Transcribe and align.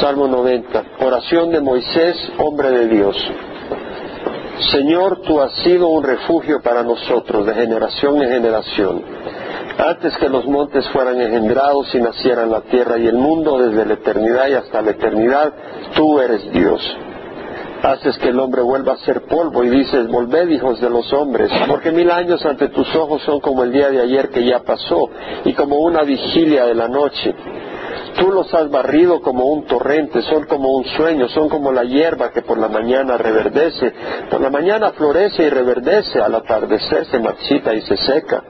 Salmo 0.00 0.26
90. 0.26 0.84
Oración 1.00 1.50
de 1.50 1.60
Moisés, 1.60 2.16
hombre 2.38 2.70
de 2.70 2.88
Dios. 2.88 3.16
Señor, 4.72 5.20
tú 5.26 5.40
has 5.42 5.52
sido 5.62 5.88
un 5.88 6.02
refugio 6.02 6.62
para 6.62 6.82
nosotros 6.82 7.44
de 7.44 7.54
generación 7.54 8.22
en 8.22 8.30
generación. 8.30 9.02
Antes 9.78 10.16
que 10.16 10.30
los 10.30 10.46
montes 10.46 10.88
fueran 10.88 11.20
engendrados 11.20 11.94
y 11.94 11.98
nacieran 11.98 12.50
la 12.50 12.62
tierra 12.62 12.96
y 12.96 13.08
el 13.08 13.16
mundo, 13.16 13.58
desde 13.58 13.84
la 13.84 13.94
eternidad 13.94 14.48
y 14.48 14.54
hasta 14.54 14.80
la 14.80 14.92
eternidad, 14.92 15.52
tú 15.94 16.18
eres 16.18 16.50
Dios 16.50 16.80
haces 17.82 18.18
que 18.18 18.28
el 18.28 18.38
hombre 18.38 18.62
vuelva 18.62 18.94
a 18.94 18.96
ser 18.98 19.22
polvo 19.22 19.64
y 19.64 19.70
dices, 19.70 20.06
volved 20.08 20.48
hijos 20.50 20.80
de 20.80 20.90
los 20.90 21.10
hombres, 21.12 21.50
porque 21.66 21.90
mil 21.90 22.10
años 22.10 22.44
ante 22.44 22.68
tus 22.68 22.94
ojos 22.94 23.22
son 23.22 23.40
como 23.40 23.64
el 23.64 23.72
día 23.72 23.90
de 23.90 24.00
ayer 24.00 24.28
que 24.30 24.44
ya 24.44 24.60
pasó 24.60 25.08
y 25.44 25.52
como 25.54 25.78
una 25.78 26.02
vigilia 26.02 26.66
de 26.66 26.74
la 26.74 26.88
noche. 26.88 27.34
Tú 28.20 28.30
los 28.30 28.52
has 28.52 28.70
barrido 28.70 29.22
como 29.22 29.46
un 29.46 29.64
torrente, 29.64 30.20
son 30.20 30.44
como 30.44 30.76
un 30.76 30.84
sueño, 30.84 31.26
son 31.30 31.48
como 31.48 31.72
la 31.72 31.84
hierba 31.84 32.30
que 32.32 32.42
por 32.42 32.58
la 32.58 32.68
mañana 32.68 33.16
reverdece, 33.16 33.94
por 34.30 34.42
la 34.42 34.50
mañana 34.50 34.92
florece 34.92 35.44
y 35.44 35.48
reverdece, 35.48 36.20
al 36.20 36.34
atardecer 36.34 37.06
se 37.06 37.18
marchita 37.18 37.72
y 37.72 37.80
se 37.80 37.96
seca 37.96 38.44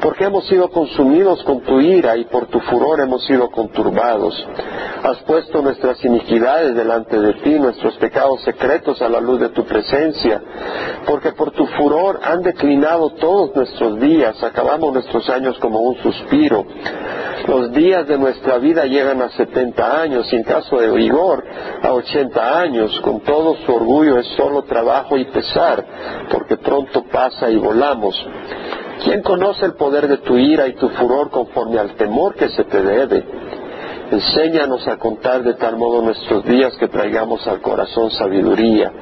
porque 0.00 0.24
hemos 0.24 0.46
sido 0.46 0.70
consumidos 0.70 1.42
con 1.44 1.60
tu 1.60 1.80
ira 1.80 2.16
y 2.16 2.24
por 2.24 2.46
tu 2.46 2.60
furor 2.60 3.00
hemos 3.00 3.24
sido 3.26 3.50
conturbados. 3.50 4.34
Has 5.02 5.18
puesto 5.24 5.62
nuestras 5.62 6.04
iniquidades 6.04 6.74
delante 6.74 7.18
de 7.18 7.34
ti, 7.34 7.58
nuestros 7.58 7.96
pecados 7.96 8.42
secretos 8.42 9.00
a 9.02 9.08
la 9.08 9.20
luz 9.20 9.40
de 9.40 9.48
tu 9.50 9.64
presencia, 9.64 10.42
porque 11.06 11.32
por 11.32 11.50
tu 11.52 11.66
furor 11.66 12.20
han 12.22 12.42
declinado 12.42 13.10
todos 13.10 13.54
nuestros 13.54 13.98
días, 14.00 14.42
acabamos 14.42 14.92
nuestros 14.92 15.28
años 15.30 15.58
como 15.58 15.80
un 15.80 15.96
suspiro. 15.96 16.66
Los 17.46 17.72
días 17.72 18.06
de 18.06 18.18
nuestra 18.18 18.58
vida 18.58 18.84
llegan 18.84 19.22
a 19.22 19.30
setenta 19.30 20.00
años 20.02 20.30
y 20.32 20.36
en 20.36 20.44
caso 20.44 20.78
de 20.78 20.90
vigor 20.90 21.42
a 21.82 21.92
ochenta 21.92 22.58
años, 22.60 23.00
con 23.00 23.20
todo 23.20 23.56
su 23.64 23.74
orgullo 23.74 24.18
es 24.18 24.26
solo 24.36 24.62
trabajo 24.62 25.16
y 25.16 25.24
pesar, 25.26 25.84
porque 26.30 26.58
pronto 26.58 27.04
pasa 27.10 27.50
y 27.50 27.56
volamos. 27.56 28.14
¿Quién 29.02 29.22
conoce 29.22 29.64
el 29.64 29.74
poder 29.74 30.08
de 30.08 30.18
tu 30.18 30.36
ira 30.36 30.68
y 30.68 30.74
tu 30.74 30.88
furor 30.90 31.30
conforme 31.30 31.78
al 31.78 31.94
temor 31.94 32.34
que 32.34 32.48
se 32.50 32.64
te 32.64 32.82
debe? 32.82 33.24
Enséñanos 34.10 34.86
a 34.88 34.98
contar 34.98 35.42
de 35.42 35.54
tal 35.54 35.76
modo 35.76 36.02
nuestros 36.02 36.44
días 36.44 36.76
que 36.76 36.88
traigamos 36.88 37.46
al 37.46 37.60
corazón 37.62 38.10
sabiduría. 38.10 38.92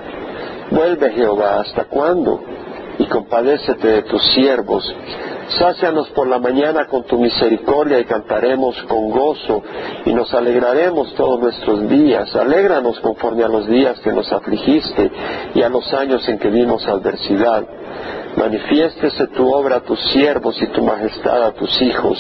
Vuelve 0.71 1.11
Jehová, 1.13 1.61
¿hasta 1.61 1.87
cuándo? 1.87 2.41
Y 2.99 3.07
compadécete 3.07 3.89
de 3.89 4.03
tus 4.03 4.23
siervos. 4.35 4.85
Sácianos 5.59 6.11
por 6.11 6.29
la 6.29 6.39
mañana 6.39 6.87
con 6.87 7.05
tu 7.05 7.19
misericordia 7.19 7.99
y 7.99 8.05
cantaremos 8.05 8.77
con 8.83 9.11
gozo 9.11 9.63
y 10.05 10.13
nos 10.13 10.33
alegraremos 10.35 11.15
todos 11.15 11.41
nuestros 11.41 11.89
días. 11.89 12.37
Alégranos 12.37 13.01
conforme 13.01 13.45
a 13.45 13.49
los 13.49 13.67
días 13.67 13.99
que 14.01 14.13
nos 14.13 14.31
afligiste 14.31 15.11
y 15.55 15.63
a 15.63 15.71
los 15.71 15.93
años 15.95 16.29
en 16.29 16.39
que 16.39 16.51
vimos 16.51 16.87
adversidad 16.87 17.65
manifiéstese 18.39 19.27
tu 19.29 19.53
obra 19.53 19.77
a 19.77 19.81
tus 19.81 20.01
siervos 20.11 20.61
y 20.63 20.67
tu 20.69 20.83
majestad 20.83 21.45
a 21.45 21.53
tus 21.53 21.83
hijos, 21.83 22.19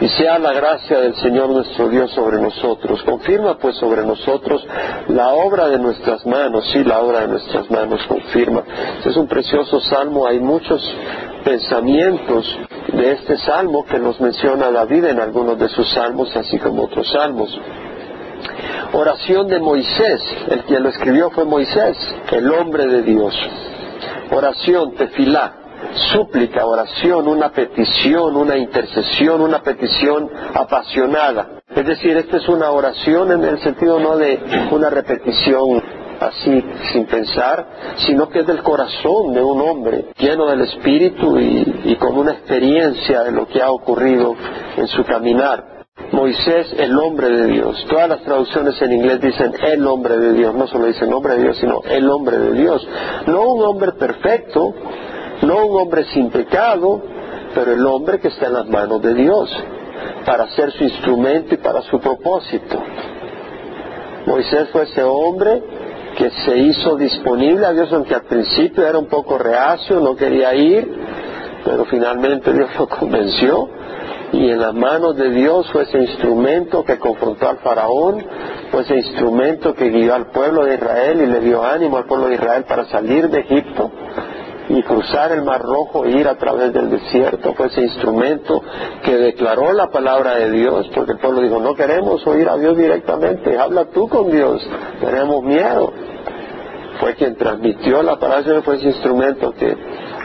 y 0.00 0.08
sea 0.08 0.38
la 0.38 0.52
gracia 0.52 1.00
del 1.00 1.14
Señor 1.16 1.50
nuestro 1.50 1.88
Dios 1.88 2.10
sobre 2.10 2.40
nosotros. 2.40 3.02
Confirma 3.04 3.56
pues 3.58 3.76
sobre 3.76 4.04
nosotros 4.04 4.66
la 5.08 5.28
obra 5.34 5.68
de 5.68 5.78
nuestras 5.78 6.26
manos, 6.26 6.68
sí, 6.72 6.82
la 6.84 7.00
obra 7.00 7.20
de 7.20 7.28
nuestras 7.28 7.70
manos 7.70 8.04
confirma. 8.06 8.62
Es 9.04 9.16
un 9.16 9.26
precioso 9.28 9.80
salmo, 9.80 10.26
hay 10.26 10.40
muchos 10.40 10.82
pensamientos 11.44 12.58
de 12.92 13.12
este 13.12 13.36
salmo 13.38 13.84
que 13.84 13.98
nos 13.98 14.20
menciona 14.20 14.70
David 14.70 15.04
en 15.04 15.20
algunos 15.20 15.58
de 15.58 15.68
sus 15.68 15.88
salmos, 15.92 16.34
así 16.36 16.58
como 16.58 16.84
otros 16.84 17.08
salmos. 17.10 17.56
Oración 18.92 19.48
de 19.48 19.60
Moisés, 19.60 20.22
el 20.50 20.64
que 20.64 20.80
lo 20.80 20.88
escribió 20.88 21.30
fue 21.30 21.44
Moisés, 21.44 21.96
el 22.32 22.50
hombre 22.50 22.86
de 22.86 23.02
Dios 23.02 23.34
oración, 24.30 24.94
tefilá, 24.94 25.54
súplica, 26.12 26.64
oración, 26.64 27.28
una 27.28 27.50
petición, 27.50 28.36
una 28.36 28.56
intercesión, 28.56 29.40
una 29.40 29.62
petición 29.62 30.30
apasionada. 30.54 31.60
Es 31.74 31.86
decir, 31.86 32.16
esta 32.16 32.38
es 32.38 32.48
una 32.48 32.70
oración 32.70 33.32
en 33.32 33.44
el 33.44 33.58
sentido 33.60 34.00
no 34.00 34.16
de 34.16 34.40
una 34.70 34.90
repetición 34.90 35.82
así 36.20 36.64
sin 36.92 37.04
pensar, 37.06 37.66
sino 38.06 38.28
que 38.28 38.40
es 38.40 38.46
del 38.46 38.62
corazón 38.62 39.34
de 39.34 39.42
un 39.42 39.60
hombre 39.60 40.06
lleno 40.16 40.46
del 40.46 40.62
espíritu 40.62 41.38
y, 41.38 41.82
y 41.84 41.96
con 41.96 42.16
una 42.16 42.32
experiencia 42.32 43.22
de 43.22 43.32
lo 43.32 43.46
que 43.46 43.62
ha 43.62 43.70
ocurrido 43.70 44.34
en 44.76 44.86
su 44.88 45.04
caminar. 45.04 45.75
Moisés, 46.12 46.74
el 46.78 46.96
hombre 46.98 47.28
de 47.28 47.46
Dios. 47.46 47.84
Todas 47.88 48.08
las 48.08 48.22
traducciones 48.22 48.80
en 48.80 48.92
inglés 48.92 49.20
dicen 49.20 49.52
el 49.62 49.86
hombre 49.86 50.16
de 50.18 50.32
Dios, 50.34 50.54
no 50.54 50.66
solo 50.66 50.86
dicen 50.86 51.12
hombre 51.12 51.36
de 51.36 51.42
Dios, 51.44 51.56
sino 51.58 51.82
el 51.84 52.08
hombre 52.08 52.38
de 52.38 52.52
Dios. 52.52 52.86
No 53.26 53.52
un 53.52 53.64
hombre 53.64 53.92
perfecto, 53.92 54.74
no 55.42 55.66
un 55.66 55.80
hombre 55.80 56.04
sin 56.12 56.30
pecado, 56.30 57.02
pero 57.54 57.72
el 57.72 57.84
hombre 57.86 58.20
que 58.20 58.28
está 58.28 58.46
en 58.46 58.52
las 58.52 58.68
manos 58.68 59.02
de 59.02 59.14
Dios 59.14 59.50
para 60.24 60.48
ser 60.50 60.72
su 60.72 60.84
instrumento 60.84 61.54
y 61.54 61.58
para 61.58 61.82
su 61.82 61.98
propósito. 61.98 62.82
Moisés 64.26 64.68
fue 64.70 64.82
ese 64.84 65.02
hombre 65.02 65.62
que 66.16 66.30
se 66.30 66.58
hizo 66.58 66.96
disponible 66.96 67.66
a 67.66 67.72
Dios, 67.72 67.92
aunque 67.92 68.14
al 68.14 68.24
principio 68.24 68.86
era 68.86 68.98
un 68.98 69.06
poco 69.06 69.38
reacio, 69.38 70.00
no 70.00 70.16
quería 70.16 70.54
ir, 70.54 70.88
pero 71.64 71.84
finalmente 71.84 72.52
Dios 72.52 72.70
lo 72.78 72.88
convenció 72.88 73.68
y 74.32 74.50
en 74.50 74.60
las 74.60 74.74
manos 74.74 75.16
de 75.16 75.30
Dios 75.30 75.70
fue 75.70 75.82
ese 75.82 75.98
instrumento 75.98 76.84
que 76.84 76.98
confrontó 76.98 77.48
al 77.48 77.58
faraón, 77.58 78.24
fue 78.70 78.82
ese 78.82 78.96
instrumento 78.96 79.74
que 79.74 79.90
guió 79.90 80.14
al 80.14 80.30
pueblo 80.30 80.64
de 80.64 80.74
Israel 80.74 81.20
y 81.22 81.26
le 81.26 81.40
dio 81.40 81.64
ánimo 81.64 81.96
al 81.96 82.06
pueblo 82.06 82.28
de 82.28 82.34
Israel 82.34 82.64
para 82.68 82.86
salir 82.86 83.28
de 83.28 83.40
Egipto 83.40 83.90
y 84.68 84.82
cruzar 84.82 85.32
el 85.32 85.42
Mar 85.42 85.62
Rojo 85.62 86.04
e 86.04 86.10
ir 86.10 86.28
a 86.28 86.36
través 86.36 86.72
del 86.72 86.90
desierto. 86.90 87.54
Fue 87.54 87.66
ese 87.66 87.82
instrumento 87.82 88.62
que 89.04 89.16
declaró 89.16 89.72
la 89.72 89.88
palabra 89.90 90.36
de 90.36 90.50
Dios, 90.50 90.88
porque 90.94 91.12
el 91.12 91.18
pueblo 91.18 91.40
dijo, 91.40 91.60
no 91.60 91.74
queremos 91.74 92.26
oír 92.26 92.48
a 92.48 92.56
Dios 92.56 92.76
directamente, 92.76 93.56
habla 93.58 93.86
tú 93.86 94.08
con 94.08 94.30
Dios, 94.30 94.68
tenemos 95.00 95.42
miedo. 95.44 95.92
Fue 96.98 97.14
quien 97.14 97.36
transmitió 97.36 98.02
la 98.02 98.18
palabra, 98.18 98.62
fue 98.62 98.76
ese 98.76 98.86
instrumento 98.86 99.52
que 99.52 99.76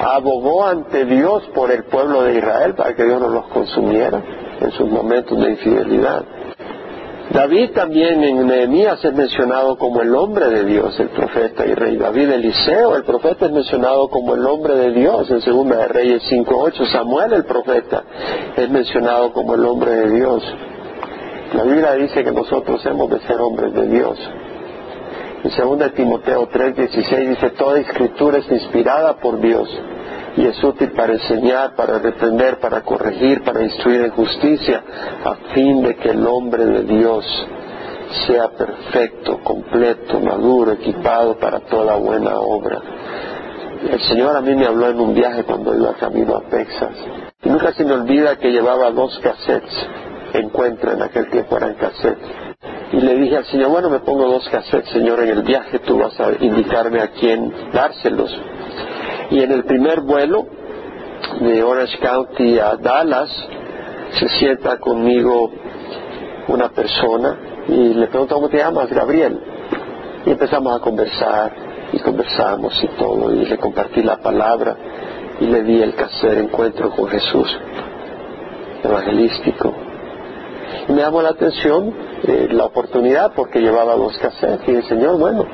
abogó 0.01 0.65
ante 0.65 1.05
Dios 1.05 1.43
por 1.53 1.71
el 1.71 1.83
pueblo 1.85 2.23
de 2.23 2.37
Israel 2.37 2.73
para 2.75 2.95
que 2.95 3.03
Dios 3.03 3.21
no 3.21 3.29
los 3.29 3.47
consumiera 3.47 4.21
en 4.59 4.71
sus 4.71 4.89
momentos 4.89 5.39
de 5.39 5.51
infidelidad. 5.51 6.23
David 7.31 7.71
también 7.71 8.21
en 8.23 8.45
Nehemías 8.45 9.03
es 9.05 9.13
mencionado 9.13 9.77
como 9.77 10.01
el 10.01 10.13
hombre 10.13 10.47
de 10.49 10.65
Dios, 10.65 10.99
el 10.99 11.09
profeta 11.09 11.65
y 11.65 11.73
rey. 11.73 11.95
David 11.95 12.29
Eliseo, 12.29 12.97
el 12.97 13.03
profeta, 13.03 13.45
es 13.45 13.51
mencionado 13.53 14.09
como 14.09 14.35
el 14.35 14.45
hombre 14.45 14.75
de 14.75 14.91
Dios 14.91 15.31
en 15.31 15.41
Segunda 15.41 15.77
de 15.77 15.87
Reyes 15.87 16.23
5.8. 16.29 16.91
Samuel, 16.91 17.31
el 17.31 17.45
profeta, 17.45 18.03
es 18.57 18.69
mencionado 18.69 19.31
como 19.31 19.55
el 19.55 19.63
hombre 19.63 19.91
de 19.91 20.11
Dios. 20.11 20.43
La 21.53 21.63
Biblia 21.63 21.93
dice 21.93 22.21
que 22.23 22.31
nosotros 22.31 22.85
hemos 22.85 23.09
de 23.09 23.19
ser 23.21 23.39
hombres 23.39 23.73
de 23.73 23.87
Dios. 23.87 24.19
En 25.43 25.49
2 25.49 25.93
Timoteo 25.93 26.47
3:16 26.49 27.29
dice, 27.29 27.49
toda 27.51 27.79
escritura 27.79 28.37
es 28.37 28.51
inspirada 28.51 29.17
por 29.17 29.41
Dios 29.41 29.67
y 30.37 30.45
es 30.45 30.63
útil 30.63 30.91
para 30.91 31.13
enseñar, 31.13 31.75
para 31.75 31.97
reprender, 31.97 32.59
para 32.59 32.81
corregir, 32.81 33.43
para 33.43 33.63
instruir 33.63 34.01
en 34.01 34.11
justicia, 34.11 34.83
a 35.25 35.35
fin 35.53 35.81
de 35.81 35.95
que 35.95 36.09
el 36.09 36.25
hombre 36.27 36.65
de 36.65 36.83
Dios 36.83 37.25
sea 38.27 38.49
perfecto, 38.49 39.39
completo, 39.43 40.19
maduro, 40.19 40.73
equipado 40.73 41.37
para 41.39 41.59
toda 41.61 41.95
buena 41.95 42.35
obra. 42.39 42.79
El 43.89 43.99
Señor 44.01 44.37
a 44.37 44.41
mí 44.41 44.53
me 44.53 44.67
habló 44.67 44.89
en 44.89 44.99
un 44.99 45.15
viaje 45.15 45.43
cuando 45.43 45.75
iba 45.75 45.93
camino 45.93 46.37
a 46.37 46.41
Texas. 46.49 46.91
Y 47.43 47.49
nunca 47.49 47.73
se 47.73 47.83
me 47.83 47.93
olvida 47.93 48.35
que 48.35 48.51
llevaba 48.51 48.91
dos 48.91 49.17
cassettes. 49.19 49.87
Encuentra 50.33 50.93
en 50.93 51.01
aquel 51.01 51.29
tiempo 51.31 51.57
eran 51.57 51.73
cassettes 51.73 52.50
y 52.93 52.99
le 52.99 53.15
dije 53.15 53.37
al 53.37 53.45
Señor, 53.45 53.69
bueno, 53.69 53.89
me 53.89 53.99
pongo 53.99 54.25
dos 54.27 54.47
cassettes, 54.49 54.91
Señor, 54.91 55.21
en 55.21 55.29
el 55.29 55.43
viaje 55.43 55.79
tú 55.79 55.97
vas 55.97 56.19
a 56.19 56.31
indicarme 56.43 56.99
a 56.99 57.07
quién 57.07 57.53
dárselos. 57.71 58.37
Y 59.29 59.41
en 59.41 59.51
el 59.51 59.63
primer 59.63 60.01
vuelo 60.01 60.45
de 61.39 61.63
Orange 61.63 61.97
County 61.99 62.59
a 62.59 62.75
Dallas, 62.75 63.29
se 64.19 64.27
sienta 64.27 64.77
conmigo 64.77 65.51
una 66.49 66.69
persona 66.69 67.37
y 67.69 67.93
le 67.93 68.07
pregunto, 68.07 68.35
¿cómo 68.35 68.49
te 68.49 68.57
llamas? 68.57 68.89
Gabriel. 68.89 69.39
Y 70.25 70.31
empezamos 70.31 70.75
a 70.75 70.79
conversar 70.79 71.53
y 71.93 71.99
conversamos 71.99 72.83
y 72.83 72.87
todo 72.97 73.33
y 73.33 73.45
le 73.45 73.57
compartí 73.57 74.03
la 74.03 74.17
palabra 74.17 74.75
y 75.39 75.45
le 75.45 75.63
di 75.63 75.81
el 75.81 75.95
cassette 75.95 76.39
Encuentro 76.39 76.89
con 76.91 77.07
Jesús, 77.07 77.57
evangelístico. 78.83 79.73
Y 80.89 80.91
me 80.91 81.01
llamó 81.01 81.21
la 81.21 81.29
atención 81.29 82.10
eh, 82.23 82.47
la 82.51 82.65
oportunidad 82.65 83.31
porque 83.35 83.59
llevaba 83.59 83.95
dos 83.95 84.17
cassettes 84.17 84.67
y 84.67 84.75
el 84.75 84.83
Señor, 84.83 85.17
bueno, 85.17 85.45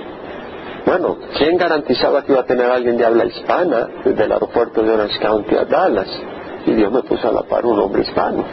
bueno, 0.86 1.18
¿quién 1.38 1.58
garantizaba 1.58 2.24
que 2.24 2.32
iba 2.32 2.42
a 2.42 2.46
tener 2.46 2.70
alguien 2.72 2.98
de 2.98 3.06
habla 3.06 3.26
hispana 3.26 3.88
desde 4.06 4.24
el 4.24 4.32
aeropuerto 4.32 4.82
de 4.84 4.92
Orange 4.92 5.20
County 5.20 5.56
a 5.56 5.66
Dallas? 5.66 6.08
Y 6.66 6.74
Dios 6.74 6.92
me 6.92 7.04
puso 7.04 7.28
a 7.28 7.32
la 7.34 7.44
par 7.44 7.66
un 7.66 7.80
hombre 7.80 8.04
hispano, 8.04 8.44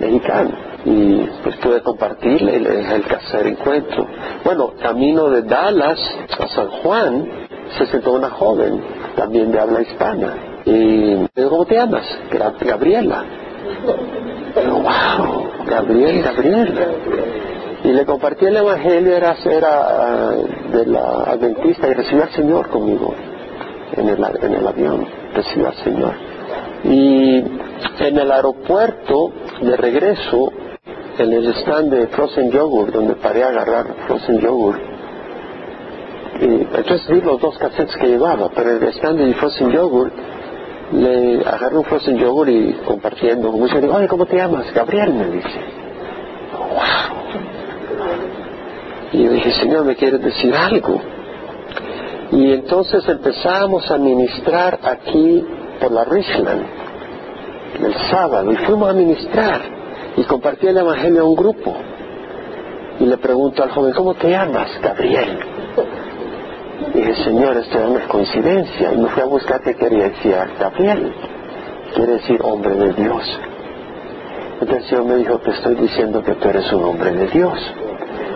mexicano. 0.00 0.50
y 0.84 1.28
pues 1.42 1.56
pude 1.56 1.82
compartirle 1.82 2.56
el, 2.56 2.66
el 2.66 3.02
tercer 3.04 3.46
encuentro. 3.46 4.06
Bueno, 4.44 4.72
camino 4.80 5.28
de 5.30 5.42
Dallas 5.42 5.98
a 6.38 6.48
San 6.48 6.68
Juan 6.68 7.28
se 7.78 7.86
sentó 7.86 8.12
una 8.12 8.30
joven, 8.30 8.82
también 9.16 9.52
de 9.52 9.60
habla 9.60 9.82
hispana, 9.82 10.34
y 10.64 10.70
me 11.34 11.48
¿cómo 11.48 11.64
te 11.66 11.74
llamas? 11.74 12.04
Gabriela. 12.60 13.24
wow, 14.66 15.48
Gabriel, 15.66 16.22
Gabriela. 16.22 16.86
Y 17.84 17.88
le 17.88 18.04
compartí 18.04 18.46
el 18.46 18.56
Evangelio, 18.56 19.16
era, 19.16 19.34
era 19.44 20.30
de 20.72 20.86
la 20.86 21.24
Adventista 21.26 21.88
y 21.88 21.94
recibió 21.94 22.22
al 22.22 22.30
Señor 22.30 22.68
conmigo 22.68 23.12
en 23.96 24.08
el, 24.08 24.24
en 24.40 24.54
el 24.54 24.66
avión, 24.66 25.06
recibió 25.34 25.68
al 25.68 25.74
Señor. 25.76 26.14
Y 26.84 27.38
en 27.38 28.18
el 28.18 28.30
aeropuerto 28.30 29.32
de 29.60 29.76
regreso, 29.76 30.52
en 31.18 31.32
el 31.32 31.48
stand 31.54 31.92
de 31.92 32.06
Frozen 32.08 32.50
Yogurt, 32.50 32.92
donde 32.92 33.14
paré 33.16 33.42
a 33.42 33.48
agarrar 33.48 33.86
Frozen 34.06 34.38
Yogurt, 34.38 34.80
y 36.40 36.44
entonces 36.44 37.06
vi 37.08 37.20
los 37.20 37.40
dos 37.40 37.58
cassettes 37.58 37.96
que 37.96 38.08
llevaba, 38.08 38.48
pero 38.54 38.70
el 38.70 38.82
stand 38.94 39.18
de 39.18 39.34
Frozen 39.34 39.70
Yogurt 39.70 40.12
le 40.92 41.40
agarré 41.40 41.76
un 41.76 41.84
Frozen 41.84 42.16
Yogurt 42.16 42.50
y 42.50 42.72
compartiendo, 42.84 43.50
como 43.50 43.66
dice, 43.66 43.78
oye, 43.78 44.08
¿cómo 44.08 44.26
te 44.26 44.36
llamas? 44.36 44.72
Gabriel 44.72 45.14
me 45.14 45.26
dice. 45.26 45.60
¡Wow! 46.52 47.61
Y 49.12 49.24
yo 49.24 49.32
dije, 49.32 49.52
Señor, 49.52 49.84
¿me 49.84 49.94
quieres 49.94 50.22
decir 50.22 50.54
algo? 50.54 51.00
Y 52.32 52.52
entonces 52.52 53.06
empezamos 53.08 53.90
a 53.90 53.98
ministrar 53.98 54.78
aquí 54.82 55.44
por 55.80 55.92
la 55.92 56.04
Richland 56.04 56.64
el 57.82 57.94
sábado 58.10 58.52
y 58.52 58.56
fuimos 58.56 58.90
a 58.90 58.92
ministrar 58.94 59.60
y 60.16 60.22
compartí 60.24 60.66
el 60.66 60.78
Evangelio 60.78 61.22
a 61.22 61.24
un 61.24 61.34
grupo. 61.34 61.74
Y 63.00 63.06
le 63.06 63.16
pregunto 63.18 63.62
al 63.62 63.70
joven, 63.70 63.92
¿cómo 63.94 64.14
te 64.14 64.30
llamas? 64.30 64.70
Gabriel. 64.82 65.38
Y 66.94 66.98
dije, 66.98 67.24
Señor, 67.24 67.56
esto 67.56 67.78
no 67.80 67.98
es 67.98 68.06
coincidencia. 68.06 68.92
Y 68.92 68.96
me 68.98 69.08
fui 69.08 69.22
a 69.22 69.26
buscar 69.26 69.60
qué 69.62 69.74
quería 69.74 70.08
decir 70.08 70.34
Gabriel. 70.58 71.12
Quiere 71.94 72.12
decir 72.12 72.40
hombre 72.42 72.74
de 72.74 72.92
Dios. 72.92 73.40
Entonces 74.60 74.84
el 74.84 74.88
Señor 74.88 75.04
me 75.04 75.16
dijo, 75.16 75.38
te 75.38 75.50
estoy 75.50 75.74
diciendo 75.74 76.22
que 76.22 76.34
tú 76.34 76.48
eres 76.48 76.72
un 76.72 76.84
hombre 76.84 77.12
de 77.12 77.26
Dios. 77.28 77.58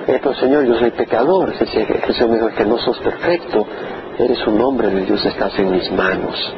Señor, 0.07 0.65
yo 0.65 0.75
soy 0.77 0.93
pecador. 0.93 1.53
Jesús 1.53 2.29
me 2.29 2.37
dijo 2.37 2.49
que 2.57 2.65
no 2.65 2.79
sos 2.79 2.99
perfecto, 3.01 3.67
eres 4.19 4.47
un 4.47 4.61
hombre 4.61 4.89
de 4.89 5.01
Dios, 5.05 5.25
estás 5.25 5.59
en 5.59 5.73
mis 5.73 5.91
manos. 5.91 6.55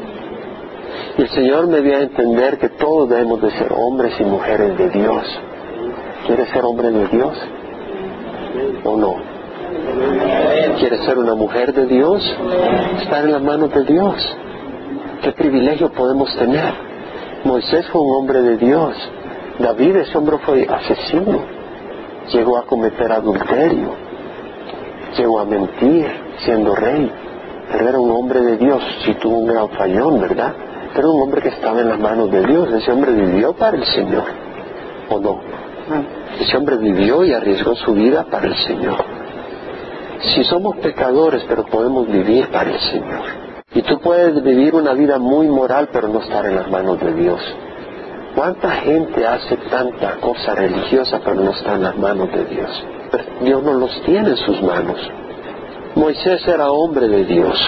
Y 1.16 1.22
el 1.22 1.28
Señor 1.30 1.66
me 1.66 1.80
dio 1.80 1.96
a 1.96 2.00
entender 2.00 2.58
que 2.58 2.68
todos 2.68 3.08
debemos 3.08 3.40
de 3.40 3.50
ser 3.52 3.72
hombres 3.72 4.12
y 4.20 4.24
mujeres 4.24 4.76
de 4.76 4.90
Dios. 4.90 5.24
¿Quieres 6.26 6.48
ser 6.50 6.64
hombre 6.64 6.90
de 6.90 7.06
Dios? 7.08 7.34
¿O 8.84 8.96
no? 8.96 9.16
¿Quieres 10.78 11.00
ser 11.06 11.18
una 11.18 11.34
mujer 11.34 11.72
de 11.72 11.86
Dios? 11.86 12.22
Estar 13.00 13.24
en 13.24 13.32
las 13.32 13.42
manos 13.42 13.72
de 13.72 13.84
Dios. 13.84 14.36
¿Qué 15.22 15.32
privilegio 15.32 15.90
podemos 15.92 16.34
tener? 16.36 16.74
Moisés 17.44 17.86
fue 17.88 18.02
un 18.02 18.14
hombre 18.14 18.42
de 18.42 18.56
Dios. 18.58 18.94
David, 19.58 19.96
ese 19.96 20.18
hombre 20.18 20.36
fue 20.38 20.66
asesino 20.68 21.57
llegó 22.32 22.58
a 22.58 22.66
cometer 22.66 23.10
adulterio, 23.12 23.94
llegó 25.16 25.40
a 25.40 25.44
mentir 25.44 26.06
siendo 26.44 26.74
rey, 26.74 27.10
pero 27.70 27.88
era 27.88 27.98
un 27.98 28.10
hombre 28.10 28.40
de 28.40 28.56
Dios, 28.56 28.82
si 29.04 29.14
tuvo 29.14 29.38
un 29.38 29.46
gran 29.46 29.68
fallón, 29.70 30.20
¿verdad? 30.20 30.54
Pero 30.94 31.12
un 31.12 31.22
hombre 31.22 31.42
que 31.42 31.48
estaba 31.48 31.80
en 31.80 31.88
las 31.88 31.98
manos 31.98 32.30
de 32.30 32.42
Dios, 32.44 32.72
ese 32.72 32.92
hombre 32.92 33.12
vivió 33.12 33.52
para 33.52 33.76
el 33.76 33.84
Señor, 33.84 34.24
¿o 35.10 35.20
no? 35.20 35.40
Ese 36.40 36.56
hombre 36.56 36.76
vivió 36.76 37.24
y 37.24 37.32
arriesgó 37.32 37.74
su 37.74 37.92
vida 37.94 38.24
para 38.30 38.46
el 38.46 38.56
Señor. 38.56 38.96
Si 40.20 40.44
somos 40.44 40.76
pecadores, 40.78 41.44
pero 41.48 41.64
podemos 41.64 42.06
vivir 42.06 42.48
para 42.50 42.70
el 42.70 42.80
Señor. 42.80 43.22
Y 43.74 43.82
tú 43.82 44.00
puedes 44.00 44.42
vivir 44.42 44.74
una 44.74 44.92
vida 44.92 45.18
muy 45.18 45.46
moral, 45.46 45.88
pero 45.92 46.08
no 46.08 46.20
estar 46.20 46.44
en 46.46 46.56
las 46.56 46.70
manos 46.70 46.98
de 47.00 47.12
Dios. 47.14 47.40
¿Cuánta 48.34 48.70
gente 48.70 49.26
hace 49.26 49.56
tanta 49.70 50.16
cosa 50.20 50.54
religiosa 50.54 51.20
pero 51.24 51.36
no 51.36 51.50
está 51.50 51.74
en 51.74 51.82
las 51.82 51.96
manos 51.96 52.30
de 52.32 52.44
Dios? 52.44 52.84
Dios 53.42 53.62
no 53.62 53.74
los 53.74 54.02
tiene 54.02 54.30
en 54.30 54.36
sus 54.36 54.62
manos. 54.62 54.98
Moisés 55.94 56.46
era 56.46 56.70
hombre 56.70 57.08
de 57.08 57.24
Dios 57.24 57.58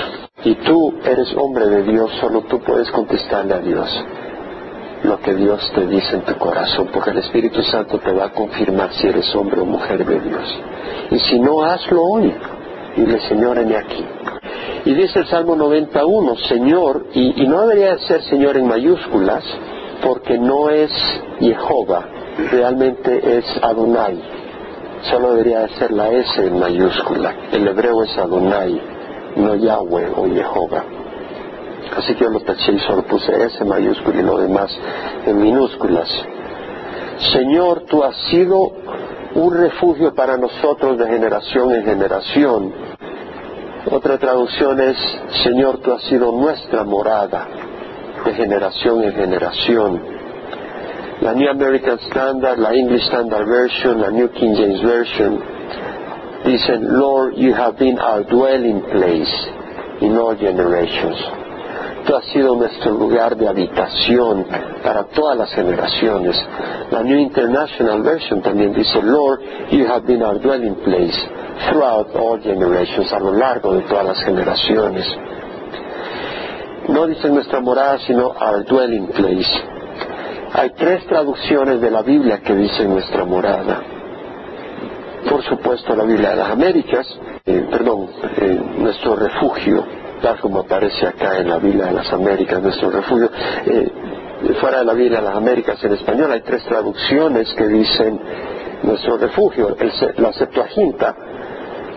y 0.44 0.54
tú 0.56 0.94
eres 1.04 1.34
hombre 1.36 1.66
de 1.66 1.82
Dios, 1.82 2.10
solo 2.20 2.42
tú 2.42 2.60
puedes 2.60 2.90
contestarle 2.90 3.54
a 3.54 3.58
Dios 3.58 4.04
lo 5.02 5.18
que 5.20 5.34
Dios 5.34 5.70
te 5.74 5.86
dice 5.86 6.16
en 6.16 6.22
tu 6.22 6.34
corazón, 6.36 6.88
porque 6.92 7.10
el 7.10 7.18
Espíritu 7.18 7.62
Santo 7.62 7.98
te 7.98 8.12
va 8.12 8.26
a 8.26 8.32
confirmar 8.32 8.92
si 8.92 9.06
eres 9.06 9.34
hombre 9.34 9.60
o 9.60 9.64
mujer 9.64 10.04
de 10.04 10.20
Dios. 10.20 10.60
Y 11.10 11.18
si 11.20 11.38
no, 11.38 11.62
hazlo 11.62 12.02
hoy. 12.02 12.34
Dile, 12.96 13.20
Señor, 13.28 13.58
en 13.58 13.74
aquí. 13.74 14.04
Y 14.84 14.94
dice 14.94 15.20
el 15.20 15.26
Salmo 15.26 15.56
91, 15.56 16.36
Señor, 16.48 17.06
y, 17.14 17.42
y 17.42 17.46
no 17.46 17.62
debería 17.62 17.98
ser 17.98 18.22
Señor 18.24 18.56
en 18.56 18.66
mayúsculas, 18.66 19.44
porque 20.30 20.46
no 20.46 20.70
es 20.70 20.92
Jehová, 21.40 22.04
realmente 22.52 23.38
es 23.38 23.44
Adonai. 23.62 24.22
Solo 25.10 25.32
debería 25.32 25.66
ser 25.76 25.90
la 25.90 26.08
S 26.10 26.46
en 26.46 26.56
mayúscula. 26.56 27.34
El 27.50 27.66
hebreo 27.66 28.04
es 28.04 28.16
Adonai, 28.16 28.80
no 29.34 29.56
Yahweh 29.56 30.12
o 30.14 30.26
Jehová. 30.26 30.84
Así 31.96 32.14
que 32.14 32.24
yo 32.24 32.30
lo 32.30 32.38
taché 32.40 32.70
y 32.70 32.78
solo 32.78 33.02
puse 33.02 33.44
S 33.44 33.64
mayúscula 33.64 34.20
y 34.20 34.22
lo 34.22 34.38
demás 34.38 34.70
en 35.26 35.42
minúsculas. 35.42 36.08
Señor, 37.32 37.86
tú 37.88 38.04
has 38.04 38.14
sido 38.30 38.70
un 39.34 39.52
refugio 39.52 40.14
para 40.14 40.36
nosotros 40.36 40.96
de 40.96 41.08
generación 41.08 41.74
en 41.74 41.84
generación. 41.84 42.72
Otra 43.90 44.16
traducción 44.16 44.80
es, 44.80 44.96
Señor, 45.42 45.78
tú 45.78 45.92
has 45.92 46.02
sido 46.02 46.30
nuestra 46.30 46.84
morada 46.84 47.48
de 48.24 48.32
generación 48.34 49.02
en 49.02 49.12
generación. 49.12 50.19
La 51.20 51.34
New 51.34 51.50
American 51.50 51.98
Standard, 52.10 52.58
the 52.58 52.72
English 52.72 53.04
Standard 53.04 53.44
Version, 53.46 54.00
the 54.00 54.10
New 54.10 54.28
King 54.28 54.54
James 54.56 54.80
Version, 54.80 55.36
dicen, 56.44 56.98
Lord, 56.98 57.36
you 57.36 57.52
have 57.52 57.78
been 57.78 57.98
our 57.98 58.24
dwelling 58.24 58.80
place 58.88 59.34
in 60.00 60.16
all 60.16 60.34
generations. 60.34 61.20
Tú 62.08 62.16
has 62.16 62.24
sido 62.32 62.56
nuestro 62.56 62.92
lugar 62.92 63.36
de 63.36 63.46
habitación 63.46 64.46
para 64.82 65.04
todas 65.12 65.36
las 65.36 65.52
generaciones. 65.52 66.40
La 66.90 67.02
New 67.02 67.18
International 67.18 68.02
Version 68.02 68.40
también 68.40 68.72
dice, 68.72 69.02
Lord, 69.02 69.40
you 69.70 69.86
have 69.86 70.06
been 70.06 70.22
our 70.22 70.38
dwelling 70.38 70.76
place 70.76 71.16
throughout 71.68 72.16
all 72.16 72.38
generations, 72.38 73.12
a 73.12 73.20
lo 73.20 73.32
largo 73.32 73.74
de 73.74 73.82
todas 73.82 74.06
las 74.06 74.24
generaciones 74.24 75.06
no 76.90 77.06
dice 77.06 77.28
nuestra 77.28 77.60
morada, 77.60 77.98
sino 78.06 78.32
our 78.40 78.64
dwelling 78.64 79.06
place. 79.08 79.79
Hay 80.52 80.70
tres 80.70 81.06
traducciones 81.06 81.80
de 81.80 81.90
la 81.90 82.02
Biblia 82.02 82.40
que 82.40 82.54
dicen 82.54 82.90
nuestra 82.90 83.24
morada. 83.24 83.82
Por 85.28 85.42
supuesto, 85.44 85.94
la 85.94 86.04
Biblia 86.04 86.30
de 86.30 86.36
las 86.36 86.50
Américas, 86.50 87.06
eh, 87.46 87.66
perdón, 87.70 88.08
eh, 88.36 88.60
nuestro 88.78 89.14
refugio, 89.14 89.84
tal 90.20 90.40
como 90.40 90.60
aparece 90.60 91.06
acá 91.06 91.38
en 91.38 91.48
la 91.50 91.58
Biblia 91.58 91.86
de 91.86 91.92
las 91.92 92.12
Américas, 92.12 92.60
nuestro 92.60 92.90
refugio. 92.90 93.30
Eh, 93.64 93.90
fuera 94.60 94.78
de 94.78 94.84
la 94.86 94.94
Biblia 94.94 95.18
de 95.20 95.26
las 95.26 95.36
Américas 95.36 95.82
en 95.84 95.92
español 95.92 96.32
hay 96.32 96.40
tres 96.40 96.64
traducciones 96.64 97.52
que 97.54 97.68
dicen 97.68 98.20
nuestro 98.82 99.18
refugio. 99.18 99.76
la 100.16 100.32
Septuaginta, 100.32 101.14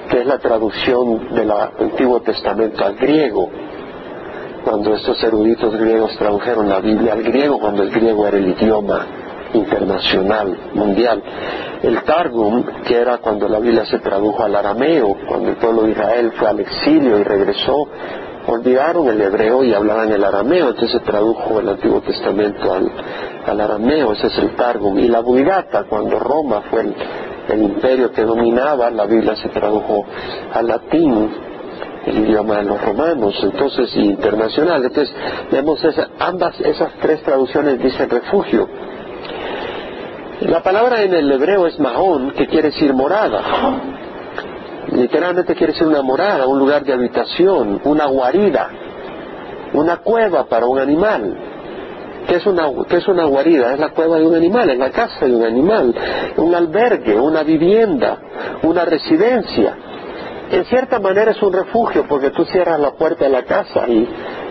que 0.10 0.20
es 0.20 0.26
la 0.28 0.38
traducción 0.38 1.34
del 1.34 1.50
Antiguo 1.50 2.22
Testamento 2.22 2.86
al 2.86 2.96
griego, 2.96 3.50
cuando 4.64 4.96
estos 4.96 5.22
eruditos 5.24 5.76
griegos 5.76 6.16
tradujeron 6.18 6.70
la 6.70 6.80
Biblia 6.80 7.14
al 7.14 7.24
griego, 7.24 7.60
cuando 7.60 7.84
el 7.84 7.92
griego 7.92 8.28
era 8.28 8.38
el 8.38 8.48
idioma 8.48 9.06
internacional, 9.54 10.58
mundial. 10.74 11.22
El 11.82 12.02
Targum, 12.04 12.64
que 12.86 12.96
era 12.96 13.18
cuando 13.18 13.48
la 13.48 13.60
Biblia 13.60 13.86
se 13.86 14.00
tradujo 14.00 14.44
al 14.44 14.56
arameo, 14.56 15.16
cuando 15.28 15.50
el 15.50 15.58
pueblo 15.58 15.84
de 15.84 15.92
Israel 15.92 16.32
fue 16.38 16.50
al 16.50 16.60
exilio 16.60 17.20
y 17.20 17.24
regresó, 17.24 17.88
olvidaron 18.48 19.08
el 19.10 19.22
hebreo 19.22 19.64
y 19.64 19.74
hablaban 19.74 20.12
el 20.12 20.24
arameo, 20.24 20.70
entonces 20.70 20.92
se 20.92 21.00
tradujo 21.00 21.60
el 21.60 21.70
Antiguo 21.70 22.02
Testamento 22.02 22.74
al, 22.74 23.60
arameo, 23.60 24.14
ese 24.14 24.28
es 24.28 24.38
el 24.40 24.56
Targum. 24.56 24.98
Y 24.98 25.08
la 25.08 25.20
Vulgata, 25.20 25.84
cuando 25.84 26.20
Roma 26.20 26.62
fue 26.70 26.82
el, 26.82 26.96
el 27.50 27.64
imperio 27.64 28.12
que 28.12 28.24
dominaba, 28.24 28.90
la 28.90 29.06
Biblia 29.06 29.36
se 29.36 29.50
tradujo 29.50 30.06
al 30.54 30.68
latín, 30.68 31.53
el 32.06 32.20
idioma 32.20 32.58
de 32.58 32.64
los 32.64 32.82
romanos, 32.82 33.36
entonces, 33.42 33.96
internacional. 33.96 34.84
Entonces, 34.84 35.14
vemos 35.52 35.80
ambas 36.20 36.60
esas 36.60 36.94
tres 37.02 37.22
traducciones 37.24 37.82
dicen 37.82 38.10
refugio. 38.10 38.68
La 40.42 40.62
palabra 40.62 41.04
en 41.04 41.14
el 41.14 41.32
hebreo 41.32 41.68
es 41.68 41.80
mahón, 41.80 42.32
que 42.32 42.48
quiere 42.48 42.72
decir 42.72 42.94
morada. 42.94 43.42
Literalmente 44.92 45.56
quiere 45.56 45.74
decir 45.74 45.88
una 45.88 46.02
morada, 46.02 46.46
un 46.48 46.60
lugar 46.60 46.84
de 46.84 46.94
habitación, 46.94 47.82
una 47.86 48.06
guarida, 48.08 48.70
una 49.74 49.98
cueva 49.98 50.46
para 50.46 50.66
un 50.66 50.80
animal. 50.80 51.38
¿Qué 52.28 52.36
es, 52.36 52.46
una, 52.46 52.70
¿Qué 52.88 52.98
es 52.98 53.08
una 53.08 53.26
guarida? 53.26 53.74
Es 53.74 53.80
la 53.80 53.90
cueva 53.90 54.18
de 54.18 54.26
un 54.26 54.36
animal, 54.36 54.70
es 54.70 54.78
la 54.78 54.92
casa 54.92 55.26
de 55.26 55.36
un 55.36 55.44
animal, 55.44 55.94
un 56.38 56.56
albergue, 56.56 57.20
una 57.20 57.44
vivienda, 57.44 58.18
una 58.64 58.86
residencia. 58.86 59.76
En 60.52 60.66
cierta 60.66 61.00
manera 61.00 61.32
es 61.32 61.42
un 61.42 61.54
refugio 61.54 62.06
porque 62.08 62.30
tú 62.30 62.46
cierras 62.46 62.80
la 62.80 62.92
puerta 62.92 63.26
de 63.26 63.32
la 63.32 63.44
casa 63.44 63.88
y, 63.88 64.08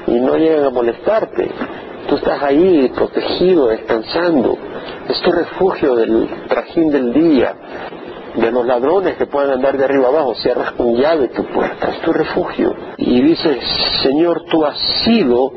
y 0.06 0.20
no 0.20 0.36
llegan 0.36 0.64
a 0.64 0.70
molestarte. 0.70 1.50
Tú 2.08 2.16
estás 2.16 2.42
ahí 2.42 2.90
protegido, 2.94 3.68
descansando. 3.68 4.58
Es 5.08 5.20
tu 5.20 5.30
refugio 5.30 5.94
del 5.94 6.28
trajín 6.48 6.90
del 6.90 7.12
día, 7.12 7.54
de 8.34 8.50
los 8.50 8.66
ladrones 8.66 9.16
que 9.16 9.26
puedan 9.26 9.50
andar 9.50 9.76
de 9.76 9.84
arriba 9.84 10.08
abajo. 10.08 10.34
Cierras 10.34 10.72
con 10.72 10.96
llave 10.96 11.28
tu 11.28 11.44
puerta, 11.44 11.90
es 11.90 12.00
tu 12.00 12.12
refugio. 12.12 12.74
Y 12.96 13.22
dices, 13.22 13.58
Señor, 14.02 14.44
tú 14.50 14.64
has 14.64 14.78
sido 15.04 15.52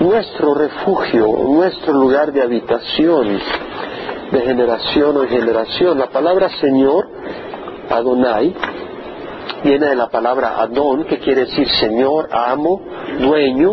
nuestro 0.00 0.54
refugio, 0.54 1.26
nuestro 1.46 1.92
lugar 1.92 2.32
de 2.32 2.42
habitación 2.42 3.40
de 4.34 4.40
generación 4.40 5.16
en 5.22 5.28
generación. 5.28 5.98
La 5.98 6.08
palabra 6.10 6.48
Señor, 6.60 7.08
Adonai, 7.88 8.54
viene 9.64 9.88
de 9.88 9.96
la 9.96 10.08
palabra 10.08 10.60
Adón, 10.60 11.04
que 11.04 11.18
quiere 11.18 11.46
decir 11.46 11.66
Señor, 11.80 12.28
amo, 12.30 12.82
dueño, 13.18 13.72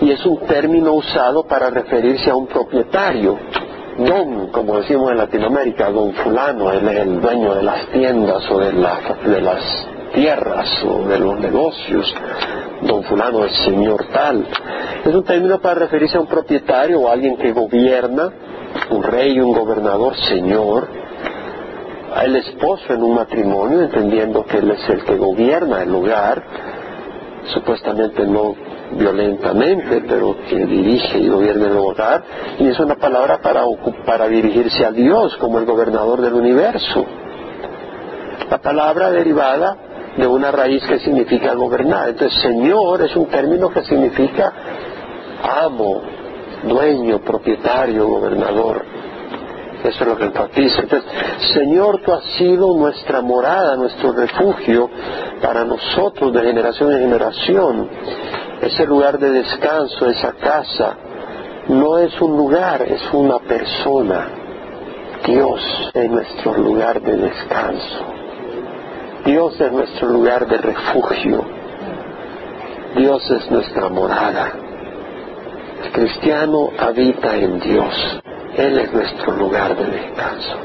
y 0.00 0.10
es 0.10 0.26
un 0.26 0.40
término 0.40 0.92
usado 0.92 1.44
para 1.44 1.70
referirse 1.70 2.30
a 2.30 2.34
un 2.34 2.48
propietario. 2.48 3.38
Don, 3.98 4.48
como 4.48 4.78
decimos 4.78 5.10
en 5.10 5.18
Latinoamérica, 5.18 5.90
don 5.90 6.12
fulano, 6.12 6.70
él 6.72 6.86
es 6.88 6.98
el 7.00 7.20
dueño 7.20 7.54
de 7.54 7.62
las 7.62 7.86
tiendas 7.88 8.48
o 8.50 8.58
de, 8.58 8.72
de 8.72 9.40
las 9.40 9.88
tierras 10.12 10.84
o 10.84 11.04
de 11.08 11.18
los 11.18 11.38
negocios. 11.38 12.14
Don 12.82 13.02
fulano 13.04 13.44
es 13.44 13.52
señor 13.64 14.06
tal. 14.12 14.46
Es 15.04 15.14
un 15.14 15.24
término 15.24 15.60
para 15.60 15.80
referirse 15.80 16.16
a 16.16 16.20
un 16.20 16.28
propietario 16.28 17.00
o 17.00 17.08
a 17.08 17.12
alguien 17.12 17.36
que 17.36 17.52
gobierna, 17.52 18.32
un 18.90 19.02
rey, 19.02 19.40
un 19.40 19.52
gobernador, 19.52 20.14
señor. 20.16 20.88
El 22.16 22.36
esposo 22.36 22.92
en 22.92 23.02
un 23.02 23.14
matrimonio, 23.14 23.82
entendiendo 23.82 24.44
que 24.44 24.58
él 24.58 24.70
es 24.70 24.88
el 24.88 25.04
que 25.04 25.16
gobierna 25.16 25.82
el 25.82 25.94
hogar, 25.94 26.42
supuestamente 27.52 28.26
no 28.26 28.54
violentamente, 28.92 30.02
pero 30.08 30.36
que 30.48 30.64
dirige 30.64 31.18
y 31.18 31.28
gobierna 31.28 31.66
el 31.66 31.76
hogar, 31.76 32.24
y 32.58 32.68
es 32.68 32.78
una 32.80 32.96
palabra 32.96 33.38
para, 33.42 33.62
para 34.06 34.26
dirigirse 34.28 34.84
a 34.84 34.90
Dios 34.90 35.36
como 35.36 35.58
el 35.58 35.66
gobernador 35.66 36.22
del 36.22 36.34
universo. 36.34 37.04
La 38.50 38.58
palabra 38.58 39.10
derivada 39.10 39.76
de 40.16 40.26
una 40.26 40.50
raíz 40.50 40.84
que 40.86 40.98
significa 41.00 41.54
gobernar. 41.54 42.08
Entonces, 42.08 42.40
Señor 42.40 43.02
es 43.02 43.14
un 43.14 43.26
término 43.26 43.68
que 43.70 43.84
significa 43.84 44.52
amo, 45.62 46.02
dueño, 46.64 47.20
propietario, 47.20 48.08
gobernador. 48.08 48.84
Eso 49.84 50.02
es 50.02 50.08
lo 50.08 50.16
que 50.16 50.24
enfatiza. 50.24 50.82
Entonces, 50.82 51.10
Señor, 51.52 52.00
tú 52.04 52.12
has 52.12 52.24
sido 52.36 52.76
nuestra 52.76 53.20
morada, 53.20 53.76
nuestro 53.76 54.12
refugio 54.12 54.90
para 55.40 55.64
nosotros 55.64 56.32
de 56.32 56.40
generación 56.42 56.92
en 56.92 56.98
generación 57.00 57.88
ese 58.60 58.86
lugar 58.86 59.18
de 59.18 59.30
descanso, 59.30 60.06
esa 60.06 60.32
casa, 60.32 60.96
no 61.68 61.98
es 61.98 62.20
un 62.20 62.36
lugar, 62.36 62.82
es 62.82 63.02
una 63.12 63.38
persona. 63.38 64.28
Dios 65.24 65.90
es 65.94 66.10
nuestro 66.10 66.54
lugar 66.54 67.00
de 67.00 67.16
descanso. 67.16 68.04
Dios 69.24 69.60
es 69.60 69.72
nuestro 69.72 70.08
lugar 70.08 70.46
de 70.46 70.58
refugio. 70.58 71.44
Dios 72.96 73.30
es 73.30 73.50
nuestra 73.50 73.88
morada. 73.88 74.52
El 75.84 75.92
cristiano 75.92 76.70
habita 76.78 77.36
en 77.36 77.60
Dios. 77.60 78.20
Él 78.58 78.76
es 78.76 78.92
nuestro 78.92 79.36
lugar 79.36 79.76
de 79.76 79.84
descanso. 79.84 80.56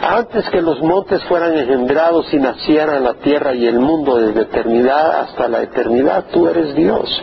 Antes 0.00 0.48
que 0.48 0.62
los 0.62 0.80
montes 0.80 1.22
fueran 1.24 1.54
engendrados 1.58 2.32
y 2.32 2.38
nacieran 2.38 3.04
la 3.04 3.14
tierra 3.14 3.54
y 3.54 3.66
el 3.66 3.78
mundo 3.78 4.16
desde 4.16 4.42
eternidad 4.42 5.20
hasta 5.20 5.48
la 5.48 5.62
eternidad, 5.62 6.24
tú 6.32 6.48
eres 6.48 6.74
Dios. 6.74 7.22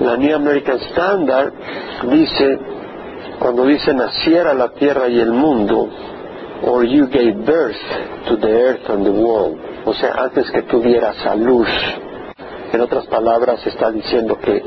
La 0.00 0.16
New 0.16 0.34
American 0.34 0.78
Standard 0.90 1.52
dice, 2.10 2.58
cuando 3.38 3.64
dice 3.64 3.94
naciera 3.94 4.54
la 4.54 4.70
tierra 4.70 5.06
y 5.08 5.20
el 5.20 5.30
mundo, 5.30 5.88
or 6.64 6.84
you 6.84 7.06
gave 7.06 7.34
birth 7.44 7.76
to 8.26 8.38
the 8.38 8.48
earth 8.48 8.90
and 8.90 9.04
the 9.04 9.10
world, 9.10 9.56
o 9.84 9.94
sea, 9.94 10.14
antes 10.18 10.50
que 10.50 10.62
tuvieras 10.62 11.24
a 11.24 11.36
luz. 11.36 11.68
En 12.72 12.80
otras 12.80 13.06
palabras, 13.06 13.64
está 13.64 13.92
diciendo 13.92 14.36
que, 14.36 14.62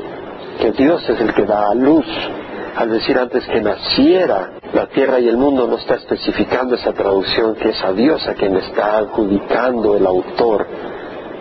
que 0.60 0.72
Dios 0.72 1.06
es 1.10 1.20
el 1.20 1.34
que 1.34 1.44
da 1.44 1.68
a 1.70 1.74
luz 1.74 2.06
al 2.76 2.90
decir 2.90 3.18
antes 3.18 3.44
que 3.46 3.60
naciera 3.60 4.52
la 4.72 4.86
tierra 4.86 5.20
y 5.20 5.28
el 5.28 5.36
mundo, 5.36 5.66
no 5.66 5.76
está 5.76 5.94
especificando 5.94 6.74
esa 6.74 6.92
traducción 6.92 7.54
que 7.54 7.70
es 7.70 7.84
a 7.84 7.92
Dios 7.92 8.26
a 8.26 8.34
quien 8.34 8.56
está 8.56 8.98
adjudicando 8.98 9.96
el 9.96 10.06
autor 10.06 10.66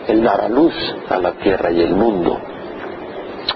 el 0.07 0.23
dar 0.23 0.41
a 0.41 0.49
luz 0.49 0.73
a 1.09 1.17
la 1.17 1.33
tierra 1.33 1.71
y 1.71 1.81
el 1.81 1.95
mundo. 1.95 2.39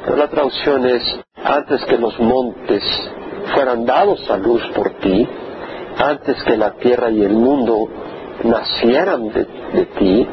Pero 0.04 0.18
la 0.18 0.28
traducción 0.28 0.86
es 0.86 1.04
antes 1.44 1.84
que 1.86 1.98
los 1.98 2.20
montes 2.20 2.84
fueran 3.54 3.86
dados 3.86 4.30
a 4.30 4.38
luz 4.38 4.62
por 4.76 4.92
ti, 5.00 5.28
antes 5.98 6.42
que 6.44 6.58
la 6.58 6.72
tierra 6.76 7.10
y 7.10 7.24
el 7.24 7.34
mundo 7.34 7.88
nacieran 8.44 9.30
de, 9.30 9.46
de 9.74 9.86
ti, 9.98 10.28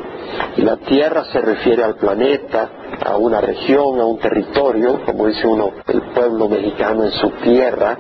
la 0.56 0.76
tierra 0.76 1.24
se 1.32 1.40
refiere 1.40 1.82
al 1.82 1.96
planeta, 1.96 2.68
a 3.04 3.16
una 3.16 3.40
región, 3.40 4.00
a 4.00 4.04
un 4.04 4.18
territorio, 4.18 5.02
como 5.04 5.26
dice 5.26 5.46
uno, 5.46 5.70
el 5.86 6.02
pueblo 6.12 6.48
mexicano 6.48 7.04
en 7.04 7.12
su 7.12 7.30
tierra, 7.42 7.98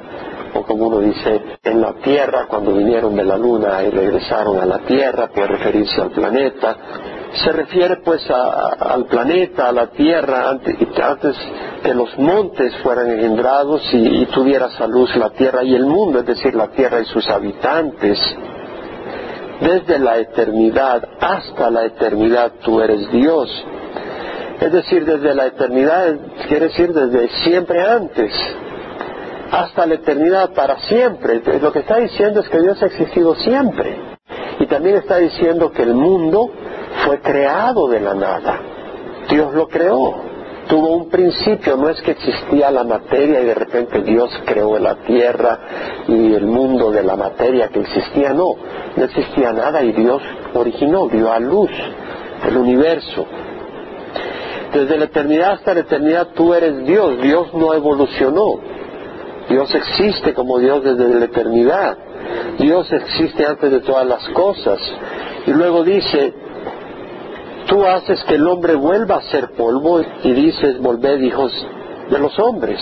o 0.54 0.62
como 0.62 0.86
uno 0.86 1.00
dice, 1.00 1.42
en 1.64 1.80
la 1.80 1.94
tierra, 1.94 2.46
cuando 2.46 2.72
vinieron 2.72 3.16
de 3.16 3.24
la 3.24 3.36
luna 3.36 3.82
y 3.82 3.90
regresaron 3.90 4.60
a 4.60 4.66
la 4.66 4.78
tierra, 4.80 5.28
puede 5.28 5.48
referirse 5.48 6.00
al 6.00 6.10
planeta. 6.12 6.76
Se 7.44 7.50
refiere 7.50 7.96
pues 8.04 8.24
al 8.30 9.06
planeta, 9.06 9.68
a 9.68 9.72
la 9.72 9.88
tierra, 9.88 10.48
antes, 10.48 10.76
antes, 11.02 11.36
que 11.82 11.92
los 11.92 12.16
montes 12.18 12.72
fueran 12.84 13.10
engendrados 13.10 13.82
y, 13.92 14.22
y 14.22 14.26
tuviera 14.26 14.70
salud 14.70 15.08
la 15.16 15.30
tierra 15.30 15.64
y 15.64 15.74
el 15.74 15.86
mundo, 15.86 16.20
es 16.20 16.26
decir, 16.26 16.54
la 16.54 16.68
tierra 16.68 17.00
y 17.00 17.04
sus 17.06 17.28
habitantes 17.28 18.20
desde 19.60 19.98
la 19.98 20.18
eternidad 20.18 21.02
hasta 21.20 21.70
la 21.70 21.86
eternidad 21.86 22.52
tú 22.64 22.80
eres 22.80 23.10
Dios. 23.10 23.48
Es 24.60 24.72
decir, 24.72 25.04
desde 25.04 25.34
la 25.34 25.46
eternidad 25.46 26.16
quiere 26.48 26.68
decir 26.68 26.92
desde 26.92 27.28
siempre 27.44 27.82
antes, 27.82 28.32
hasta 29.50 29.86
la 29.86 29.94
eternidad 29.94 30.52
para 30.52 30.78
siempre. 30.80 31.42
Lo 31.60 31.72
que 31.72 31.80
está 31.80 31.98
diciendo 31.98 32.40
es 32.40 32.48
que 32.48 32.60
Dios 32.60 32.82
ha 32.82 32.86
existido 32.86 33.34
siempre. 33.36 34.14
Y 34.58 34.66
también 34.66 34.96
está 34.96 35.18
diciendo 35.18 35.70
que 35.70 35.82
el 35.82 35.94
mundo 35.94 36.50
fue 37.04 37.20
creado 37.20 37.88
de 37.88 38.00
la 38.00 38.14
nada. 38.14 38.60
Dios 39.28 39.54
lo 39.54 39.68
creó 39.68 40.33
tuvo 40.68 40.96
un 40.96 41.08
principio, 41.08 41.76
no 41.76 41.88
es 41.88 42.00
que 42.02 42.12
existía 42.12 42.70
la 42.70 42.84
materia 42.84 43.40
y 43.40 43.44
de 43.44 43.54
repente 43.54 44.02
Dios 44.02 44.30
creó 44.44 44.78
la 44.78 44.96
tierra 44.96 45.58
y 46.08 46.34
el 46.34 46.46
mundo 46.46 46.90
de 46.90 47.02
la 47.02 47.16
materia 47.16 47.68
que 47.68 47.80
existía, 47.80 48.32
no, 48.32 48.54
no 48.96 49.04
existía 49.04 49.52
nada 49.52 49.82
y 49.82 49.92
Dios 49.92 50.22
originó, 50.54 51.08
dio 51.08 51.32
a 51.32 51.38
luz 51.38 51.70
el 52.46 52.56
universo. 52.56 53.26
Desde 54.72 54.98
la 54.98 55.04
eternidad 55.04 55.52
hasta 55.52 55.74
la 55.74 55.80
eternidad 55.80 56.28
tú 56.34 56.52
eres 56.52 56.84
Dios, 56.84 57.20
Dios 57.20 57.54
no 57.54 57.74
evolucionó, 57.74 58.60
Dios 59.48 59.74
existe 59.74 60.34
como 60.34 60.58
Dios 60.58 60.82
desde 60.82 61.18
la 61.18 61.24
eternidad, 61.26 61.96
Dios 62.58 62.92
existe 62.92 63.46
antes 63.46 63.70
de 63.70 63.80
todas 63.80 64.06
las 64.06 64.26
cosas. 64.30 64.80
Y 65.46 65.50
luego 65.52 65.84
dice, 65.84 66.32
Tú 67.66 67.84
haces 67.84 68.22
que 68.24 68.34
el 68.34 68.46
hombre 68.46 68.74
vuelva 68.74 69.16
a 69.16 69.22
ser 69.22 69.52
polvo 69.52 70.02
y 70.22 70.32
dices, 70.32 70.80
volved 70.80 71.20
hijos 71.20 71.52
de 72.10 72.18
los 72.18 72.38
hombres. 72.38 72.80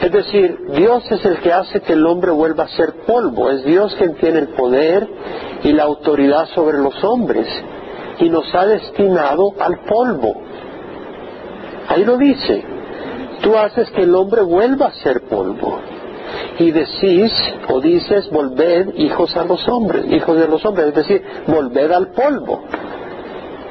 Es 0.00 0.12
decir, 0.12 0.56
Dios 0.70 1.10
es 1.10 1.24
el 1.24 1.38
que 1.38 1.52
hace 1.52 1.80
que 1.80 1.94
el 1.94 2.06
hombre 2.06 2.30
vuelva 2.30 2.64
a 2.64 2.68
ser 2.68 2.92
polvo. 3.06 3.50
Es 3.50 3.64
Dios 3.64 3.94
quien 3.96 4.14
tiene 4.14 4.38
el 4.38 4.48
poder 4.48 5.08
y 5.64 5.72
la 5.72 5.84
autoridad 5.84 6.46
sobre 6.54 6.78
los 6.78 7.02
hombres 7.02 7.46
y 8.20 8.28
nos 8.28 8.54
ha 8.54 8.66
destinado 8.66 9.54
al 9.58 9.80
polvo. 9.80 10.34
Ahí 11.88 12.04
lo 12.04 12.16
dice. 12.16 12.64
Tú 13.42 13.56
haces 13.56 13.90
que 13.90 14.02
el 14.02 14.14
hombre 14.14 14.42
vuelva 14.42 14.86
a 14.86 14.92
ser 14.92 15.22
polvo. 15.22 15.80
Y 16.58 16.70
decís 16.70 17.32
o 17.68 17.80
dices, 17.80 18.28
volved 18.30 18.94
hijos 18.96 19.36
a 19.36 19.44
los 19.44 19.66
hombres, 19.68 20.06
hijos 20.12 20.38
de 20.38 20.46
los 20.46 20.64
hombres, 20.64 20.88
es 20.88 20.94
decir, 20.94 21.24
volved 21.46 21.90
al 21.90 22.08
polvo. 22.08 22.62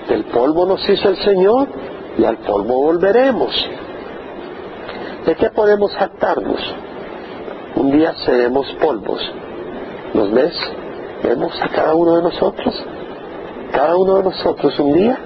Del 0.09 0.25
polvo 0.25 0.65
nos 0.65 0.87
hizo 0.89 1.09
el 1.09 1.17
Señor 1.17 1.67
y 2.17 2.23
al 2.23 2.37
polvo 2.37 2.81
volveremos. 2.81 3.53
¿De 5.25 5.35
qué 5.35 5.49
podemos 5.49 5.93
jactarnos? 5.93 6.59
Un 7.75 7.91
día 7.91 8.13
seremos 8.25 8.65
polvos. 8.81 9.21
¿Nos 10.13 10.31
ves? 10.31 10.53
¿Vemos 11.23 11.51
a 11.61 11.67
cada 11.67 11.93
uno 11.93 12.15
de 12.15 12.23
nosotros? 12.23 12.73
Cada 13.71 13.97
uno 13.97 14.15
de 14.15 14.23
nosotros 14.23 14.79
un 14.79 14.93
día 14.93 15.17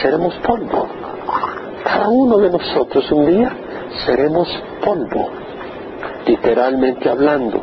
seremos 0.00 0.34
polvo. 0.36 0.86
Cada 1.82 2.08
uno 2.08 2.38
de 2.38 2.50
nosotros 2.50 3.10
un 3.10 3.26
día 3.26 3.52
seremos 4.06 4.48
polvo. 4.84 5.30
literalmente 6.26 7.08
hablando. 7.08 7.62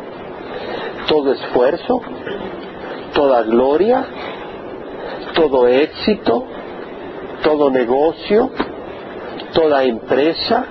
Todo 1.07 1.33
esfuerzo, 1.33 2.01
toda 3.13 3.43
gloria, 3.43 4.05
todo 5.35 5.67
éxito, 5.67 6.45
todo 7.45 7.69
negocio, 7.69 8.49
toda 9.53 9.83
empresa, 9.83 10.65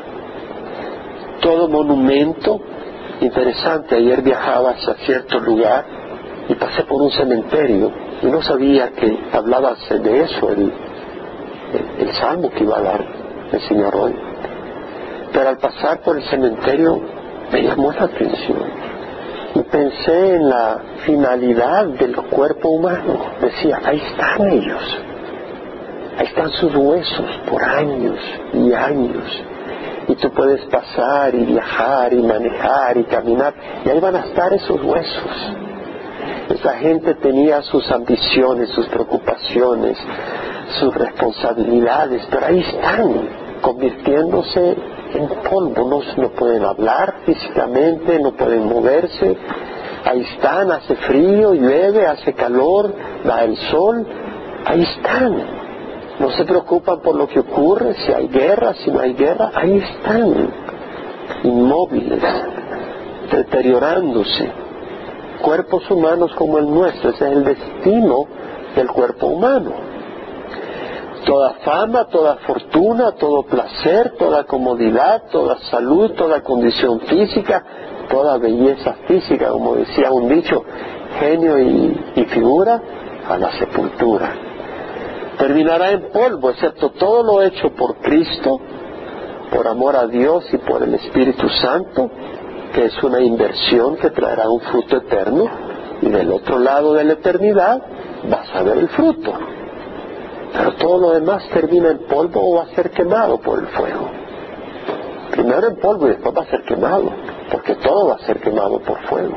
todo 1.40 1.68
monumento. 1.68 2.60
Interesante, 3.20 3.94
ayer 3.94 4.22
viajaba 4.22 4.70
hacia 4.70 4.94
cierto 5.06 5.38
lugar 5.38 5.84
y 6.48 6.54
pasé 6.56 6.82
por 6.82 7.00
un 7.00 7.12
cementerio 7.12 7.92
y 8.20 8.26
no 8.26 8.42
sabía 8.42 8.90
que 8.90 9.16
hablaba 9.32 9.76
de 9.88 10.20
eso 10.22 10.50
el, 10.50 10.72
el, 12.00 12.12
salmo 12.14 12.50
que 12.50 12.64
iba 12.64 12.76
a 12.76 12.82
dar 12.82 13.04
el 13.52 13.60
Señor 13.68 13.94
hoy. 13.94 14.14
Pero 15.32 15.48
al 15.48 15.58
pasar 15.58 16.00
por 16.00 16.16
el 16.16 16.24
cementerio 16.24 17.00
me 17.52 17.62
llamó 17.62 17.92
la 17.92 18.02
atención 18.02 18.64
y 19.54 19.60
pensé 19.60 20.34
en 20.34 20.48
la 20.50 20.80
finalidad 21.06 21.86
del 21.86 22.16
cuerpo 22.16 22.70
humano. 22.70 23.20
Decía, 23.40 23.80
ahí 23.84 24.02
están 24.10 24.50
ellos, 24.50 24.82
ahí 26.18 26.26
están 26.26 26.50
sus 26.50 26.74
huesos 26.74 27.40
por 27.48 27.62
años 27.62 28.18
y 28.52 28.72
años. 28.72 29.42
Y 30.08 30.14
tú 30.16 30.30
puedes 30.30 30.60
pasar 30.66 31.34
y 31.34 31.44
viajar 31.44 32.12
y 32.12 32.22
manejar 32.22 32.96
y 32.96 33.04
caminar 33.04 33.54
y 33.84 33.88
ahí 33.88 34.00
van 34.00 34.16
a 34.16 34.20
estar 34.20 34.52
esos 34.52 34.82
huesos. 34.82 35.54
Esa 36.48 36.74
gente 36.74 37.14
tenía 37.14 37.62
sus 37.62 37.90
ambiciones, 37.90 38.68
sus 38.70 38.86
preocupaciones, 38.88 39.96
sus 40.78 40.94
responsabilidades, 40.94 42.22
pero 42.30 42.46
ahí 42.46 42.60
están, 42.60 43.28
convirtiéndose 43.62 44.76
en 45.14 45.28
polvo, 45.48 45.88
no, 45.88 46.00
no 46.22 46.28
pueden 46.30 46.64
hablar 46.64 47.14
físicamente, 47.24 48.18
no 48.18 48.32
pueden 48.32 48.66
moverse, 48.66 49.36
ahí 50.04 50.20
están, 50.20 50.70
hace 50.70 50.96
frío, 50.96 51.54
llueve, 51.54 52.06
hace 52.06 52.34
calor, 52.34 52.94
da 53.24 53.44
el 53.44 53.56
sol, 53.56 54.06
ahí 54.66 54.82
están. 54.82 55.63
No 56.18 56.30
se 56.30 56.44
preocupan 56.44 57.00
por 57.00 57.16
lo 57.16 57.26
que 57.26 57.40
ocurre, 57.40 57.94
si 57.94 58.12
hay 58.12 58.28
guerra, 58.28 58.74
si 58.74 58.90
no 58.90 59.00
hay 59.00 59.14
guerra, 59.14 59.50
ahí 59.54 59.78
están, 59.78 60.50
inmóviles, 61.42 62.22
deteriorándose. 63.32 64.50
Cuerpos 65.42 65.90
humanos 65.90 66.32
como 66.36 66.58
el 66.58 66.72
nuestro, 66.72 67.10
ese 67.10 67.26
es 67.26 67.32
el 67.32 67.44
destino 67.44 68.26
del 68.76 68.88
cuerpo 68.88 69.26
humano. 69.26 69.72
Toda 71.26 71.54
fama, 71.64 72.04
toda 72.04 72.36
fortuna, 72.46 73.12
todo 73.12 73.42
placer, 73.42 74.14
toda 74.18 74.44
comodidad, 74.44 75.24
toda 75.32 75.58
salud, 75.70 76.12
toda 76.12 76.42
condición 76.42 77.00
física, 77.00 77.64
toda 78.08 78.38
belleza 78.38 78.94
física, 79.06 79.48
como 79.48 79.74
decía 79.76 80.12
un 80.12 80.28
dicho, 80.28 80.62
genio 81.18 81.58
y, 81.58 82.24
figura, 82.28 82.80
a 83.28 83.38
la 83.38 83.52
sepultura. 83.52 84.43
Terminará 85.38 85.90
en 85.90 86.10
polvo, 86.10 86.50
excepto 86.50 86.90
todo 86.90 87.22
lo 87.22 87.42
hecho 87.42 87.70
por 87.74 87.96
Cristo, 87.96 88.60
por 89.50 89.66
amor 89.66 89.96
a 89.96 90.06
Dios 90.06 90.44
y 90.52 90.58
por 90.58 90.82
el 90.82 90.94
Espíritu 90.94 91.48
Santo, 91.48 92.10
que 92.72 92.86
es 92.86 93.02
una 93.02 93.20
inversión 93.20 93.96
que 93.96 94.10
traerá 94.10 94.48
un 94.48 94.60
fruto 94.60 94.96
eterno, 94.96 95.44
y 96.02 96.08
del 96.08 96.30
otro 96.32 96.58
lado 96.58 96.94
de 96.94 97.04
la 97.04 97.12
eternidad 97.14 97.82
vas 98.28 98.54
a 98.54 98.62
ver 98.62 98.78
el 98.78 98.88
fruto 98.88 99.32
pero 100.54 100.72
todo 100.74 100.98
lo 100.98 101.10
demás 101.14 101.42
termina 101.52 101.90
en 101.90 101.98
polvo 102.06 102.40
o 102.40 102.56
va 102.58 102.62
a 102.62 102.74
ser 102.76 102.90
quemado 102.90 103.38
por 103.38 103.58
el 103.58 103.66
fuego. 103.66 104.08
Primero 105.32 105.66
en 105.66 105.76
polvo 105.80 106.06
y 106.06 106.10
después 106.10 106.32
va 106.36 106.42
a 106.42 106.46
ser 106.46 106.62
quemado, 106.62 107.10
porque 107.50 107.74
todo 107.74 108.06
va 108.06 108.14
a 108.14 108.18
ser 108.20 108.38
quemado 108.38 108.78
por 108.78 108.96
fuego, 109.08 109.34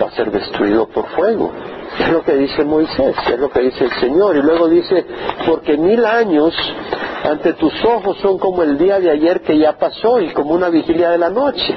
va 0.00 0.06
a 0.06 0.10
ser 0.12 0.30
destruido 0.30 0.88
por 0.88 1.06
fuego. 1.08 1.52
Es 1.98 2.10
lo 2.10 2.22
que 2.22 2.34
dice 2.34 2.64
Moisés, 2.64 3.14
es 3.32 3.38
lo 3.38 3.50
que 3.50 3.60
dice 3.60 3.84
el 3.84 3.92
Señor. 3.92 4.36
Y 4.36 4.42
luego 4.42 4.68
dice, 4.68 5.06
porque 5.46 5.76
mil 5.76 6.04
años 6.04 6.54
ante 7.24 7.52
tus 7.54 7.72
ojos 7.84 8.18
son 8.20 8.38
como 8.38 8.62
el 8.62 8.76
día 8.76 8.98
de 9.00 9.10
ayer 9.10 9.40
que 9.42 9.58
ya 9.58 9.78
pasó 9.78 10.20
y 10.20 10.30
como 10.32 10.54
una 10.54 10.68
vigilia 10.68 11.10
de 11.10 11.18
la 11.18 11.30
noche. 11.30 11.76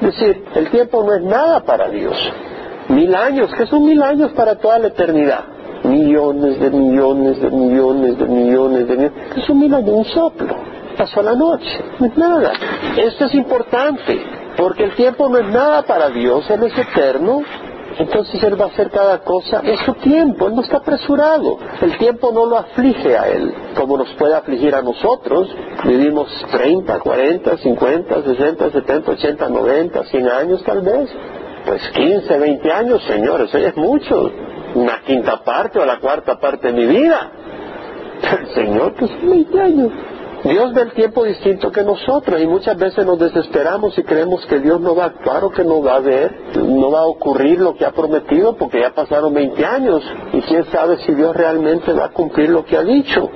Es 0.00 0.06
decir, 0.06 0.44
el 0.54 0.70
tiempo 0.70 1.02
no 1.02 1.14
es 1.14 1.22
nada 1.22 1.64
para 1.64 1.88
Dios. 1.88 2.16
Mil 2.88 3.14
años, 3.14 3.52
que 3.54 3.66
son 3.66 3.84
mil 3.84 4.02
años 4.02 4.32
para 4.32 4.56
toda 4.56 4.78
la 4.78 4.88
eternidad 4.88 5.44
millones 5.84 6.60
de 6.60 6.70
millones 6.70 7.40
de 7.40 7.50
millones 7.50 8.18
de 8.18 8.26
millones 8.26 8.88
de 8.88 8.96
millones. 8.96 9.22
Es 9.36 9.48
un 9.48 9.60
milagro, 9.60 9.92
un 9.94 10.04
soplo. 10.04 10.56
Pasó 10.96 11.22
la 11.22 11.34
noche, 11.34 11.84
no 11.98 12.06
es 12.06 12.16
nada. 12.16 12.52
Esto 12.96 13.26
es 13.26 13.34
importante, 13.34 14.20
porque 14.56 14.84
el 14.84 14.94
tiempo 14.94 15.28
no 15.28 15.38
es 15.38 15.46
nada 15.46 15.82
para 15.82 16.10
Dios, 16.10 16.48
Él 16.50 16.64
es 16.64 16.76
eterno. 16.76 17.42
Entonces 17.98 18.42
Él 18.42 18.60
va 18.60 18.66
a 18.66 18.68
hacer 18.68 18.90
cada 18.90 19.18
cosa 19.18 19.60
en 19.64 19.76
su 19.78 19.94
tiempo, 19.94 20.46
Él 20.46 20.54
no 20.54 20.62
está 20.62 20.78
apresurado. 20.78 21.58
El 21.80 21.98
tiempo 21.98 22.30
no 22.32 22.46
lo 22.46 22.58
aflige 22.58 23.16
a 23.16 23.28
Él, 23.28 23.52
como 23.76 23.96
nos 23.96 24.08
puede 24.14 24.34
afligir 24.34 24.74
a 24.74 24.82
nosotros. 24.82 25.48
Vivimos 25.84 26.28
30, 26.50 27.00
40, 27.00 27.56
50, 27.58 28.22
60, 28.22 28.70
70, 28.70 29.10
80, 29.10 29.48
90, 29.48 30.04
100 30.04 30.28
años 30.28 30.62
tal 30.64 30.80
vez. 30.82 31.10
Pues 31.66 31.82
15, 31.90 32.38
20 32.38 32.72
años, 32.72 33.02
señores, 33.04 33.48
eso 33.54 33.58
es 33.58 33.76
mucho 33.76 34.30
una 34.74 35.00
quinta 35.02 35.42
parte 35.44 35.78
o 35.78 35.84
la 35.84 35.98
cuarta 35.98 36.38
parte 36.38 36.68
de 36.68 36.72
mi 36.72 36.86
vida. 36.86 37.30
El 38.40 38.54
Señor, 38.54 38.94
pues 38.98 39.10
20 39.22 39.60
años. 39.60 39.92
Dios 40.44 40.72
ve 40.72 40.82
el 40.82 40.92
tiempo 40.92 41.24
distinto 41.24 41.70
que 41.70 41.82
nosotros 41.82 42.40
y 42.40 42.46
muchas 42.46 42.74
veces 42.78 43.04
nos 43.04 43.18
desesperamos 43.18 43.96
y 43.98 44.02
creemos 44.02 44.44
que 44.46 44.58
Dios 44.58 44.80
no 44.80 44.94
va 44.94 45.04
a 45.04 45.06
actuar 45.08 45.44
o 45.44 45.50
que 45.50 45.62
no 45.62 45.82
va 45.82 45.96
a 45.96 46.00
ver, 46.00 46.56
no 46.56 46.90
va 46.90 47.00
a 47.00 47.06
ocurrir 47.06 47.60
lo 47.60 47.74
que 47.74 47.84
ha 47.84 47.92
prometido 47.92 48.56
porque 48.56 48.80
ya 48.80 48.90
pasaron 48.94 49.34
20 49.34 49.64
años 49.66 50.02
y 50.32 50.40
quién 50.40 50.64
sabe 50.72 50.96
si 51.04 51.12
Dios 51.12 51.36
realmente 51.36 51.92
va 51.92 52.06
a 52.06 52.10
cumplir 52.10 52.48
lo 52.48 52.64
que 52.64 52.78
ha 52.78 52.82
dicho. 52.82 53.28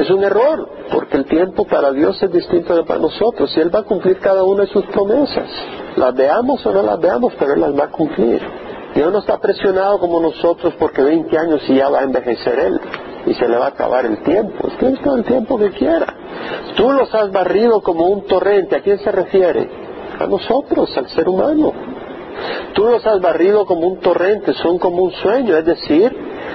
Es 0.00 0.08
un 0.10 0.22
error 0.22 0.68
porque 0.92 1.16
el 1.16 1.24
tiempo 1.24 1.66
para 1.66 1.90
Dios 1.90 2.22
es 2.22 2.30
distinto 2.30 2.76
de 2.76 2.84
para 2.84 3.00
nosotros 3.00 3.52
y 3.56 3.60
Él 3.60 3.74
va 3.74 3.80
a 3.80 3.84
cumplir 3.84 4.20
cada 4.20 4.44
una 4.44 4.62
de 4.62 4.68
sus 4.68 4.84
promesas. 4.86 5.48
Las 5.96 6.14
veamos 6.14 6.64
o 6.64 6.72
no 6.72 6.82
las 6.82 7.00
veamos, 7.00 7.32
pero 7.36 7.54
Él 7.54 7.60
las 7.62 7.76
va 7.76 7.84
a 7.86 7.90
cumplir. 7.90 8.40
Dios 8.94 9.12
no 9.12 9.18
está 9.18 9.38
presionado 9.38 9.98
como 9.98 10.20
nosotros 10.20 10.72
porque 10.78 11.02
20 11.02 11.36
años 11.36 11.62
y 11.68 11.74
ya 11.74 11.88
va 11.88 11.98
a 11.98 12.04
envejecer 12.04 12.60
Él 12.60 12.80
y 13.26 13.34
se 13.34 13.48
le 13.48 13.56
va 13.56 13.66
a 13.66 13.68
acabar 13.68 14.06
el 14.06 14.22
tiempo. 14.22 14.68
Tiene 14.78 14.98
todo 14.98 15.16
el 15.16 15.24
tiempo 15.24 15.58
que 15.58 15.70
quiera. 15.70 16.06
Tú 16.76 16.90
los 16.92 17.14
has 17.14 17.30
barrido 17.30 17.80
como 17.80 18.06
un 18.08 18.26
torrente. 18.26 18.76
¿A 18.76 18.80
quién 18.80 18.98
se 18.98 19.10
refiere? 19.10 19.68
A 20.18 20.26
nosotros, 20.26 20.96
al 20.96 21.08
ser 21.08 21.28
humano. 21.28 21.72
Tú 22.74 22.84
los 22.84 23.06
has 23.06 23.20
barrido 23.20 23.64
como 23.64 23.86
un 23.86 24.00
torrente, 24.00 24.52
son 24.54 24.78
como 24.78 25.02
un 25.02 25.12
sueño, 25.12 25.56
es 25.56 25.64
decir, 25.64 26.12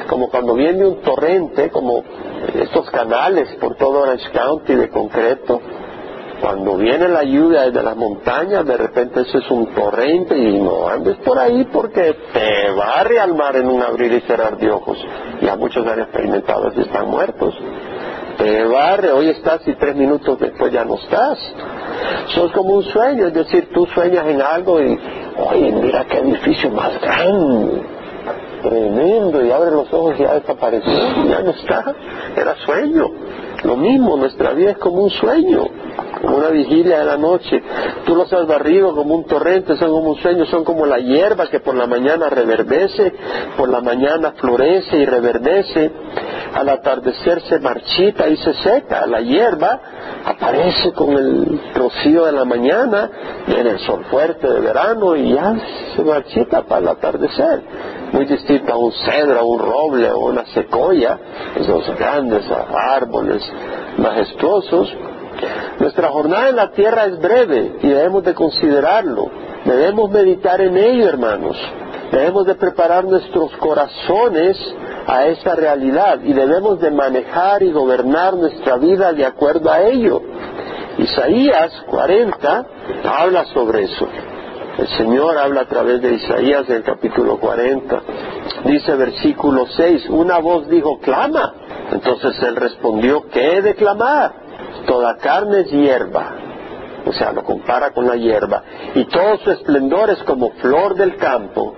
como 0.09 0.29
cuando 0.29 0.53
viene 0.53 0.85
un 0.85 1.01
torrente, 1.01 1.69
como 1.69 2.03
estos 2.53 2.89
canales 2.89 3.55
por 3.55 3.75
todo 3.75 4.01
Orange 4.01 4.29
County 4.31 4.75
de 4.75 4.89
concreto, 4.89 5.61
cuando 6.41 6.77
viene 6.77 7.07
la 7.07 7.23
lluvia 7.23 7.63
desde 7.63 7.83
las 7.83 7.95
montañas, 7.95 8.65
de 8.65 8.77
repente 8.77 9.21
eso 9.21 9.37
es 9.39 9.51
un 9.51 9.67
torrente 9.67 10.37
y 10.37 10.59
no 10.59 10.87
andes 10.87 11.17
por 11.17 11.37
ahí 11.37 11.67
porque 11.71 12.15
te 12.33 12.71
barre 12.71 13.19
al 13.19 13.35
mar 13.35 13.55
en 13.55 13.67
un 13.67 13.81
abrir 13.81 14.11
y 14.13 14.21
cerrar 14.21 14.57
de 14.57 14.71
ojos. 14.71 14.97
Ya 15.41 15.55
muchos 15.55 15.85
han 15.87 15.99
experimentado 15.99 16.71
y 16.75 16.81
están 16.81 17.09
muertos. 17.09 17.55
Te 18.37 18.65
barre, 18.65 19.11
hoy 19.11 19.29
estás 19.29 19.67
y 19.67 19.73
tres 19.73 19.95
minutos 19.95 20.39
después 20.39 20.71
ya 20.71 20.85
no 20.85 20.95
estás. 20.95 21.37
Sos 22.27 22.51
como 22.53 22.75
un 22.75 22.83
sueño, 22.83 23.27
es 23.27 23.33
decir, 23.33 23.69
tú 23.73 23.85
sueñas 23.87 24.25
en 24.27 24.41
algo 24.41 24.81
y, 24.81 24.97
oye, 25.37 25.71
mira 25.73 26.05
qué 26.05 26.19
edificio 26.19 26.69
más 26.69 26.99
grande, 27.01 27.83
tremendo, 28.61 29.45
y 29.45 29.51
abre 29.51 29.71
los 29.71 29.91
ojos 29.91 30.15
y 30.17 30.23
ya 30.23 30.35
desapareció, 30.35 30.93
ya 31.27 31.41
no 31.41 31.51
está, 31.51 31.93
era 32.37 32.55
sueño. 32.65 33.11
Lo 33.63 33.75
mismo, 33.75 34.17
nuestra 34.17 34.53
vida 34.53 34.71
es 34.71 34.77
como 34.77 35.03
un 35.03 35.09
sueño 35.09 35.67
como 36.21 36.37
una 36.37 36.49
vigilia 36.49 36.99
de 36.99 37.05
la 37.05 37.17
noche. 37.17 37.61
Tú 38.05 38.15
los 38.15 38.31
has 38.33 38.47
barrido 38.47 38.93
como 38.93 39.15
un 39.15 39.25
torrente, 39.25 39.77
son 39.77 39.91
como 39.91 40.11
un 40.11 40.17
sueño, 40.17 40.45
son 40.45 40.63
como 40.63 40.85
la 40.85 40.99
hierba 40.99 41.47
que 41.47 41.59
por 41.59 41.75
la 41.75 41.87
mañana 41.87 42.29
reverdece, 42.29 43.13
por 43.57 43.69
la 43.69 43.81
mañana 43.81 44.33
florece 44.37 44.97
y 44.97 45.05
reverdece, 45.05 45.91
al 46.53 46.69
atardecer 46.69 47.41
se 47.41 47.59
marchita 47.59 48.27
y 48.27 48.37
se 48.37 48.53
seca. 48.55 49.05
La 49.07 49.21
hierba 49.21 49.79
aparece 50.25 50.91
con 50.93 51.13
el 51.13 51.61
rocío 51.75 52.25
de 52.25 52.31
la 52.31 52.45
mañana, 52.45 53.09
viene 53.47 53.71
el 53.71 53.79
sol 53.79 54.03
fuerte 54.09 54.47
de 54.47 54.59
verano 54.59 55.15
y 55.15 55.33
ya 55.33 55.55
se 55.95 56.03
marchita 56.03 56.63
para 56.63 56.81
el 56.81 56.87
atardecer. 56.89 57.61
Muy 58.11 58.25
distinto 58.25 58.73
a 58.73 58.77
un 58.77 58.91
cedro, 58.91 59.39
a 59.39 59.43
un 59.43 59.59
roble 59.59 60.11
o 60.11 60.19
una 60.25 60.45
secoya, 60.47 61.19
esos 61.55 61.95
grandes 61.97 62.45
árboles 62.49 63.43
majestuosos 63.97 64.95
nuestra 65.79 66.09
jornada 66.09 66.49
en 66.49 66.55
la 66.55 66.71
tierra 66.71 67.05
es 67.05 67.19
breve 67.19 67.77
y 67.81 67.87
debemos 67.87 68.23
de 68.23 68.33
considerarlo. 68.33 69.29
Debemos 69.65 70.09
meditar 70.11 70.59
en 70.61 70.77
ello, 70.77 71.07
hermanos. 71.07 71.57
Debemos 72.11 72.45
de 72.45 72.55
preparar 72.55 73.05
nuestros 73.05 73.51
corazones 73.57 74.57
a 75.07 75.27
esa 75.27 75.55
realidad 75.55 76.19
y 76.23 76.33
debemos 76.33 76.79
de 76.79 76.91
manejar 76.91 77.63
y 77.63 77.71
gobernar 77.71 78.35
nuestra 78.35 78.77
vida 78.77 79.13
de 79.13 79.25
acuerdo 79.25 79.71
a 79.71 79.81
ello. 79.81 80.21
Isaías 80.97 81.71
40 81.87 82.65
habla 83.05 83.45
sobre 83.45 83.83
eso. 83.83 84.07
El 84.79 84.87
Señor 84.95 85.37
habla 85.37 85.61
a 85.61 85.67
través 85.67 86.01
de 86.01 86.13
Isaías 86.13 86.69
en 86.69 86.77
el 86.77 86.83
capítulo 86.83 87.37
40. 87.37 88.01
Dice 88.63 88.95
versículo 88.95 89.67
6, 89.67 90.07
una 90.07 90.39
voz 90.39 90.69
dijo, 90.69 90.99
clama. 91.01 91.53
Entonces 91.91 92.41
él 92.43 92.55
respondió, 92.55 93.27
¿qué 93.29 93.57
he 93.57 93.61
de 93.61 93.75
clamar? 93.75 94.31
Toda 94.87 95.17
carne 95.17 95.61
es 95.61 95.71
hierba. 95.71 96.33
O 97.05 97.11
sea, 97.11 97.33
lo 97.33 97.43
compara 97.43 97.91
con 97.91 98.07
la 98.07 98.15
hierba. 98.15 98.63
Y 98.95 99.03
todo 99.03 99.37
su 99.39 99.51
esplendor 99.51 100.11
es 100.11 100.23
como 100.23 100.51
flor 100.51 100.95
del 100.95 101.17
campo. 101.17 101.75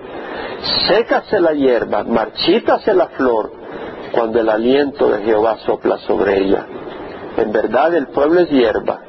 Sécase 0.86 1.40
la 1.40 1.54
hierba, 1.54 2.04
marchítase 2.04 2.94
la 2.94 3.08
flor, 3.08 3.52
cuando 4.12 4.38
el 4.38 4.48
aliento 4.48 5.08
de 5.08 5.24
Jehová 5.24 5.58
sopla 5.66 5.98
sobre 5.98 6.38
ella. 6.38 6.66
En 7.36 7.50
verdad 7.50 7.96
el 7.96 8.06
pueblo 8.08 8.42
es 8.42 8.50
hierba, 8.50 9.00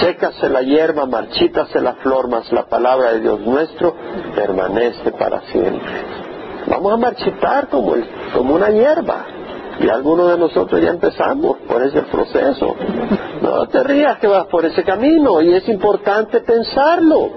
sécase 0.00 0.48
la 0.48 0.62
hierba, 0.62 1.06
marchítase 1.06 1.80
la 1.80 1.94
flor, 1.94 2.28
mas 2.28 2.50
la 2.52 2.66
palabra 2.66 3.12
de 3.12 3.20
Dios 3.20 3.40
nuestro 3.40 3.94
permanece 4.34 5.12
para 5.12 5.40
siempre. 5.42 6.24
Vamos 6.66 6.92
a 6.92 6.96
marchitar 6.96 7.68
como, 7.68 7.94
como 8.34 8.54
una 8.54 8.70
hierba. 8.70 9.26
Y 9.80 9.88
algunos 9.88 10.30
de 10.30 10.38
nosotros 10.38 10.80
ya 10.80 10.90
empezamos 10.90 11.56
por 11.66 11.82
ese 11.82 12.02
proceso. 12.02 12.76
No 13.42 13.66
te 13.66 13.82
rías 13.82 14.18
que 14.18 14.28
vas 14.28 14.46
por 14.46 14.64
ese 14.64 14.84
camino 14.84 15.40
y 15.42 15.52
es 15.52 15.68
importante 15.68 16.40
pensarlo. 16.40 17.30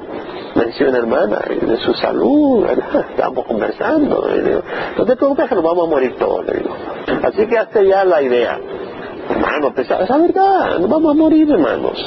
Me 0.56 0.65
decía 0.65 0.89
una 0.89 1.00
hermana 1.00 1.39
de 1.62 1.78
su 1.78 1.93
salud, 1.93 2.65
estamos 3.10 3.45
conversando. 3.45 4.28
no 4.97 5.06
te 5.06 5.15
preocupes 5.15 5.50
que 5.50 5.56
nos 5.56 5.63
vamos 5.63 5.88
a 5.88 5.89
morir 5.89 6.15
todos, 6.17 6.45
le 6.45 6.54
digo. 6.60 6.76
Así 7.23 7.47
que 7.47 7.58
hazte 7.58 7.88
ya 7.88 8.06
la 8.06 8.21
idea. 8.21 8.60
Hermano, 9.30 9.74
esa 9.76 10.04
es 10.04 10.10
verdad, 10.10 10.80
nos 10.80 10.90
vamos 10.90 11.12
a 11.12 11.13
morir, 11.13 11.50
hermanos. 11.52 11.98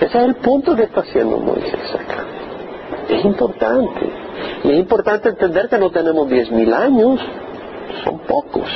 Ese 0.00 0.06
es 0.06 0.14
el 0.14 0.34
punto 0.36 0.74
que 0.74 0.84
está 0.84 1.00
haciendo 1.00 1.38
Moisés 1.38 1.94
acá. 1.94 2.24
Es 3.08 3.24
importante. 3.24 4.10
Y 4.64 4.70
es 4.72 4.78
importante 4.78 5.28
entender 5.28 5.68
que 5.68 5.78
no 5.78 5.90
tenemos 5.90 6.28
diez 6.28 6.50
mil 6.50 6.72
años, 6.72 7.20
son 8.02 8.18
pocos. 8.20 8.68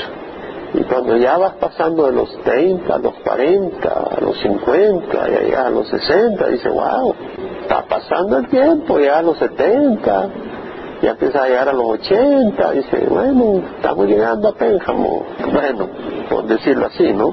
Y 0.74 0.82
cuando 0.82 1.16
ya 1.16 1.38
vas 1.38 1.54
pasando 1.54 2.06
de 2.06 2.12
los 2.12 2.30
30 2.42 2.94
a 2.94 2.98
los 2.98 3.14
40, 3.24 3.88
a 3.88 4.20
los 4.20 4.38
50, 4.38 5.28
y 5.48 5.54
a 5.54 5.70
los 5.70 5.88
60, 5.88 6.46
dice, 6.48 6.68
wow, 6.68 7.14
está 7.62 7.84
pasando 7.88 8.38
el 8.38 8.48
tiempo, 8.48 8.98
ya 9.00 9.18
a 9.18 9.22
los 9.22 9.38
70, 9.38 10.28
ya 11.00 11.10
empieza 11.12 11.42
a 11.42 11.48
llegar 11.48 11.68
a 11.70 11.72
los 11.72 11.86
80, 11.86 12.72
dice, 12.72 13.06
bueno, 13.08 13.62
estamos 13.76 14.06
llegando 14.06 14.48
a 14.48 14.52
Pénjamo. 14.52 15.24
Bueno, 15.52 15.88
por 16.28 16.44
decirlo 16.46 16.86
así, 16.86 17.12
¿no? 17.14 17.32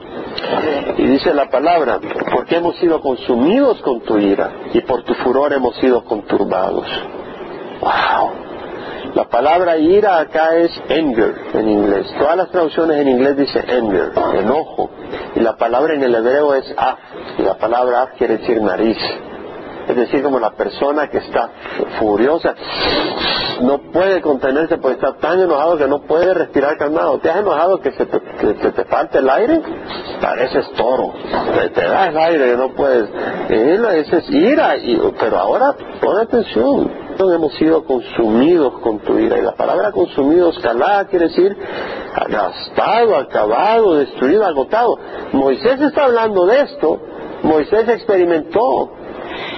Y 0.98 1.04
dice 1.04 1.34
la 1.34 1.50
palabra, 1.50 2.00
porque 2.34 2.58
hemos 2.58 2.76
sido 2.78 3.02
consumidos 3.02 3.82
con 3.82 4.02
tu 4.02 4.18
ira 4.18 4.52
y 4.74 4.82
por 4.82 5.04
tu 5.04 5.14
furor 5.16 5.54
hemos 5.54 5.76
sido 5.78 6.04
conturbados. 6.04 6.88
¡Wow! 7.82 8.46
La 9.16 9.30
palabra 9.30 9.78
ira 9.78 10.20
acá 10.20 10.56
es 10.58 10.72
anger 10.90 11.36
en 11.54 11.70
inglés. 11.70 12.08
Todas 12.20 12.36
las 12.36 12.50
traducciones 12.50 13.00
en 13.00 13.08
inglés 13.08 13.38
dice 13.38 13.60
anger, 13.60 14.12
enojo. 14.40 14.90
Y 15.36 15.40
la 15.40 15.56
palabra 15.56 15.94
en 15.94 16.04
el 16.04 16.16
hebreo 16.16 16.54
es 16.54 16.66
af. 16.78 16.98
Y 17.38 17.44
la 17.44 17.58
palabra 17.58 18.02
af 18.02 18.10
quiere 18.18 18.40
decir 18.40 18.62
nariz. 18.62 18.98
Es 19.88 19.96
decir, 19.96 20.24
como 20.24 20.40
la 20.40 20.52
persona 20.52 21.08
que 21.10 21.18
está 21.20 21.50
furiosa 22.00 22.56
no 23.62 23.78
puede 23.92 24.22
contenerse 24.22 24.78
porque 24.78 24.96
está 24.96 25.18
tan 25.18 25.40
enojado 25.40 25.78
que 25.78 25.88
no 25.88 26.02
puede 26.02 26.34
respirar 26.34 26.78
calmado. 26.78 27.20
¿Te 27.20 27.30
has 27.30 27.38
enojado 27.38 27.80
que 27.80 27.92
se 27.92 28.06
te, 28.06 28.20
que 28.20 28.72
te 28.72 28.86
falte 28.86 29.20
el 29.20 29.30
aire? 29.30 29.62
Pareces 30.22 30.72
toro. 30.74 31.14
Te, 31.74 31.82
da 31.82 32.08
el 32.08 32.18
aire 32.18 32.52
que 32.52 32.58
no 32.58 32.74
puedes. 32.74 33.10
Esa 33.50 34.18
es 34.18 34.30
ira. 34.30 34.76
Pero 35.20 35.38
ahora, 35.38 35.76
pon 36.02 36.18
atención. 36.18 37.06
Hemos 37.18 37.54
sido 37.56 37.86
consumidos 37.86 38.80
con 38.80 39.00
tu 39.00 39.18
ira. 39.18 39.38
Y 39.38 39.42
la 39.42 39.54
palabra 39.54 39.92
consumido, 39.92 40.50
escalada, 40.50 41.06
quiere 41.06 41.30
decir 41.30 41.56
gastado, 42.30 43.16
acabado, 43.18 43.96
destruido, 43.96 44.46
agotado. 44.46 44.98
Moisés 45.32 45.80
está 45.82 46.06
hablando 46.06 46.46
de 46.46 46.62
esto. 46.62 47.00
Moisés 47.44 47.88
experimentó 47.88 48.92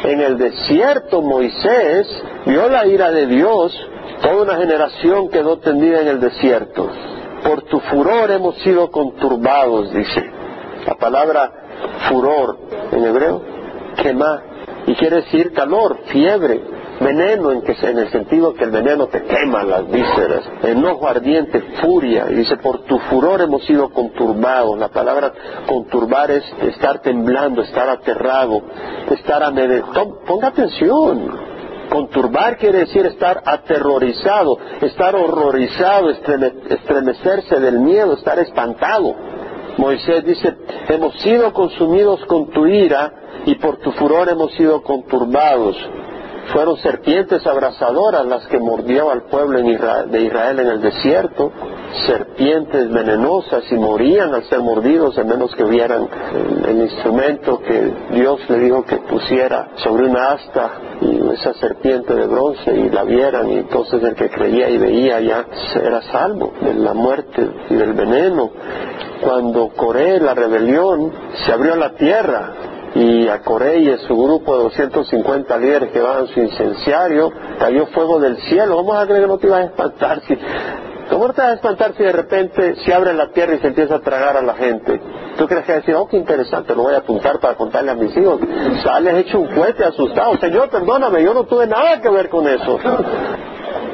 en 0.04 0.22
el 0.22 0.38
desierto 0.38 1.22
Moisés 1.22 2.08
vio 2.46 2.70
la 2.70 2.86
ira 2.88 3.12
de 3.12 3.28
Dios, 3.28 3.74
toda 4.22 4.44
una 4.44 4.56
generación 4.56 5.30
quedó 5.30 5.58
tendida 5.58 6.02
en 6.02 6.08
el 6.08 6.20
desierto. 6.20 6.90
Por 7.44 7.64
tu 7.64 7.80
furor 7.80 8.32
hemos 8.32 8.56
sido 8.58 8.90
conturbados, 8.90 9.94
dice. 9.94 10.32
La 10.86 10.96
palabra 10.96 11.52
furor 12.10 12.58
en 12.92 13.04
hebreo, 13.04 13.42
quema, 14.02 14.42
y 14.86 14.96
quiere 14.96 15.18
decir 15.18 15.54
calor, 15.54 16.00
fiebre, 16.06 16.62
veneno 17.00 17.52
en, 17.52 17.62
que, 17.62 17.74
en 17.82 17.98
el 18.00 18.10
sentido 18.12 18.54
que 18.54 18.64
el 18.64 18.72
veneno 18.72 19.08
te 19.08 19.24
quema 19.24 19.64
las 19.64 19.90
vísceras, 19.90 20.44
enojo 20.64 21.08
ardiente, 21.08 21.62
furia, 21.82 22.28
y 22.30 22.36
dice, 22.36 22.58
por 22.58 22.84
tu 22.86 22.98
furor 23.00 23.42
hemos 23.42 23.66
sido 23.66 23.90
conturbados. 23.90 24.78
La 24.78 24.90
palabra 24.90 25.34
conturbar 25.68 26.32
es 26.32 26.44
estar 26.64 27.00
temblando, 27.02 27.62
estar 27.62 27.90
aterrado, 27.90 28.62
estar 29.12 29.44
amedrentado. 29.44 30.20
Ponga 30.26 30.48
atención. 30.48 31.58
Conturbar 31.90 32.58
quiere 32.58 32.80
decir 32.80 33.06
estar 33.06 33.42
aterrorizado, 33.46 34.58
estar 34.82 35.16
horrorizado, 35.16 36.10
estremecerse 36.10 37.60
del 37.62 37.80
miedo, 37.80 38.14
estar 38.14 38.38
espantado. 38.40 39.16
Moisés 39.78 40.26
dice, 40.26 40.54
hemos 40.90 41.14
sido 41.22 41.54
consumidos 41.54 42.26
con 42.26 42.50
tu 42.50 42.66
ira 42.68 43.14
y 43.46 43.56
por 43.56 43.78
tu 43.78 43.92
furor 43.94 44.28
hemos 44.28 44.52
sido 44.54 44.82
conturbados. 44.84 45.78
Fueron 46.54 46.78
serpientes 46.78 47.46
abrasadoras 47.46 48.26
las 48.26 48.48
que 48.48 48.58
mordió 48.60 49.12
al 49.12 49.24
pueblo 49.24 49.62
de 49.62 50.22
Israel 50.22 50.60
en 50.60 50.68
el 50.68 50.82
desierto, 50.82 51.52
serpientes 52.06 52.90
venenosas 52.90 53.70
y 53.70 53.76
morían 53.76 54.34
al 54.34 54.44
ser 54.46 54.60
mordidos, 54.62 55.18
a 55.18 55.24
menos 55.24 55.54
que 55.56 55.66
vieran 55.66 56.08
el, 56.66 56.82
instrumento 56.82 57.60
que 57.60 57.94
Dios 58.12 58.40
le 58.50 58.60
dijo 58.60 58.84
que 58.86 58.98
pusiera 58.98 59.70
sobre 59.76 60.06
una 60.06 60.32
asta 60.32 60.72
y 61.02 61.34
esa 61.34 61.54
serpiente 61.56 62.16
de 62.16 62.28
bronce 62.28 62.74
y 62.74 62.90
la 62.90 63.04
vieran 63.04 63.50
y 63.50 63.58
entonces 63.58 64.02
el 64.02 64.16
que 64.16 64.30
creía 64.30 64.70
y 64.70 64.78
veía 64.78 65.20
ya 65.20 65.46
era 65.84 66.02
salvo 66.04 66.54
de 66.62 66.74
la 66.76 66.94
muerte 66.94 67.50
y 67.70 67.76
del 67.76 67.94
veneno. 67.94 68.52
Cuando 69.22 69.70
Coré, 69.70 70.20
la 70.20 70.34
rebelión, 70.34 71.12
se 71.46 71.52
abrió 71.52 71.76
la 71.76 71.94
tierra 71.96 72.54
y 72.98 73.28
a 73.28 73.42
Corey 73.42 73.90
y 73.90 73.98
su 74.08 74.18
grupo 74.18 74.58
de 74.58 74.64
250 74.64 75.58
líderes 75.58 75.92
que 75.92 76.00
van 76.00 76.28
su 76.28 76.40
incenciario, 76.40 77.32
cayó 77.60 77.86
fuego 77.88 78.20
del 78.20 78.38
cielo. 78.38 78.78
¿Cómo 78.78 78.94
a 78.94 79.06
creer 79.06 79.22
que 79.22 79.28
no 79.28 79.38
te 79.38 79.48
ibas 79.48 79.60
a 79.60 79.64
espantar 79.66 80.22
si... 80.28 80.38
¿Cómo 81.10 81.32
te 81.32 81.42
vas 81.42 81.52
a 81.52 81.54
espantar 81.54 81.94
si 81.96 82.04
de 82.04 82.12
repente 82.12 82.76
se 82.84 82.94
abre 82.94 83.14
la 83.14 83.32
tierra 83.32 83.56
y 83.56 83.60
se 83.60 83.68
empieza 83.68 83.96
a 83.96 84.02
tragar 84.02 84.36
a 84.36 84.42
la 84.42 84.56
gente? 84.56 85.00
¿Tú 85.38 85.48
crees 85.48 85.66
que 85.66 85.74
decir, 85.74 85.96
oh, 85.96 86.08
qué 86.08 86.18
interesante, 86.18 86.76
lo 86.76 86.84
voy 86.84 86.96
a 86.96 86.98
apuntar 86.98 87.40
para 87.40 87.56
contarle 87.56 87.92
a 87.92 87.96
mis 87.96 88.18
hijos? 88.18 88.42
Sales 88.84 89.14
hecho 89.14 89.40
un 89.40 89.48
cohete 89.48 89.86
asustado. 89.86 90.36
Señor, 90.40 90.70
perdóname, 90.70 91.24
yo 91.24 91.34
no 91.34 91.46
tuve 91.46 91.68
nada 91.68 92.02
que 92.02 92.10
ver 92.10 92.30
con 92.30 92.48
eso. 92.48 92.80